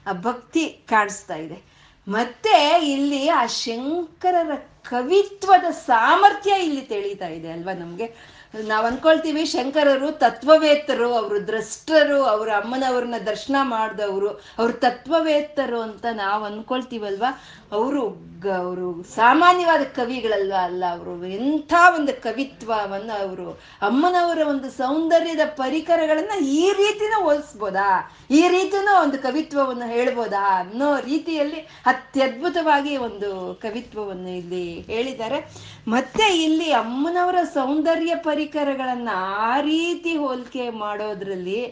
ಆ 0.07 0.11
ಭಕ್ತಿ 0.11 0.63
ಕಾಣಿಸ್ತಾ 0.89 1.35
ಇದೆ. 1.35 1.70
ಮತ್ತೆ 2.07 2.85
ಇಲ್ಲಿ 2.91 3.29
ಆ 3.29 3.45
ಶಂಕರರ 3.45 4.51
ಕವಿತ್ವದ 4.89 5.71
ಸಾಮರ್ಥ್ಯ 5.71 6.51
ಇಲ್ಲಿ 6.63 6.81
ತಿಳಿತಾ 6.81 7.27
ಇದೆ 7.27 7.51
ಅಲ್ವಾ 7.51 7.73
ನಮ್ಗೆ? 7.73 8.07
ನಾವ್ 8.53 8.85
ಅನ್ಕೊಳ್ತೀವಿ 8.85 9.45
ಶಂಕರರು 9.45 10.11
ತತ್ವವೇತ್ತರು, 10.11 11.13
ಅವರು 11.13 11.47
ದ್ರಷ್ಟರು, 11.47 12.23
ಅವ್ರ 12.23 12.49
ಅಮ್ಮನವ್ರನ್ನ 12.63 13.15
ದರ್ಶನ 13.25 13.55
ಮಾಡಿದವರು, 13.61 14.29
ಅವ್ರು 14.57 14.73
ತತ್ವವೇತ್ತರು 14.73 15.81
ಅಂತ 15.81 16.05
ನಾವು 16.13 16.43
ಅನ್ಕೊಳ್ತೀವಲ್ವಾ? 16.43 17.31
ಅವರು 17.71 18.31
ಅವರು 18.55 19.03
ಸಾಮಾನ್ಯವಾದ 19.15 19.81
ಕವಿಗಳಲ್ವ 19.95 20.53
ಅಲ್ಲ, 20.63 20.83
ಅವರು 20.91 21.25
ಎಂಥ 21.25 21.73
ಒಂದು 21.95 22.21
ಕವಿತ್ವವನ್ನು 22.21 23.27
ಅವರು 23.27 23.59
ಅಮ್ಮನವರ 23.81 24.39
ಒಂದು 24.47 24.71
ಸೌಂದರ್ಯದ 24.71 25.39
ಪರಿಕರಗಳನ್ನ 25.55 26.45
ಈ 26.45 26.73
ರೀತಿನೂ 26.73 27.23
ಹೋಲಿಸ್ಬೋದಾ 27.23 27.89
ಈ 28.31 28.47
ರೀತಿನೂ 28.47 29.01
ಒಂದು 29.01 29.19
ಕವಿತ್ವವನ್ನು 29.19 29.87
ಹೇಳ್ಬೋದಾ 29.87 30.43
ಅನ್ನೋ 30.59 30.99
ರೀತಿಯಲ್ಲಿ 30.99 31.59
ಅತ್ಯದ್ಭುತವಾಗಿ 31.85 32.97
ಒಂದು 32.97 33.59
ಕವಿತ್ವವನ್ನು 33.61 34.37
ಇಲ್ಲಿ 34.37 34.81
ಹೇಳಿದ್ದಾರೆ. 34.81 35.39
ಮತ್ತೆ 35.87 36.43
ಇಲ್ಲಿ 36.43 36.71
ಅಮ್ಮನವರ 36.71 37.35
ಸೌಂದರ್ಯ 37.53 38.15
ಪರಿಕರಗಳನ್ನ 38.41 39.09
ಆ 39.35 39.59
ರೀತಿ 39.59 40.17
ಹೋಲಿಕೆ 40.17 40.69
ಮಾಡೋದ್ರಲ್ಲಿ 40.69 41.65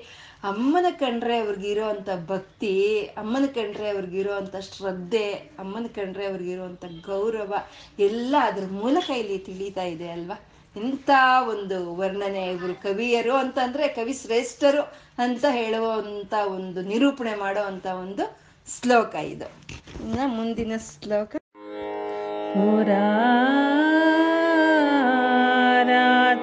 ಅಮ್ಮನ 0.43 0.85
ಕಂಡ್ರೆ 0.89 1.37
ಅವ್ರಿಗಿರೋಂಥ 1.39 2.09
ಭಕ್ತಿ, 2.27 3.01
ಅಮ್ಮನ 3.17 3.45
ಕಂಡ್ರೆ 3.45 3.89
ಅವ್ರಿಗಿರೋಂಥ 3.89 4.55
ಶ್ರದ್ಧೆ, 4.55 5.31
ಅಮ್ಮನ 5.33 5.85
ಕಂಡ್ರೆ 5.95 6.25
ಅವ್ರಿಗಿರೋಂಥ 6.25 6.85
ಗೌರವ 7.05 7.53
ಎಲ್ಲ 7.99 8.35
ಅದ್ರ 8.41 8.63
ಮೂಲಕ 8.71 9.09
ಇಲ್ಲಿ 9.09 9.37
ತಿಳಿತಾ 9.37 9.83
ಇದೆ 9.83 10.09
ಅಲ್ವಾ? 10.09 10.39
ಇಂಥ 10.75 11.09
ಒಂದು 11.49 11.95
ವರ್ಣನೆ 11.95 12.45
ಇವರು 12.45 12.75
ಕವಿಯರು 12.75 13.35
ಅಂತಂದ್ರೆ 13.35 13.87
ಕವಿ 13.87 14.13
ಶ್ರೇಷ್ಠರು 14.13 14.81
ಅಂತ 15.17 15.45
ಹೇಳುವಂತ 15.49 16.33
ಒಂದು 16.33 16.81
ನಿರೂಪಣೆ 16.81 17.35
ಮಾಡುವಂತ 17.35 17.85
ಒಂದು 17.85 18.37
ಶ್ಲೋಕ 18.81 19.15
ಇದು. 19.15 19.45
ಇನ್ನ 20.03 20.19
ಮುಂದಿನ 20.25 20.71
ಶ್ಲೋಕ. 20.77 21.35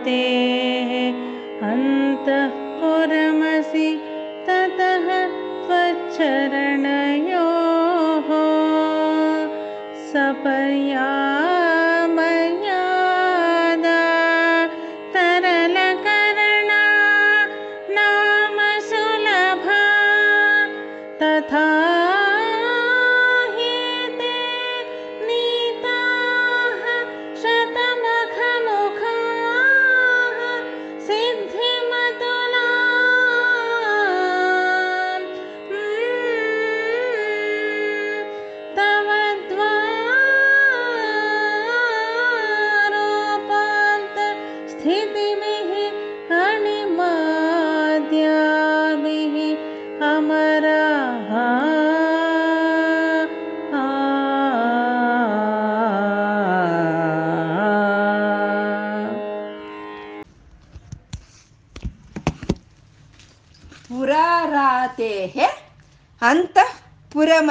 अन्तः 0.06 1.68
अन्तःपुरमसि 1.68 3.88
ततः 4.48 5.06
स्वचरण 5.66 6.75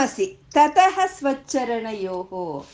ಪುರಮಸಿ 0.05 0.49
ತತಃ 0.53 0.99
ಸ್ವಚ್ಚರಣಯೋಹೋ. 1.05 2.65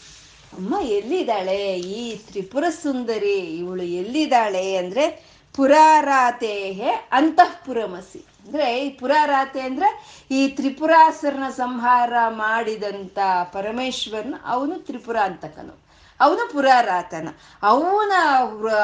ಅಮ್ಮ 0.53 0.75
ಎಲ್ಲಿದ್ದಾಳೆ? 0.83 1.79
ಈ 1.79 2.15
ತ್ರಿಪುರ 2.17 2.63
ಸುಂದರಿ 2.69 3.33
ಇವಳು 3.33 3.83
ಎಲ್ಲಿದ್ದಾಳೆ 3.83 4.75
ಅಂದ್ರೆ 4.75 5.25
ಪುರಾರಾತೇಹೆ 5.55 6.89
ಅಂತಃಪುರಮಸಿ. 7.11 8.25
ಅಂದ್ರೆ 8.45 8.79
ಈ 8.79 8.89
ಪುರಾರಾತೆ 8.89 9.61
ಅಂದ್ರೆ 9.61 10.19
ಈ 10.31 10.47
ತ್ರಿಪುರಾಸರನ 10.47 11.49
ಸಂಹಾರ 11.49 12.13
ಮಾಡಿದಂತ 12.27 13.19
ಪರಮೇಶ್ವರನ 13.53 14.35
ಅವನು 14.45 14.75
ತ್ರಿಪುರ 14.75 15.17
ಅಂತಕನು. 15.17 15.83
ಅವನು 16.19 16.53
ಪುರಾರಾತನ. 16.53 17.27
ಅವನ 17.63 18.11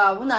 ಅವನ 0.06 0.32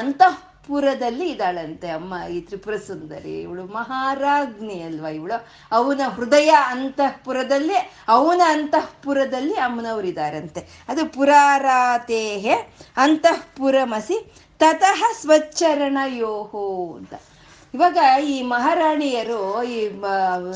ಅಂತಃಪುರದಲ್ಲಿ 0.70 1.28
ಇದ್ದಾಳಂತೆ 1.30 1.88
ಅಮ್ಮ 1.90 2.14
ಈ 2.32 2.42
ತ್ರಿಪುರ 2.42 2.76
ಸುಂದರಿ. 2.78 3.42
ಇವಳು 3.42 3.64
ಮಹಾರಾಜ್ಞಿ 3.66 4.78
ಅಲ್ವಾ 4.82 5.10
ಇವಳು? 5.10 5.38
ಅವನ 5.72 6.02
ಹೃದಯ 6.08 6.52
ಅಂತಃಪುರದಲ್ಲಿ, 6.68 7.78
ಅವನ 8.08 8.42
ಅಂತಃಪುರದಲ್ಲಿ 8.48 9.54
ಅಮ್ಮನವರಿದ್ದಾರಂತೆ 9.54 10.62
ಅದು 10.88 11.04
ಪುರಾರಾತೇಹೆ 11.14 12.54
ಅಂತಃಪುರಮಸಿ 12.98 14.18
ತತಃ 14.60 15.02
ಸ್ವಚ್ಚರಣಯೋಹೋ 15.22 16.66
ಅಂತ. 16.98 17.14
ಇವಾಗ 17.74 17.98
ಈ 18.24 18.42
ಮಹಾರಾಣಿಯರು 18.42 19.64
ಈ 19.64 19.88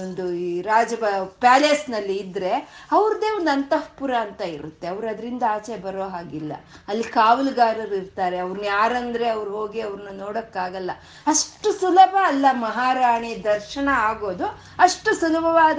ಒಂದು 0.03 0.33
ಈ 0.33 0.61
ರಾಜ 0.61 0.93
ಪ್ಯಾಲೇಸ್ನಲ್ಲಿ 1.39 2.17
ಇದ್ರೆ 2.17 2.51
ಅವ್ರದ್ದೇ 2.91 3.29
ಒಂದು 3.31 3.51
ಅಂತಃಪುರ 3.51 4.13
ಅಂತ 4.15 4.41
ಇರುತ್ತೆ. 4.41 4.87
ಅವ್ರು 4.87 5.07
ಅದರಿಂದ 5.07 5.43
ಆಚೆ 5.49 5.77
ಬರೋ 5.77 6.07
ಹಾಗಿಲ್ಲ. 6.07 6.53
ಅಲ್ಲಿ 6.87 7.03
ಕಾವಲುಗಾರರು 7.03 7.95
ಇರ್ತಾರೆ. 7.95 8.37
ಅವ್ರನ್ನ 8.37 8.65
ಯಾರಂದ್ರೆ 8.65 9.29
ಅವ್ರು 9.29 9.51
ಹೋಗಿ 9.51 9.81
ಅವ್ರನ್ನ 9.81 10.19
ನೋಡೋಕ್ಕಾಗಲ್ಲ. 10.19 10.91
ಅಷ್ಟು 11.27 11.79
ಸುಲಭ 11.79 12.15
ಅಲ್ಲ 12.23 12.45
ಮಹಾರಾಣಿ 12.51 13.43
ದರ್ಶನ 13.43 13.89
ಆಗೋದು. 13.93 14.45
ಅಷ್ಟು 14.79 15.15
ಸುಲಭವಾದ 15.15 15.77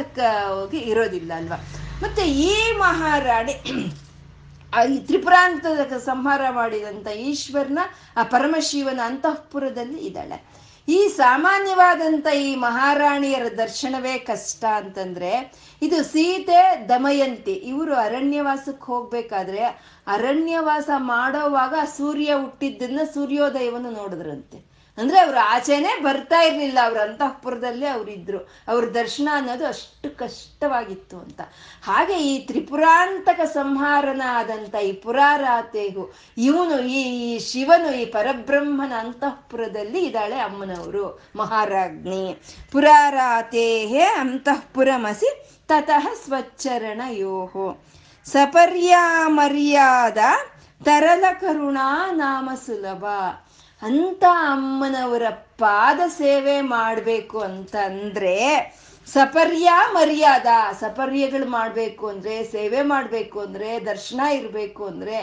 ಹೋಗಿ 0.48 0.78
ಇರೋದಿಲ್ಲ 0.78 1.32
ಅಲ್ವಾ? 1.34 1.56
ಮತ್ತೆ 2.02 2.22
ಈ 2.22 2.72
ಮಹಾರಾಣಿ 2.72 3.52
ಈ 4.94 4.98
ತ್ರಿಪುರಾಂತದ 4.98 5.96
ಸಂಹಾರ 5.96 6.40
ಮಾಡಿದಂತ 6.50 7.06
ಈಶ್ವರನ 7.06 7.78
ಆ 8.16 8.22
ಪರಮಶಿವನ 8.22 9.00
ಅಂತಃಪುರದಲ್ಲಿ 9.04 10.06
ಇದ್ದಾಳೆ. 10.06 10.64
ಈ 10.88 11.08
ಸಾಮಾನ್ಯವಾದಂತ 11.08 12.26
ಈ 12.26 12.56
ಮಹಾರಾಣಿಯರ 12.56 13.46
ದರ್ಶನವೇ 13.58 14.18
ಕಷ್ಟ 14.18 14.64
ಅಂತಂದ್ರೆ, 14.64 15.52
ಇದು 15.82 16.04
ಸೀತೆ 16.04 16.86
ದಮಯಂತಿ, 16.88 17.52
ಇವರು 17.52 17.94
ಅರಣ್ಯವಾಸಕ್ಕೆ 17.94 18.84
ಹೋಗ್ಬೇಕಾದ್ರೆ 18.84 19.64
ಅರಣ್ಯವಾಸ 20.06 20.90
ಮಾಡೋವಾಗ 20.96 21.74
ಸೂರ್ಯ 21.96 22.34
ಹುಟ್ಟಿದ್ದನ್ನ 22.34 23.00
ಸೂರ್ಯೋದಯವನ್ನು 23.14 23.90
ನೋಡಿದ್ರಂತೆ. 23.90 24.73
ಅಂದ್ರೆ 24.98 25.18
ಅವರು 25.24 25.40
ಆಚೆನೆ 25.54 25.92
ಬರ್ತಾ 26.02 26.40
ಇರ್ಲಿಲ್ಲ, 26.48 26.78
ಅವ್ರ 26.88 26.98
ಅಂತಃಪುರದಲ್ಲೇ 27.06 27.88
ಅವ್ರಿದ್ರು 27.94 28.40
ಅವ್ರ 28.72 28.84
ದರ್ಶನ 28.98 29.28
ಅನ್ನೋದು 29.38 29.64
ಅಷ್ಟು 29.70 30.08
ಕಷ್ಟವಾಗಿತ್ತು 30.18 31.16
ಅಂತ. 31.24 31.40
ಹಾಗೆ 31.88 32.16
ಈ 32.30 32.34
ತ್ರಿಪುರಾಂತಕ 32.48 33.40
ಸಂಹಾರನ 33.54 34.22
ಆದಂತ 34.38 34.74
ಈ 34.88 34.92
ಪುರಾರಾತೆಗು 35.04 36.04
ಇವನು 36.48 36.76
ಈ 36.98 37.02
ಶಿವನು, 37.48 37.90
ಈ 38.02 38.04
ಪರಬ್ರಹ್ಮನ 38.16 38.92
ಅಂತಃಪುರದಲ್ಲಿ 39.04 40.02
ಇದ್ದಾಳೆ 40.06 40.38
ಅಮ್ಮನವರು, 40.48 41.06
ಮಹಾರಾಜ್ಞಿ. 41.36 42.24
ಪುರಾರಾತೇಹೇ 42.72 44.04
ಅಂತಃಪುರಮಸಿ 44.22 45.30
ತತಃ 45.68 46.06
ಸ್ವಚ್ಚರಣಯೋಹೋ 46.24 47.68
ಸಪರ್ಯಾಮರ್ಯಾದ 48.26 50.18
ತರಲ 50.80 51.24
ಕರುಣಾ 51.40 51.88
ನಾಮ 52.12 52.48
ಸುಲಭ. 52.66 53.04
ಅಂತ 53.84 54.24
ಅಮ್ಮನವರ 54.24 55.22
ಪಾದ 55.58 56.00
ಸೇವೆ 56.08 56.60
ಮಾಡಬೇಕು 56.60 57.40
ಅಂತಂದ್ರೆ 57.40 58.38
ಸಪರ್ಯ, 59.06 59.70
ಮರ್ಯಾದ. 59.92 60.46
ಸಪರ್ಯಗಳು 60.80 61.46
ಮಾಡಬೇಕು 61.48 62.08
ಅಂದ್ರೆ, 62.08 62.44
ಸೇವೆ 62.44 62.82
ಮಾಡಬೇಕು 62.82 63.40
ಅಂದ್ರೆ, 63.40 63.86
ದರ್ಶನ 63.86 64.20
ಇರಬೇಕು 64.20 64.86
ಅಂದ್ರೆ 64.86 65.16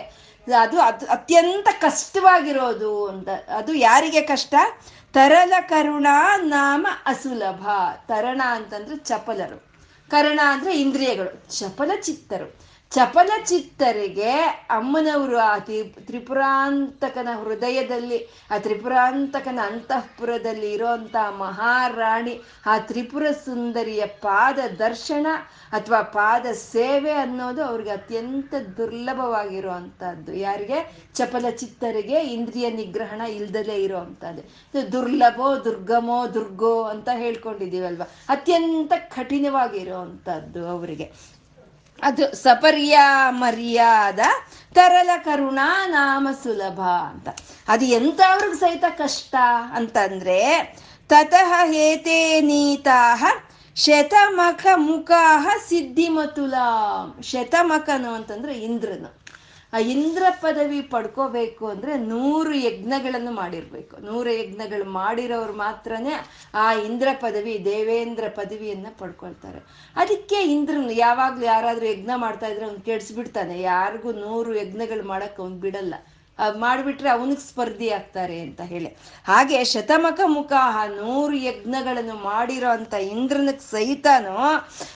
ಅದು 0.58 0.82
ಅದು 0.82 1.06
ಅತ್ಯಂತ 1.06 1.68
ಕಷ್ಟವಾಗಿರೋದು 1.82 3.08
ಅಂತ. 3.08 3.30
ಅದು 3.56 3.74
ಯಾರಿಗೆ 3.74 4.22
ಕಷ್ಟ? 4.22 4.56
ತರಲ 5.14 5.54
ಕರುಣ 5.70 6.08
ನಾಮ 6.38 6.88
ಅಸುಲಭ. 7.06 7.68
ತರಣ 8.08 8.42
ಅಂತಂದ್ರೆ 8.52 8.96
ಚಪಲರು. 8.96 9.72
ಕರಣ 10.10 10.40
ಅಂದ್ರೆ 10.44 10.82
ಇಂದ್ರಿಯಗಳು. 10.82 11.60
ಚಪಲ 11.60 11.92
ಚಿತ್ತರು 12.02 12.71
ಚಪಲ 12.92 13.32
ಚಿತ್ತರಿಗೆ 13.46 14.32
ಅಮ್ಮನವರು 14.70 15.38
ಆ 15.38 15.58
ತ್ರಿ, 15.58 15.84
ತ್ರಿಪುರಾಂತಕನ 15.84 17.28
ಹೃದಯದಲ್ಲಿ, 17.44 18.28
ಆ 18.52 18.58
ತ್ರಿಪುರಾಂತಕನ 18.58 19.60
ಅಂತಃಪುರದಲ್ಲಿ 19.64 20.72
ಇರೋಂಥ 20.72 21.16
ಮಹಾರಾಣಿ, 21.38 22.42
ಆ 22.66 22.78
ತ್ರಿಪುರ 22.78 23.32
ಸುಂದರಿಯ 23.46 24.06
ಪಾದ 24.06 24.60
ದರ್ಶನ 24.80 25.28
ಅಥವಾ 25.72 26.02
ಪಾದ 26.02 26.46
ಸೇವೆ 26.52 27.12
ಅನ್ನೋದು 27.12 27.64
ಅವ್ರಿಗೆ 27.64 27.90
ಅತ್ಯಂತ 27.90 28.54
ದುರ್ಲಭವಾಗಿರುವಂಥದ್ದು 28.78 30.34
ಯಾರಿಗೆ? 30.34 31.08
ಚಪಲ 31.16 31.50
ಚಿತ್ತರಿಗೆ 31.50 32.20
ಇಂದ್ರಿಯ 32.20 32.70
ನಿಗ್ರಹಣ 32.70 33.22
ಇಲ್ದಲೇ 33.22 33.84
ಇರುವಂತಹದ್ದು. 33.84 34.92
ದುರ್ಲಭೋ, 34.92 35.56
ದುರ್ಗಮೋ, 35.58 36.28
ದುರ್ಗೋ 36.28 36.84
ಅಂತ 36.84 37.10
ಹೇಳ್ಕೊಂಡಿದ್ದೀವಲ್ವ? 37.14 38.02
ಅತ್ಯಂತ 38.30 38.94
ಕಠಿಣವಾಗಿರುವಂತಹದ್ದು 38.98 40.70
ಅವರಿಗೆ. 40.70 41.41
ಅದು 42.02 42.36
ಸಪರ್ಯ 42.36 43.00
ಮರ್ಯಾದ 43.30 44.20
ತರಲ 44.74 45.10
ಕರುಣಾ 45.24 45.88
ನಾಮ 45.88 46.28
ಸುಲಭ 46.44 46.80
ಅಂತ. 46.82 47.30
ಅದು 47.68 47.86
ಎಂಥವ್ರಿಗೆ 47.86 48.56
ಸಹಿತ 48.56 48.84
ಕಷ್ಟ 48.90 49.36
ಅಂತಂದ್ರೆ, 49.74 50.76
ತತಃ 51.10 51.66
ಹೇತೆ 51.72 52.42
ನೀತಾಹ 52.42 53.26
ಶತಮಖ 53.76 54.66
ಮುಖಾಹ 54.76 55.48
ಸಿದ್ಧಿಮತುಲಾ. 55.70 57.20
ಶತಮಖನು 57.24 58.14
ಅಂತಂದ್ರೆ 58.14 58.54
ಇಂದ್ರನು. 58.54 59.21
ಆ 59.74 59.78
ಇಂದ್ರ 59.78 60.24
ಪದವಿ 60.42 60.82
ಪಡ್ಕೋಬೇಕು 60.82 61.68
ಅಂದ್ರೆ 61.68 61.98
ನೂರು 61.98 62.54
ಯಜ್ಞಗಳನ್ನು 62.54 63.32
ಮಾಡಿರ್ಬೇಕು. 63.32 63.98
ನೂರು 63.98 64.30
ಯಜ್ಞಗಳು 64.30 64.86
ಮಾಡಿರೋರು 64.86 65.54
ಮಾತ್ರನೇ 65.54 66.14
ಆ 66.54 66.74
ಇಂದ್ರ 66.74 67.08
ಪದವಿ, 67.14 67.66
ದೇವೇಂದ್ರ 67.66 68.24
ಪದವಿಯನ್ನ 68.30 68.88
ಪಡ್ಕೊಳ್ತಾರೆ. 68.98 69.60
ಅದಕ್ಕೆ 69.96 70.36
ಇಂದ್ರನು 70.36 70.92
ಯಾವಾಗ್ಲೂ 70.92 71.46
ಯಾರಾದ್ರೂ 71.46 71.86
ಯಜ್ಞ 71.86 72.10
ಮಾಡ್ತಾ 72.16 72.48
ಇದ್ರೆ 72.48 72.66
ಅವ್ನು 72.66 72.82
ಕೆಡ್ಸ್ಬಿಡ್ತಾನೆ. 72.82 73.62
ಯಾರಿಗೂ 73.62 74.12
ನೂರು 74.12 74.56
ಯಜ್ಞಗಳು 74.56 75.08
ಮಾಡಕ್ 75.08 75.40
ಅವ್ನು 75.40 75.58
ಬಿಡಲ್ಲ. 75.58 75.96
ಮಾಡಿಬಿಟ್ರೆ 76.58 77.10
ಅವನಿಗೆ 77.10 77.42
ಸ್ಪರ್ಧಿ 77.42 77.90
ಆಗ್ತಾರೆ 77.90 78.40
ಅಂತ 78.40 78.62
ಹೇಳಿ. 78.62 78.90
ಹಾಗೆ 79.28 79.64
ಶತಮಕ 79.64 80.20
ಮುಖ 80.26 80.52
ನೂರು 80.88 81.36
ಯಜ್ಞಗಳನ್ನು 81.38 82.16
ಮಾಡಿರೋ 82.24 82.70
ಅಂತ 82.70 82.94
ಇಂದ್ರನಿಗೆ 82.94 83.72
ಸಹಿತನೂ 83.72 84.36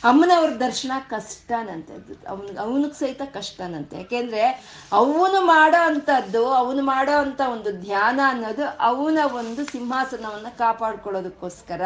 ಅಮ್ಮನವ್ರ 0.03 0.49
ದರ್ಶನ 0.49 0.91
ಕಷ್ಟನಂತೆ 1.09 1.93
ಅವನ್, 2.27 2.57
ಅವನಿಗೆ 2.57 2.99
ಸಹಿತ 2.99 3.21
ಕಷ್ಟನಂತೆ. 3.33 3.97
ಯಾಕೆಂದ್ರೆ 3.97 4.43
ಅವನು 4.91 5.41
ಮಾಡೋ 5.45 5.81
ಅಂಥದ್ದು, 5.85 6.45
ಅವನು 6.51 6.83
ಮಾಡೋ 6.85 7.17
ಅಂತ 7.17 7.41
ಒಂದು 7.51 7.71
ಧ್ಯಾನ 7.71 8.19
ಅನ್ನೋದು 8.27 8.65
ಅವನ 8.79 9.19
ಒಂದು 9.33 9.65
ಸಿಂಹಾಸನವನ್ನ 9.65 10.47
ಕಾಪಾಡ್ಕೊಳ್ಳೋದಕ್ಕೋಸ್ಕರ, 10.57 11.81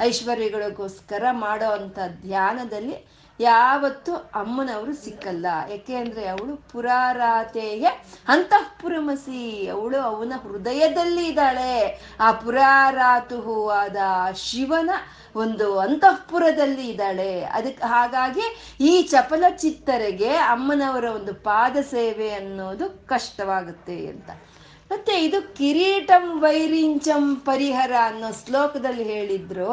ಐಶ್ವರ್ಯಗಳಿಗೋಸ್ಕರ 0.00 1.24
ಮಾಡೋ 1.32 1.70
ಅಂಥ 1.70 1.98
ಧ್ಯಾನದಲ್ಲಿ 2.22 3.17
ಯಾವತ್ತು 3.40 4.14
ಅಮ್ಮನವರು 4.14 4.94
ಸಿಕ್ಕಲ್ಲ. 4.94 5.46
ಯಾಕೆ 5.70 5.94
ಅಂದ್ರೆ 5.94 6.28
ಅವಳು 6.28 6.56
ಪುರಾರಾತೆಯ 6.56 7.88
ಅಂತಃಪುರಮಸಿ. 8.28 9.68
ಅವಳು 9.68 10.00
ಅವನ 10.00 10.32
ಹೃದಯದಲ್ಲಿ 10.42 11.26
ಇದ್ದಾಳೆ. 11.26 12.00
ಆ 12.20 12.32
ಪುರಾರಾತು 12.32 13.68
ಆದ 13.68 13.96
ಶಿವನ 14.34 14.90
ಒಂದು 15.36 15.78
ಅಂತಃಪುರದಲ್ಲಿ 15.78 16.88
ಇದ್ದಾಳೆ. 16.88 17.44
ಅದಕ್ಕೆ 17.44 17.84
ಹಾಗಾಗಿ 17.84 18.76
ಈ 18.80 19.02
ಚಪಲ 19.02 19.44
ಚಿತ್ತರಿಗೆ 19.56 20.28
ಅಮ್ಮನವರ 20.28 21.04
ಒಂದು 21.04 21.34
ಪಾದ 21.34 21.76
ಸೇವೆ 21.76 22.30
ಅನ್ನೋದು 22.30 23.06
ಕಷ್ಟವಾಗುತ್ತೆ 23.06 24.06
ಅಂತ. 24.06 24.30
ಮತ್ತೆ 24.90 25.24
ಇದು 25.24 25.54
ಕಿರೀಟಂ 25.54 26.40
ವೈರಿಂಚಂ 26.40 27.36
ಪರಿಹರ 27.36 27.92
ಅನ್ನೋ 28.02 28.28
ಶ್ಲೋಕದಲ್ಲಿ 28.46 29.04
ಹೇಳಿದ್ರು. 29.04 29.72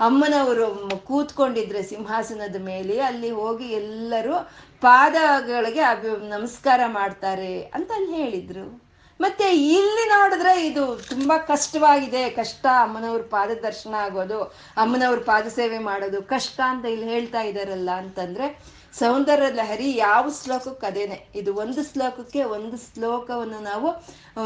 ಅಮ್ಮನವರು 0.00 0.98
ಕೂತ್ಕೊಂಡಿದ್ರೆ 1.04 1.82
ಸಿಂಹಾಸನದ 1.82 2.56
ಮೇಲೆ, 2.62 3.00
ಅಲ್ಲಿ 3.00 3.30
ಹೋಗಿ 3.30 3.64
ಎಲ್ಲರೂ 3.64 4.50
ಪಾದಗಳಿಗೆ 4.80 5.80
ಅಭಿ, 5.80 6.28
ನಮಸ್ಕಾರ 6.28 6.80
ಮಾಡ್ತಾರೆ 6.86 7.62
ಅಂತ 7.62 7.90
ಅಲ್ಲಿ 7.90 8.12
ಹೇಳಿದ್ರು. 8.12 8.90
ಮತ್ತೆ 9.20 9.44
ಇಲ್ಲಿ 9.44 10.08
ನೋಡಿದ್ರೆ 10.08 10.66
ಇದು 10.66 10.96
ತುಂಬಾ 10.96 11.38
ಕಷ್ಟವಾಗಿದೆ. 11.38 12.30
ಕಷ್ಟ, 12.30 12.66
ಅಮ್ಮನವ್ರ 12.82 13.22
ಪಾದ 13.22 13.50
ದರ್ಶನ 13.50 13.94
ಆಗೋದು, 13.94 14.42
ಅಮ್ಮನವ್ರ 14.76 15.18
ಪಾದ 15.18 15.46
ಸೇವೆ 15.46 15.78
ಮಾಡೋದು 15.78 16.22
ಕಷ್ಟ 16.22 16.60
ಅಂತ 16.64 16.84
ಇಲ್ಲಿ 16.84 17.06
ಹೇಳ್ತಾ 17.06 17.40
ಇದಾರಲ್ಲ 17.40 17.90
ಅಂತಂದ್ರೆ, 17.90 18.64
ಸೌಂದರ್ಯ 18.98 19.50
ಲಹರಿ 19.50 19.96
ಯಾವ 19.96 20.30
ಶ್ಲೋಕಕ್ಕೆ 20.44 20.86
ಅದೇನೆ. 20.86 21.28
ಇದು 21.34 21.54
ಒಂದು 21.54 21.92
ಶ್ಲೋಕಕ್ಕೆ 21.92 22.44
ಒಂದು 22.44 22.76
ಶ್ಲೋಕವನ್ನು 22.76 23.60
ನಾವು 23.60 23.88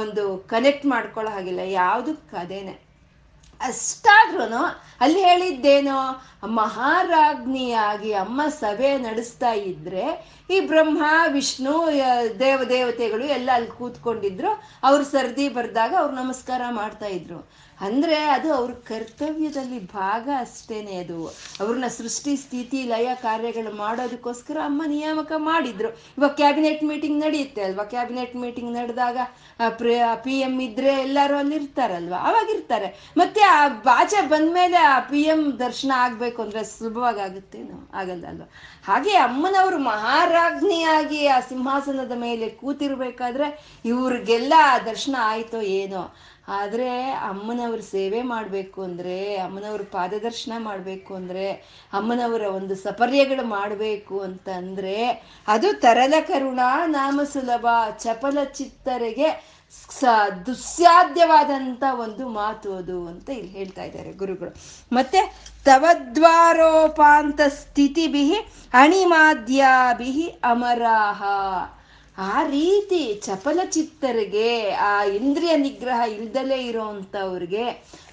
ಒಂದು 0.00 0.38
ಕನೆಕ್ಟ್ 0.38 0.86
ಮಾಡ್ಕೊಳ್ಳೋ 0.86 1.32
ಹಾಗಿಲ್ಲ. 1.32 1.60
ಯಾವುದಕ್ಕೆ 1.60 2.36
ಅದೇನೆ. 2.36 2.93
ಅಷ್ಟಾದ್ರೂ 3.64 4.56
ಅಲ್ಲಿ 5.00 5.20
ಹೇಳಿದ್ದೇನೋ, 5.20 6.22
ಮಹಾರಾಜ್ಞಿಯಾಗಿ 6.46 8.12
ಅಮ್ಮ 8.12 8.42
ಸಭೆ 8.48 8.98
ನಡೆಸ್ತಾ 8.98 9.52
ಇದ್ರೆ 9.52 10.34
ಈ 10.50 10.60
ಬ್ರಹ್ಮ, 10.60 11.04
ವಿಷ್ಣು 11.32 11.88
ದೇವ, 12.40 12.62
ದೇವತೆಗಳು 12.62 13.24
ಎಲ್ಲ 13.24 13.50
ಅಲ್ಲಿ 13.54 13.70
ಕೂತ್ಕೊಂಡಿದ್ರು. 13.70 14.62
ಅವ್ರು 14.82 15.04
ಸರ್ದಿ 15.04 15.48
ಬರ್ದಾಗ 15.48 15.94
ಅವ್ರು 15.98 16.14
ನಮಸ್ಕಾರ 16.14 16.62
ಮಾಡ್ತಾ 16.70 17.06
ಇದ್ರು. 17.06 17.50
ಅಂದ್ರೆ 17.80 18.16
ಅದು 18.16 18.54
ಅವ್ರ 18.54 18.70
ಕರ್ತವ್ಯದಲ್ಲಿ 18.70 19.78
ಭಾಗ 19.86 20.28
ಅಷ್ಟೇನೆ 20.38 20.96
ಅದು. 20.96 21.18
ಅವ್ರನ್ನ 21.60 21.86
ಸೃಷ್ಟಿ, 21.86 22.36
ಸ್ಥಿತಿ, 22.36 22.82
ಲಯ 22.82 23.08
ಕಾರ್ಯಗಳು 23.14 23.76
ಮಾಡೋದಕ್ಕೋಸ್ಕರ 23.76 24.56
ಅಮ್ಮ 24.64 24.82
ನಿಯಾಮಕ 24.86 25.32
ಮಾಡಿದ್ರು. 25.36 25.88
ಇವಾಗ 26.18 26.30
ಕ್ಯಾಬಿನೆಟ್ 26.30 26.84
ಮೀಟಿಂಗ್ 26.84 27.20
ನಡೆಯುತ್ತೆ 27.20 27.62
ಅಲ್ವಾ? 27.62 27.84
ಕ್ಯಾಬಿನೆಟ್ 27.84 28.36
ಮೀಟಿಂಗ್ 28.36 28.72
ನಡೆದಾಗ 28.72 29.18
ಪಿ 30.24 30.40
ಎಂ 30.40 30.60
ಇದ್ರೆ 30.60 30.92
ಎಲ್ಲರೂ 31.00 31.36
ಅಲ್ಲಿ 31.36 31.56
ಇರ್ತಾರಲ್ವಾ 31.56 32.18
ಅವಾಗ 32.18 32.50
ಇರ್ತಾರೆ. 32.50 33.12
ಮತ್ತೆ 33.16 33.40
ಆ 33.40 33.68
ಬಾಚೆ 33.68 34.28
ಬಂದ್ಮೇಲೆ 34.28 34.76
ಆ 34.76 35.00
ಪಿ 35.00 35.22
ಎಂ 35.22 35.58
ದರ್ಶನ 35.58 35.92
ಆಗ್ಬೇಕು 35.96 36.42
ಅಂದ್ರೆ 36.42 36.64
ಸುಲಭವಾಗಿ 36.64 37.20
ಆಗುತ್ತೇನೋ 37.20 37.90
ಆಗಲ್ಲ 37.94 38.26
ಅಲ್ವಾ? 38.26 38.46
ಹಾಗೆ 38.86 39.14
ಅಮ್ಮನವರು 39.16 39.78
ಮಹಾರಾಜ್ಞಿಯಾಗಿ 39.78 41.26
ಆ 41.26 41.40
ಸಿಂಹಾಸನದ 41.40 42.12
ಮೇಲೆ 42.16 42.48
ಕೂತಿರ್ಬೇಕಾದ್ರೆ 42.48 43.48
ಇವ್ರಿಗೆಲ್ಲ 43.84 44.54
ದರ್ಶನ 44.86 45.16
ಆಯ್ತೋ 45.20 45.60
ಏನೋ? 45.60 46.14
ಆದ್ರೆ 46.48 47.10
ಅಮ್ಮನವ್ರ 47.10 47.80
ಸೇವೆ 47.80 48.22
ಮಾಡಬೇಕು 48.22 48.82
ಅಂದರೆ, 48.82 49.36
ಅಮ್ಮನವ್ರ 49.36 49.82
ಪಾದದರ್ಶನ 49.92 50.52
ಮಾಡಬೇಕು 50.58 51.14
ಅಂದರೆ, 51.14 51.46
ಅಮ್ಮನವರ 51.92 52.42
ಒಂದು 52.42 52.76
ಸಪರ್ಯಗಳು 52.76 53.44
ಮಾಡಬೇಕು 53.46 54.20
ಅಂತ 54.20 54.48
ಅಂದ್ರೆ 54.48 55.22
ಅದು 55.48 55.72
ತರಲ 55.72 56.14
ಕರುಣ, 56.20 56.60
ನಾಮ 56.86 57.20
ಸುಲಭ, 57.24 57.66
ಚಪಲ 57.98 58.38
ಚಿತ್ತರಿಗೆ 58.44 59.54
ಸ 59.90 60.04
ದುಸ್ಸಾಧ್ಯವಾದಂತ 60.46 61.82
ಒಂದು 61.98 62.28
ಮಾತು 62.28 62.76
ಅದು 62.76 63.06
ಅಂತ 63.06 63.28
ಇಲ್ಲಿ 63.30 63.48
ಹೇಳ್ತಾ 63.48 63.82
ಇದ್ದಾರೆ 63.82 64.12
ಗುರುಗಳು. 64.12 64.50
ಮತ್ತೆ 64.92 65.20
ತವದ್ವಾರೋಪಾಂತ 65.64 67.40
ಸ್ಥಿತಿಭಿ 67.48 68.34
ಅಣಿಮಾದ್ಯಾಭಿ 68.74 70.28
ಅಮರಾಹ. 70.28 71.22
ಆ 72.18 72.42
ರೀತಿ 72.42 73.14
ಚಪಲಚಿತ್ತರಿಗೆ 73.14 74.70
ಆ 74.70 75.04
ಇಂದ್ರಿಯ 75.04 75.56
ನಿಗ್ರಹ 75.56 76.00
ಇಲ್ದಲೇ 76.08 76.66
ಇರೋಂಥವ್ರಿಗೆ 76.66 77.64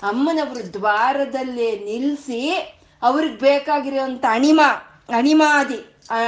ಅಮ್ಮನವರು 0.03 0.73
ದ್ವಾರದಲ್ಲೇ 0.73 1.79
ನಿಲ್ಲಿಸಿ 1.85 2.41
ಅವ್ರಿಗೆ 3.01 3.35
ಬೇಕಾಗಿರೋಂಥ 3.35 4.25
ಅಣಿಮ, 4.29 4.61
ಅಣಿಮಾದಿ 5.09 5.79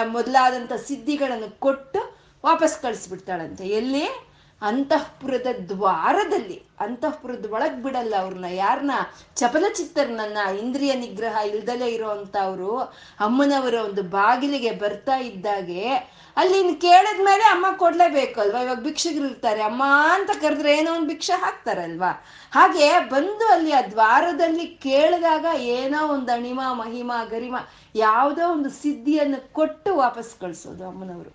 ಮೊದಲಾದಂಥ 0.06 0.74
ಸಿದ್ಧಿಗಳನ್ನು 0.74 1.60
ಕೊಟ್ಟು 1.60 2.00
ವಾಪಸ್ 2.46 2.82
ಕಳಿಸ್ಬಿಡ್ತಾಳಂತೆ. 2.82 3.68
ಎಲ್ಲಿ? 3.68 4.33
ಅಂತಃಪುರದ 4.64 5.48
ದ್ವಾರದಲ್ಲಿ, 5.70 6.64
ಅಂತಃಪುರದ 6.80 7.46
ಒಳಗ್ 7.52 7.84
ಬಿಡಲ್ಲ 7.84 8.16
ಅವ್ರನ್ನ 8.16 8.46
ಯಾರನ್ನ 8.50 8.92
ಚಪಲ 9.36 9.66
ಚಿತ್ತರ್ನನ್ನ 9.74 10.38
ಇಂದ್ರಿಯ 10.60 10.94
ನಿಗ್ರಹ 10.94 11.38
ಇಲ್ದಲೇ 11.48 11.88
ಇರೋಂಥವ್ರು 11.88 12.78
ಅಮ್ಮನವರ 13.20 13.74
ಒಂದು 13.74 14.04
ಬಾಗಿಲಿಗೆ 14.04 14.72
ಬರ್ತಾ 14.72 15.16
ಇದ್ದಾಗೆ, 15.16 15.90
ಅಲ್ಲಿ 16.38 16.76
ಕೇಳಿದ್ಮೇಲೆ 16.76 17.44
ಅಮ್ಮ 17.44 17.66
ಕೊಡ್ಲೇಬೇಕು 17.78 18.42
ಅಲ್ವಾ 18.42 18.62
ಇವಾಗ 18.62 18.80
ಭಿಕ್ಷಕರು 18.80 19.26
ಇರ್ತಾರೆ. 19.26 19.62
ಅಮ್ಮ 19.62 19.84
ಅಂತ 20.14 20.30
ಕರೆದ್ರೆ 20.42 20.78
ಏನೋ 20.78 20.96
ಒಂದು 20.96 21.08
ಭಿಕ್ಷೆ 21.08 21.40
ಹಾಕ್ತಾರಲ್ವಾ? 21.40 22.26
ಹಾಗೆ 22.52 23.00
ಬಂದು 23.00 23.46
ಅಲ್ಲಿ 23.48 23.72
ಆ 23.72 23.82
ದ್ವಾರದಲ್ಲಿ 23.82 24.66
ಕೇಳಿದಾಗ 24.66 25.46
ಏನೋ 25.56 26.08
ಒಂದು 26.08 26.32
ಅಣಿಮ, 26.32 26.62
ಮಹಿಮ, 26.74 27.12
ಗರಿಮ, 27.30 27.56
ಯಾವುದೋ 27.96 28.52
ಒಂದು 28.52 28.70
ಸಿದ್ಧಿಯನ್ನು 28.70 29.54
ಕೊಟ್ಟು 29.54 29.96
ವಾಪಸ್ 29.96 30.40
ಕಳಿಸೋದು 30.42 30.88
ಅಮ್ಮನವರು. 30.88 31.32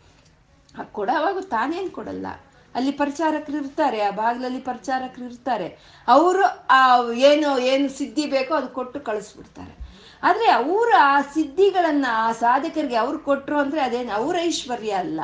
ಕೊಡೋವಾಗ 0.93 1.39
ತಾನೇನು 1.41 1.91
ಕೊಡಲ್ಲ. 1.91 2.27
ಅಲ್ಲಿ 2.75 2.91
ಪ್ರಚಾರಕರು 2.91 3.57
ಇರ್ತಾರೆ, 3.57 4.01
ಆ 4.01 4.11
ಬಾಗಿಲಲ್ಲಿ 4.11 4.59
ಪ್ರಚಾರಕರು 4.59 5.25
ಇರ್ತಾರೆ. 5.25 5.79
ಅವರು 6.09 6.67
ಆ 6.71 7.11
ಏನು 7.13 7.59
ಏನು 7.59 7.89
ಸಿದ್ಧಿ 7.89 8.27
ಬೇಕೋ 8.27 8.55
ಅದು 8.55 8.69
ಕೊಟ್ಟು 8.69 9.01
ಕಳಿಸ್ಬಿಡ್ತಾರೆ. 9.01 9.89
ಆದರೆ 10.23 10.51
ಅವರು 10.51 10.97
ಆ 10.97 11.21
ಸಿದ್ಧಿಗಳನ್ನು, 11.21 12.13
ಆ 12.13 12.33
ಸಾಧಕರಿಗೆ 12.33 12.97
ಅವ್ರು 12.97 13.19
ಕೊಟ್ರು 13.19 13.59
ಅಂದ್ರೆ 13.59 13.81
ಅದೇನು 13.81 14.13
ಅವ್ರ 14.13 14.37
ಐಶ್ವರ್ಯ 14.43 14.91
ಅಲ್ಲ. 14.91 15.21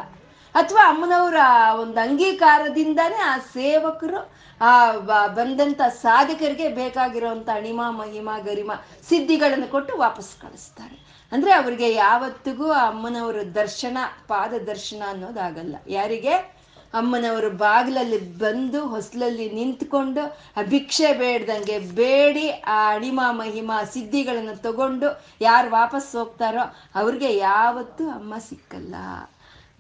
ಅಥವಾ 0.55 0.89
ಅಮ್ಮನವರ 0.89 1.35
ಒಂದು 1.81 2.01
ಅಂಗೀಕಾರದಿಂದಾನೇ 2.01 3.15
ಆ 3.15 3.39
ಸೇವಕರು, 3.39 4.33
ಆ 4.61 4.93
ಬಂದಂತ 5.27 5.81
ಸಾಧಕರಿಗೆ 5.83 6.69
ಬೇಕಾಗಿರುವಂತ 6.69 7.49
ಅಣಿಮ, 7.49 7.81
ಮಹಿಮ, 7.89 8.29
ಗರಿಮ 8.45 8.73
ಸಿದ್ಧಿಗಳನ್ನು 9.09 9.69
ಕೊಟ್ಟು 9.71 9.97
ವಾಪಸ್ 9.97 10.43
ಕಳಿಸ್ತಾರೆ. 10.43 11.29
ಅಂದ್ರೆ 11.33 11.53
ಅವರಿಗೆ 11.53 11.95
ಯಾವತ್ತಿಗೂ 11.95 12.71
ಆ 12.71 12.89
ಅಮ್ಮನವರ 12.89 13.37
ದರ್ಶನ 13.55 13.99
ಪಾದ 14.29 14.55
ದರ್ಶನ 14.55 15.03
ಅನ್ನೋದಾಗಲ್ಲ. 15.09 15.77
ಯಾರಿಗೆ? 15.87 16.64
ಅಮ್ಮನವರು 16.95 17.51
ಬಾಗಿಲಲ್ಲಿ 17.57 18.19
ಬಂದು 18.39 18.81
ಹೊಸಲಲ್ಲಿ 18.87 19.47
ನಿಂತ್ಕೊಂಡು 19.49 20.23
ಆ 20.57 20.63
ಭಿಕ್ಷೆ 20.63 21.11
ಬೇಡ್ದಂಗೆ 21.13 21.79
ಬೇಡಿ 21.95 22.47
ಆ 22.69 22.79
ಅಣಿಮ 22.95 23.21
ಮಹಿಮ 23.33 23.73
ಸಿದ್ಧಿಗಳನ್ನು 23.93 24.63
ತಗೊಂಡು 24.63 25.11
ಯಾರು 25.41 25.71
ವಾಪಸ್ 25.71 26.11
ಹೋಗ್ತಾರೋ 26.17 26.65
ಅವ್ರಿಗೆ 26.95 27.31
ಯಾವತ್ತೂ 27.37 28.07
ಅಮ್ಮ 28.11 28.35
ಸಿಕ್ಕಲ್ಲ. 28.49 28.95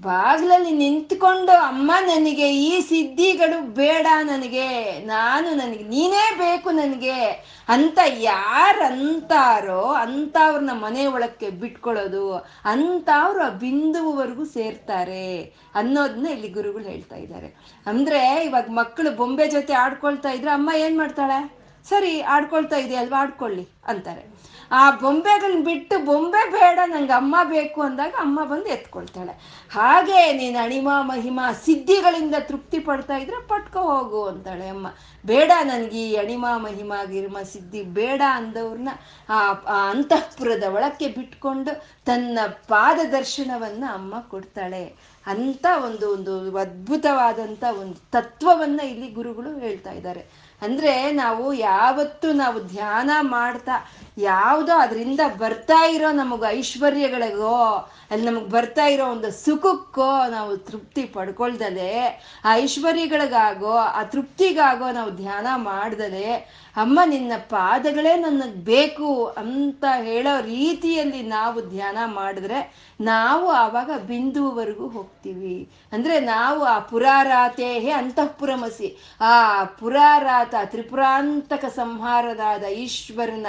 ಬಾಗಿಲಲ್ಲಿ 0.00 0.70
ನಿಂತ್ಕೊಂಡು 0.70 1.52
ಅಮ್ಮ 1.52 1.92
ನನಗೆ 2.00 2.54
ಈ 2.54 2.80
ಸಿದ್ಧಿಗಳು 2.80 3.62
ಬೇಡ 3.62 4.06
ನನಗೆ, 4.22 4.98
ನಾನು 5.00 5.54
ನನಗೆ, 5.54 5.84
ನೀನೇ 5.84 6.34
ಬೇಕು 6.38 6.70
ನನಗೆ 6.70 7.20
ಅಂತ 7.68 7.98
ಯಾರಂತಾರೋ 8.06 9.82
ಅಂಥವ್ರನ್ನ 9.82 10.70
ಮನೆ 10.72 11.06
ಒಳಕ್ಕೆ 11.06 11.50
ಬಿಟ್ಕೊಳ್ಳೋದು 11.50 12.34
ಅಂಥವ್ರು 12.64 13.42
ಆ 13.42 13.48
ಬಿಂದುವರೆಗೂ 13.48 14.44
ಸೇರ್ತಾರೆ 14.44 15.54
ಅನ್ನೋದನ್ನ 15.74 16.26
ಇಲ್ಲಿ 16.26 16.48
ಗುರುಗಳು 16.48 16.84
ಹೇಳ್ತಾ 16.84 17.16
ಇದ್ದಾರೆ. 17.16 17.54
ಅಂದ್ರೆ 17.86 18.44
ಇವಾಗ 18.44 18.64
ಮಕ್ಕಳು 18.70 19.10
ಬೊಂಬೆ 19.10 19.46
ಜೊತೆ 19.46 19.72
ಆಡ್ಕೊಳ್ತಾ 19.72 20.30
ಇದ್ರೆ 20.30 20.50
ಅಮ್ಮ 20.50 20.70
ಏನ್ 20.76 20.98
ಮಾಡ್ತಾಳೆ? 20.98 21.64
ಸರಿ, 21.88 22.20
ಆಡ್ಕೊಳ್ತಾ 22.20 22.76
ಇದೆಯಲ್ವಾ, 22.76 23.20
ಆಡ್ಕೊಳ್ಳಿ 23.20 23.68
ಅಂತಾರೆ. 23.86 24.34
ಆ 24.70 24.90
ಬೊಂಬೆಗಳನ್ನ 24.90 25.64
ಬಿಟ್ಟು 25.64 26.04
ಬೊಂಬೆ 26.04 26.50
ಬೇಡ, 26.50 26.78
ನಂಗೆ 26.86 27.12
ಅಮ್ಮ 27.12 27.36
ಬೇಕು 27.44 27.82
ಅಂದಾಗ 27.82 28.14
ಅಮ್ಮ 28.18 28.44
ಬಂದು 28.44 28.66
ಎತ್ಕೊಳ್ತಾಳೆ. 28.66 29.64
ಹಾಗೆ 29.72 30.32
ನೀನು 30.32 30.64
ಅಣಿಮ, 30.64 30.88
ಮಹಿಮ, 31.00 31.40
ಸಿದ್ಧಿಗಳಿಂದ 31.64 32.34
ತೃಪ್ತಿ 32.40 32.78
ಪಡ್ತಾ 32.78 33.16
ಇದ್ರೆ 33.16 33.46
ಪಟ್ಕೊ 33.46 33.80
ಹೋಗು 33.80 34.24
ಅಂತಾಳೆ 34.24 34.68
ಅಮ್ಮ. 34.68 34.86
ಬೇಡ 35.26 35.52
ನನಗೆ 35.62 36.10
ಈ 36.10 36.16
ಅಣಿಮ, 36.16 36.46
ಮಹಿಮ, 36.56 36.92
ಗಿರ್ಮ, 37.10 37.38
ಸಿದ್ಧಿ 37.42 37.82
ಬೇಡ 37.82 38.22
ಅಂದವ್ರನ್ನ 38.30 38.88
ಆ 39.28 39.52
ಅಂತಃಪುರದ 39.90 40.64
ಒಳಕ್ಕೆ 40.74 41.08
ಬಿಟ್ಕೊಂಡು 41.08 41.84
ತನ್ನ 42.04 42.38
ಪಾದ 42.68 42.98
ದರ್ಶನವನ್ನ 43.12 43.84
ಅಮ್ಮ 43.92 44.20
ಕೊಡ್ತಾಳೆ. 44.20 45.14
ಅಂತ 45.26 45.66
ಒಂದು 45.84 46.12
ಒಂದು 46.12 46.56
ಅದ್ಭುತವಾದಂಥ 46.56 47.64
ಒಂದು 47.80 47.94
ತತ್ವವನ್ನ 47.94 48.80
ಇಲ್ಲಿ 48.80 49.10
ಗುರುಗಳು 49.10 49.58
ಹೇಳ್ತಾ 49.58 49.90
ಇದ್ದಾರೆ. 49.90 50.44
ಅಂದ್ರೆ 50.62 51.12
ನಾವು 51.12 51.52
ಯಾವತ್ತು 51.52 52.32
ನಾವು 52.32 52.62
ಧ್ಯಾನ 52.62 53.10
ಮಾಡ್ತಾ 53.20 53.72
ಯಾವುದೋ 54.16 54.78
ಅದರಿಂದ 54.78 55.20
ಬರ್ತಾ 55.38 55.86
ಇರೋ 55.86 56.12
ನಮಗ 56.12 56.44
ಐಶ್ವರ್ಯಗಳಿಗೋ, 56.48 57.90
ಅಲ್ಲಿ 58.10 58.26
ನಮಗೆ 58.26 58.48
ಬರ್ತಾ 58.48 58.86
ಇರೋ 58.86 59.06
ಒಂದು 59.06 59.30
ಸುಖಕ್ಕೋ 59.30 60.28
ನಾವು 60.28 60.56
ತೃಪ್ತಿ 60.56 61.02
ಪಡ್ಕೊಳ್ದಲೆ, 61.02 62.22
ಆ 62.44 62.54
ಐಶ್ವರ್ಯಗಳಿಗಾಗೋ, 62.54 63.72
ಆ 63.72 64.02
ತೃಪ್ತಿಗಾಗೋ 64.02 64.90
ನಾವು 64.90 65.10
ಧ್ಯಾನ 65.10 65.46
ಮಾಡ್ದಲೆ, 65.56 66.34
ಅಮ್ಮ 66.76 67.00
ನಿನ್ನ 67.06 67.32
ಪಾದಗಳೇ 67.48 68.16
ನನಗೆ 68.16 68.64
ಬೇಕು 68.64 69.24
ಅಂತ 69.24 69.84
ಹೇಳೋ 70.02 70.40
ರೀತಿಯಲ್ಲಿ 70.40 71.22
ನಾವು 71.22 71.70
ಧ್ಯಾನ 71.70 71.98
ಮಾಡಿದ್ರೆ 72.06 72.90
ನಾವು 73.00 73.50
ಆವಾಗ 73.50 73.90
ಬಿಂದುವರೆಗೂ 74.06 74.88
ಹೋಗ್ತೀವಿ. 74.88 75.70
ಅಂದ್ರೆ 75.92 76.20
ನಾವು 76.20 76.62
ಆ 76.64 76.78
ಪುರಾರಾತೇಹೇ 76.78 77.90
ಅಂತಃಪುರಮಸಿ, 77.90 79.16
ಆ 79.20 79.64
ಪುರಾರಾತ 79.64 80.54
ತ್ರಿಪುರಾಂತಕ 80.64 81.64
ಸಂಹಾರದಾದ 81.64 82.62
ಈಶ್ವರನ 82.62 83.46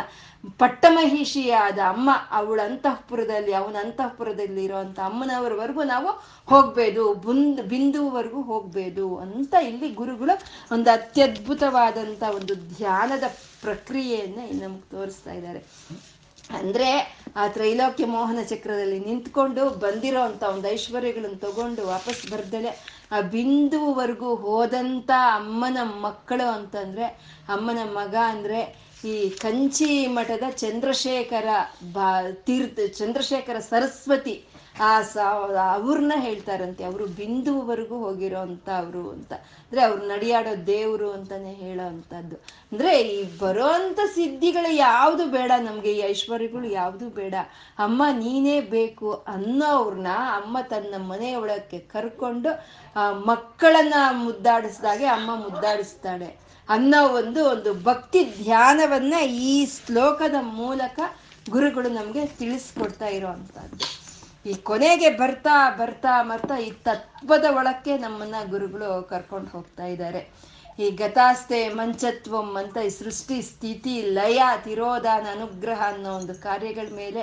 ಪಟ್ಟಮಹಿಷಿಯಾದ 0.50 1.80
ಅಮ್ಮ 1.88 2.10
ಅವಳ 2.32 2.60
ಅಂತಃಪುರದಲ್ಲಿ, 2.64 3.54
ಅವನ 3.54 3.76
ಅಂತಃಪುರದಲ್ಲಿ 3.80 4.64
ಇರೋಂಥ 4.64 5.00
ಅಮ್ಮನವರವರೆಗೂ 5.00 5.84
ನಾವು 5.84 6.10
ಹೋಗ್ಬೇದು, 6.46 7.14
ಬುಂದ್, 7.14 7.62
ಬಿಂದುವರೆಗೂ 7.62 8.42
ಹೋಗ್ಬೇದು 8.42 9.16
ಅಂತ 9.16 9.56
ಇಲ್ಲಿ 9.62 9.92
ಗುರುಗಳು 9.92 10.36
ಒಂದು 10.72 10.90
ಅತ್ಯದ್ಭುತವಾದಂಥ 10.90 12.24
ಒಂದು 12.36 12.56
ಧ್ಯಾನದ 12.56 13.24
ಪ್ರಕ್ರಿಯೆಯನ್ನ 13.62 14.64
ನಮ್ಗೆ 14.64 14.92
ತೋರಿಸ್ತಾ 14.92 15.32
ಇದ್ದಾರೆ. 15.32 15.60
ಅಂದ್ರೆ 16.58 16.90
ಆ 17.36 17.48
ತ್ರೈಲೋಕ್ಯ 17.48 18.06
ಮೋಹನ 18.06 18.42
ಚಕ್ರದಲ್ಲಿ 18.50 19.00
ನಿಂತ್ಕೊಂಡು 19.00 19.70
ಬಂದಿರೋ 19.70 20.22
ಅಂತ 20.22 20.44
ಒಂದು 20.44 20.68
ಐಶ್ವರ್ಯಗಳನ್ನು 20.68 21.38
ತಗೊಂಡು 21.38 21.88
ವಾಪಸ್ 21.88 22.32
ಬರ್ದಲೆ 22.32 22.70
ಆ 23.12 23.22
ಬಿಂದುವರೆಗೂ 23.22 24.36
ಹೋದಂತ 24.36 25.12
ಅಮ್ಮನ 25.34 25.78
ಮಕ್ಕಳು 25.84 26.48
ಅಂತಂದ್ರೆ, 26.50 27.06
ಅಮ್ಮನ 27.50 27.78
ಮಗ 27.84 28.16
ಅಂದ್ರೆ 28.28 28.86
ಈ 29.06 29.30
ಕಂಚಿ 29.30 30.08
ಮಠದ 30.08 30.44
ಚಂದ್ರಶೇಖರ 30.50 31.48
ಬಾ, 31.94 32.22
ತೀರ್ಥ, 32.32 32.80
ಚಂದ್ರಶೇಖರ 32.98 33.60
ಸರಸ್ವತಿ, 33.60 34.44
ಆ 34.82 35.00
ಅವ್ರನ್ನ 35.74 36.14
ಹೇಳ್ತಾರಂತೆ. 36.16 36.84
ಅವರು 36.84 37.06
ಬಿಂದುವರೆಗೂ 37.06 37.98
ಹೋಗಿರೋ 37.98 38.40
ಅಂತ 38.40 38.70
ಅವರು 38.70 39.10
ಅಂತ. 39.10 39.34
ಅಂದ್ರೆ 39.34 39.82
ಅವ್ರು 39.84 40.08
ನಡೆಯಾಡೋ 40.08 40.66
ದೇವರು 40.68 41.12
ಅಂತಾನೆ 41.12 41.54
ಹೇಳೋ 41.54 41.88
ಅಂತದ್ದು 41.88 42.36
ಅಂದ್ರೆ 42.72 43.02
ಈ 43.02 43.38
ಬರೋಂತ 43.38 44.00
ಸಿದ್ಧಿಗಳು 44.16 44.74
ಯಾವುದು 44.76 45.26
ಬೇಡ. 45.26 45.52
ನಮ್ಗೆ 45.62 45.92
ಈ 45.94 46.00
ಐಶ್ವರ್ಯಗಳು 46.00 46.68
ಯಾವುದು 46.68 47.10
ಬೇಡ. 47.10 47.36
ಅಮ್ಮ 47.80 48.04
ನೀನೇ 48.12 48.62
ಬೇಕು 48.62 49.14
ಅನ್ನೋವ್ರನ್ನ 49.14 50.08
ಅಮ್ಮ 50.08 50.58
ತನ್ನ 50.70 50.96
ಮನೆಯೊಳಕ್ಕೆ 50.98 51.80
ಕರ್ಕೊಂಡು, 51.80 52.52
ಆ 52.96 53.12
ಮಕ್ಕಳನ್ನ 53.12 53.94
ಮುದ್ದಾಡಿಸ್ದಾಗೆ 54.12 55.06
ಅಮ್ಮ 55.06 55.36
ಮುದ್ದಾಡಿಸ್ತಾಳೆ. 55.36 56.45
ಅನ್ನೋ 56.70 57.08
ಒಂದು 57.08 57.46
ಒಂದು 57.46 57.84
ಭಕ್ತಿ 57.84 58.24
ಧ್ಯಾನವನ್ನ 58.44 59.14
ಈ 59.24 59.66
ಶ್ಲೋಕದ 59.66 60.36
ಮೂಲಕ 60.42 61.00
ಗುರುಗಳು 61.50 61.90
ನಮಗೆ 61.90 62.26
ತಿಳಿಸ್ಕೊಡ್ತಾ 62.26 63.06
ಇರೋವಂಥದ್ದು. 63.06 63.86
ಈ 64.46 64.54
ಕೊನೆಗೆ 64.54 65.10
ಬರ್ತಾ 65.10 65.70
ಬರ್ತಾ 65.70 66.24
ಬರ್ತಾ 66.24 66.58
ಈ 66.58 66.72
ತತ್ವದ 66.72 67.46
ಒಳಕ್ಕೆ 67.50 67.98
ನಮ್ಮನ್ನ 67.98 68.36
ಗುರುಗಳು 68.50 69.04
ಕರ್ಕೊಂಡು 69.04 69.50
ಹೋಗ್ತಾ 69.50 69.86
ಇದ್ದಾರೆ. 69.86 70.22
ಈ 70.80 70.92
ಗತಾಸ್ತೆ 70.92 71.70
ಮಂಚತ್ವಂ 71.70 72.56
ಅಂತ 72.56 72.78
ಈ 72.78 72.90
ಸೃಷ್ಟಿ, 72.90 73.42
ಸ್ಥಿತಿ, 73.42 74.02
ಲಯ, 74.02 74.42
ತಿರೋಧಾನ, 74.64 75.26
ಅನುಗ್ರಹ 75.32 75.82
ಅನ್ನೋ 75.94 76.12
ಒಂದು 76.12 76.42
ಕಾರ್ಯಗಳ 76.42 76.88
ಮೇಲೆ 76.96 77.22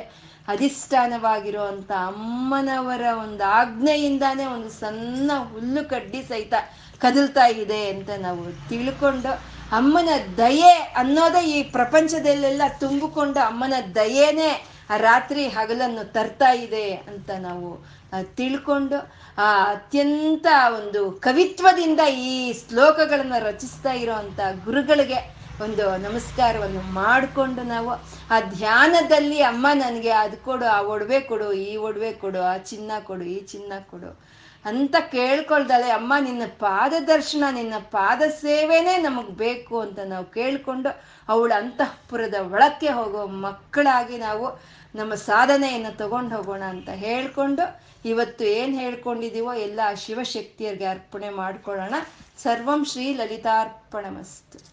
ಅಧಿಷ್ಠಾನವಾಗಿರುವಂತ 0.48 1.92
ಅಮ್ಮನವರ 1.92 3.02
ಒಂದು 3.22 3.44
ಆಜ್ಞೆಯಿಂದಾನೇ 3.44 4.46
ಒಂದು 4.46 4.70
ಸಣ್ಣ 4.70 5.30
ಹುಲ್ಲು 5.52 5.88
ಕಡ್ಡಿ 5.88 6.22
ಸಹಿತ 6.22 6.54
ಕದಲ್ತಾ 7.02 7.46
ಇದೆ 7.46 7.88
ಅಂತ 7.88 8.10
ನಾವು 8.18 8.68
ತಿಳ್ಕೊಂಡು 8.68 9.28
ಅಮ್ಮನ 9.72 10.08
ದಯೆ 10.36 10.94
ಅನ್ನೋದೇ 10.96 11.58
ಈ 11.58 11.62
ಪ್ರಪಂಚದಲ್ಲೆಲ್ಲ 11.62 12.62
ತುಂಬಿಕೊಂಡು 12.80 13.40
ಅಮ್ಮನ 13.40 13.74
ದಯೆನೇ 13.94 14.66
ಆ 14.90 14.96
ರಾತ್ರಿ 14.96 15.48
ಹಗಲನ್ನು 15.48 16.12
ತರ್ತಾ 16.12 16.52
ಇದೆ 16.52 16.92
ಅಂತ 16.92 17.30
ನಾವು 17.38 17.84
ತಿಳ್ಕೊಂಡು, 18.36 19.12
ಆ, 19.38 19.64
ಅತ್ಯಂತ 19.64 20.46
ಒಂದು 20.76 21.10
ಕವಿತ್ವದಿಂದ 21.10 22.00
ಈ 22.00 22.52
ಶ್ಲೋಕಗಳನ್ನು 22.52 23.44
ರಚಿಸ್ತಾ 23.44 23.92
ಇರೋವಂಥ 23.92 24.40
ಗುರುಗಳಿಗೆ 24.64 25.36
ಒಂದು 25.62 25.96
ನಮಸ್ಕಾರವನ್ನು 25.96 26.80
ಮಾಡಿಕೊಂಡು 26.80 27.62
ನಾವು, 27.62 27.90
ಆ 28.30 28.40
ಧ್ಯಾನದಲ್ಲಿ 28.40 29.42
ಅಮ್ಮ 29.42 29.66
ನನಗೆ 29.74 30.10
ಅದು 30.10 30.36
ಕೊಡು, 30.36 30.64
ಆ 30.64 30.80
ಒಡವೆ 30.80 31.20
ಕೊಡು, 31.20 31.52
ಈ 31.52 31.76
ಒಡವೆ 31.76 32.12
ಕೊಡು, 32.12 32.42
ಆ 32.42 32.56
ಚಿನ್ನ 32.56 32.92
ಕೊಡು, 33.04 33.24
ಈ 33.24 33.40
ಚಿನ್ನ 33.40 33.72
ಕೊಡು 33.90 34.31
ಅಂತ 34.64 34.96
ಕೇಳ್ಕೊಳ್ದಲೆ 35.10 35.90
ಅಮ್ಮ, 35.90 36.12
ನಿನ್ನ 36.20 36.42
ಪಾದ 36.58 36.94
ದರ್ಶನ 37.06 37.44
ನಿನ್ನ 37.50 37.74
ಪಾದ 37.90 38.22
ಸೇವೆನೇ 38.30 38.96
ನಮಗೆ 38.96 39.32
ಬೇಕು 39.32 39.80
ಅಂತ 39.80 39.98
ನಾವು 39.98 40.24
ಕೇಳಿಕೊಂಡು 40.24 40.90
ಅವಳ 41.28 41.52
ಅಂತಃಪುರದ 41.56 42.34
ಒಳಕ್ಕೆ 42.52 42.88
ಹೋಗೋ 42.88 43.26
ಮಕ್ಕಳಾಗಿ 43.26 44.18
ನಾವು 44.18 44.46
ನಮ್ಮ 44.94 45.14
ಸಾಧನೆಯನ್ನು 45.14 45.96
ತಗೊಂಡು 45.96 46.36
ಹೋಗೋಣ 46.36 46.62
ಅಂತ 46.62 46.88
ಹೇಳ್ಕೊಂಡು 46.88 47.64
ಇವತ್ತು 48.04 48.44
ಏನು 48.44 48.74
ಹೇಳ್ಕೊಂಡಿದೀವೋ 48.78 49.54
ಎಲ್ಲ 49.54 49.80
ಶಿವಶಕ್ತಿಯರಿಗೆ 49.94 50.84
ಅರ್ಪಣೆ 50.84 51.30
ಮಾಡ್ಕೊಳ್ಳೋಣ. 51.30 51.94
ಸರ್ವಂ 52.42 52.84
ಶ್ರೀ 52.84 53.14
ಲಲಿತಾರ್ಪಣಮಸ್ತು. 53.14 54.71